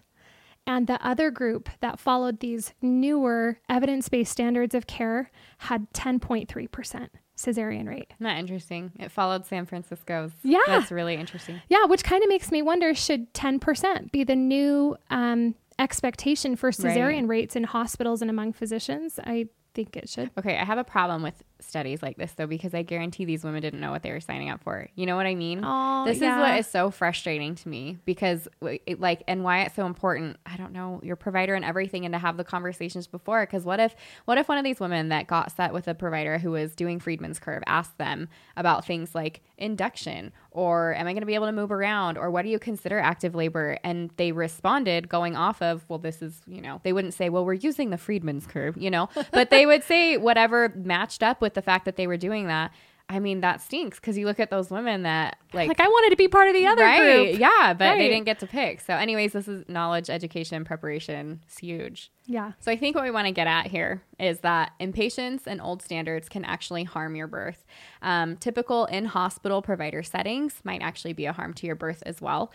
And 0.67 0.87
the 0.87 1.05
other 1.05 1.29
group 1.29 1.69
that 1.79 1.99
followed 1.99 2.39
these 2.39 2.73
newer 2.81 3.59
evidence 3.69 4.09
based 4.09 4.31
standards 4.31 4.73
of 4.73 4.87
care 4.87 5.29
had 5.59 5.91
10.3% 5.93 7.09
cesarean 7.37 7.87
rate. 7.87 8.13
Not 8.19 8.37
interesting. 8.37 8.91
It 8.99 9.11
followed 9.11 9.45
San 9.45 9.65
Francisco's. 9.65 10.31
Yeah. 10.43 10.59
That's 10.67 10.91
really 10.91 11.15
interesting. 11.15 11.61
Yeah, 11.69 11.85
which 11.85 12.03
kind 12.03 12.23
of 12.23 12.29
makes 12.29 12.51
me 12.51 12.61
wonder 12.61 12.93
should 12.93 13.33
10% 13.33 14.11
be 14.11 14.23
the 14.23 14.35
new 14.35 14.97
um, 15.09 15.55
expectation 15.77 16.55
for 16.55 16.71
cesarean 16.71 17.21
right. 17.21 17.27
rates 17.27 17.55
in 17.55 17.63
hospitals 17.63 18.21
and 18.21 18.29
among 18.29 18.53
physicians? 18.53 19.19
I 19.23 19.47
think 19.73 19.95
it 19.97 20.09
should. 20.09 20.31
Okay, 20.37 20.57
I 20.57 20.63
have 20.63 20.77
a 20.77 20.83
problem 20.83 21.21
with 21.21 21.43
studies 21.59 22.01
like 22.01 22.17
this 22.17 22.31
though 22.33 22.47
because 22.47 22.73
I 22.73 22.81
guarantee 22.81 23.25
these 23.25 23.43
women 23.43 23.61
didn't 23.61 23.79
know 23.79 23.91
what 23.91 24.03
they 24.03 24.11
were 24.11 24.19
signing 24.19 24.49
up 24.49 24.63
for. 24.63 24.87
You 24.95 25.05
know 25.05 25.15
what 25.15 25.25
I 25.25 25.35
mean? 25.35 25.61
Oh, 25.63 26.05
this 26.05 26.19
yeah. 26.19 26.35
is 26.35 26.39
what 26.39 26.59
is 26.59 26.67
so 26.67 26.91
frustrating 26.91 27.55
to 27.55 27.69
me 27.69 27.97
because 28.05 28.47
it, 28.61 28.99
like 28.99 29.23
and 29.27 29.43
why 29.43 29.61
it's 29.61 29.75
so 29.75 29.85
important. 29.85 30.37
I 30.45 30.57
don't 30.57 30.73
know 30.73 30.99
your 31.03 31.15
provider 31.15 31.55
and 31.55 31.63
everything 31.63 32.05
and 32.05 32.13
to 32.13 32.19
have 32.19 32.37
the 32.37 32.43
conversations 32.43 33.07
before 33.07 33.45
because 33.45 33.63
what 33.63 33.79
if 33.79 33.95
what 34.25 34.37
if 34.37 34.47
one 34.47 34.57
of 34.57 34.63
these 34.63 34.79
women 34.79 35.09
that 35.09 35.27
got 35.27 35.51
set 35.51 35.73
with 35.73 35.87
a 35.87 35.93
provider 35.93 36.37
who 36.37 36.51
was 36.51 36.75
doing 36.75 36.99
Friedman's 36.99 37.39
curve 37.39 37.63
asked 37.67 37.97
them 37.97 38.27
about 38.57 38.85
things 38.85 39.15
like 39.15 39.41
induction 39.57 40.31
or 40.51 40.93
am 40.95 41.07
I 41.07 41.13
going 41.13 41.21
to 41.21 41.25
be 41.25 41.35
able 41.35 41.47
to 41.47 41.51
move 41.51 41.71
around 41.71 42.17
or 42.17 42.29
what 42.29 42.43
do 42.43 42.49
you 42.49 42.59
consider 42.59 42.99
active 42.99 43.35
labor 43.35 43.77
and 43.83 44.11
they 44.17 44.31
responded 44.31 45.09
going 45.09 45.35
off 45.35 45.61
of 45.61 45.85
well 45.87 45.99
this 45.99 46.21
is, 46.21 46.41
you 46.47 46.61
know, 46.61 46.81
they 46.83 46.93
wouldn't 46.93 47.13
say 47.13 47.29
well 47.29 47.45
we're 47.45 47.53
using 47.53 47.89
the 47.89 47.97
Friedman's 47.97 48.45
curve, 48.45 48.77
you 48.77 48.91
know, 48.91 49.09
but 49.31 49.49
they 49.49 49.65
would 49.65 49.83
say 49.83 50.17
whatever 50.17 50.73
matched 50.75 51.23
up 51.23 51.41
with 51.45 51.53
the 51.53 51.61
fact 51.61 51.85
that 51.85 51.95
they 51.95 52.07
were 52.07 52.17
doing 52.17 52.47
that. 52.47 52.71
I 53.07 53.19
mean, 53.19 53.41
that 53.41 53.61
stinks 53.61 53.99
because 53.99 54.17
you 54.17 54.25
look 54.25 54.39
at 54.39 54.49
those 54.49 54.71
women 54.71 55.03
that 55.03 55.37
like, 55.53 55.67
like 55.67 55.79
I 55.79 55.87
wanted 55.87 56.09
to 56.09 56.15
be 56.15 56.27
part 56.27 56.47
of 56.47 56.55
the 56.55 56.65
other 56.65 56.81
right, 56.81 56.99
group. 56.99 57.39
Yeah, 57.39 57.75
but 57.77 57.85
right. 57.85 57.97
they 57.99 58.09
didn't 58.09 58.25
get 58.25 58.39
to 58.39 58.47
pick. 58.47 58.81
So, 58.81 58.95
anyways, 58.95 59.31
this 59.33 59.47
is 59.47 59.63
knowledge, 59.69 60.09
education, 60.09 60.65
preparation. 60.65 61.41
It's 61.45 61.59
huge. 61.59 62.11
Yeah. 62.25 62.53
So, 62.59 62.71
I 62.71 62.77
think 62.77 62.95
what 62.95 63.03
we 63.03 63.11
want 63.11 63.27
to 63.27 63.31
get 63.31 63.45
at 63.45 63.67
here 63.67 64.01
is 64.19 64.39
that 64.39 64.71
impatience 64.79 65.45
and 65.45 65.61
old 65.61 65.83
standards 65.83 66.27
can 66.27 66.43
actually 66.45 66.83
harm 66.83 67.15
your 67.15 67.27
birth. 67.27 67.63
Um, 68.01 68.37
typical 68.37 68.85
in 68.85 69.05
hospital 69.05 69.61
provider 69.61 70.01
settings 70.01 70.61
might 70.63 70.81
actually 70.81 71.13
be 71.13 71.25
a 71.25 71.33
harm 71.33 71.53
to 71.55 71.67
your 71.67 71.75
birth 71.75 72.01
as 72.07 72.21
well 72.21 72.51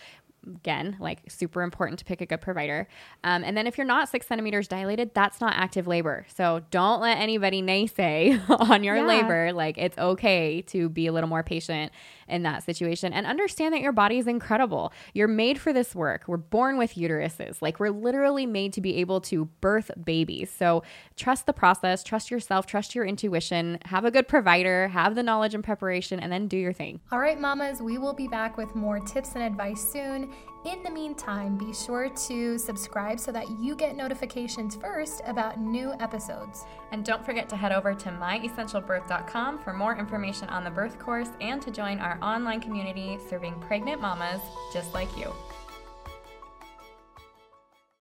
again, 0.46 0.96
like 1.00 1.20
super 1.28 1.62
important 1.62 1.98
to 1.98 2.04
pick 2.04 2.20
a 2.20 2.26
good 2.26 2.40
provider. 2.40 2.88
Um, 3.24 3.44
and 3.44 3.56
then 3.56 3.66
if 3.66 3.76
you're 3.78 3.86
not 3.86 4.08
six 4.08 4.26
centimeters 4.26 4.68
dilated, 4.68 5.12
that's 5.14 5.40
not 5.40 5.54
active 5.54 5.86
labor. 5.86 6.26
So 6.34 6.62
don't 6.70 7.00
let 7.00 7.18
anybody 7.18 7.62
naysay 7.62 8.40
on 8.70 8.84
your 8.84 8.96
yeah. 8.96 9.06
labor. 9.06 9.52
Like 9.52 9.78
it's 9.78 9.98
okay 9.98 10.62
to 10.62 10.88
be 10.88 11.06
a 11.06 11.12
little 11.12 11.28
more 11.28 11.42
patient 11.42 11.92
in 12.30 12.42
that 12.44 12.62
situation 12.62 13.12
and 13.12 13.26
understand 13.26 13.74
that 13.74 13.80
your 13.80 13.92
body 13.92 14.18
is 14.18 14.26
incredible. 14.26 14.92
You're 15.12 15.28
made 15.28 15.60
for 15.60 15.72
this 15.72 15.94
work. 15.94 16.24
We're 16.26 16.36
born 16.36 16.78
with 16.78 16.94
uteruses. 16.94 17.60
Like 17.60 17.80
we're 17.80 17.90
literally 17.90 18.46
made 18.46 18.72
to 18.74 18.80
be 18.80 18.96
able 18.96 19.20
to 19.22 19.46
birth 19.60 19.90
babies. 20.02 20.50
So 20.50 20.82
trust 21.16 21.46
the 21.46 21.52
process, 21.52 22.02
trust 22.02 22.30
yourself, 22.30 22.66
trust 22.66 22.94
your 22.94 23.04
intuition, 23.04 23.78
have 23.86 24.04
a 24.04 24.10
good 24.10 24.28
provider, 24.28 24.88
have 24.88 25.14
the 25.14 25.22
knowledge 25.22 25.54
and 25.54 25.64
preparation, 25.64 26.20
and 26.20 26.32
then 26.32 26.48
do 26.48 26.56
your 26.56 26.72
thing. 26.72 27.00
All 27.12 27.18
right, 27.18 27.38
mamas, 27.38 27.80
we 27.82 27.98
will 27.98 28.14
be 28.14 28.28
back 28.28 28.56
with 28.56 28.74
more 28.74 29.00
tips 29.00 29.34
and 29.34 29.42
advice 29.42 29.80
soon. 29.92 30.32
In 30.64 30.82
the 30.82 30.90
meantime, 30.90 31.56
be 31.56 31.72
sure 31.72 32.10
to 32.10 32.58
subscribe 32.58 33.18
so 33.18 33.32
that 33.32 33.48
you 33.58 33.74
get 33.74 33.96
notifications 33.96 34.74
first 34.74 35.22
about 35.26 35.58
new 35.58 35.94
episodes. 36.00 36.66
And 36.92 37.02
don't 37.02 37.24
forget 37.24 37.48
to 37.48 37.56
head 37.56 37.72
over 37.72 37.94
to 37.94 38.08
myessentialbirth.com 38.10 39.60
for 39.60 39.72
more 39.72 39.96
information 39.96 40.50
on 40.50 40.62
the 40.62 40.70
birth 40.70 40.98
course 40.98 41.30
and 41.40 41.62
to 41.62 41.70
join 41.70 41.98
our 41.98 42.18
online 42.20 42.60
community 42.60 43.18
serving 43.30 43.54
pregnant 43.60 44.02
mamas 44.02 44.42
just 44.70 44.92
like 44.92 45.16
you. 45.16 45.32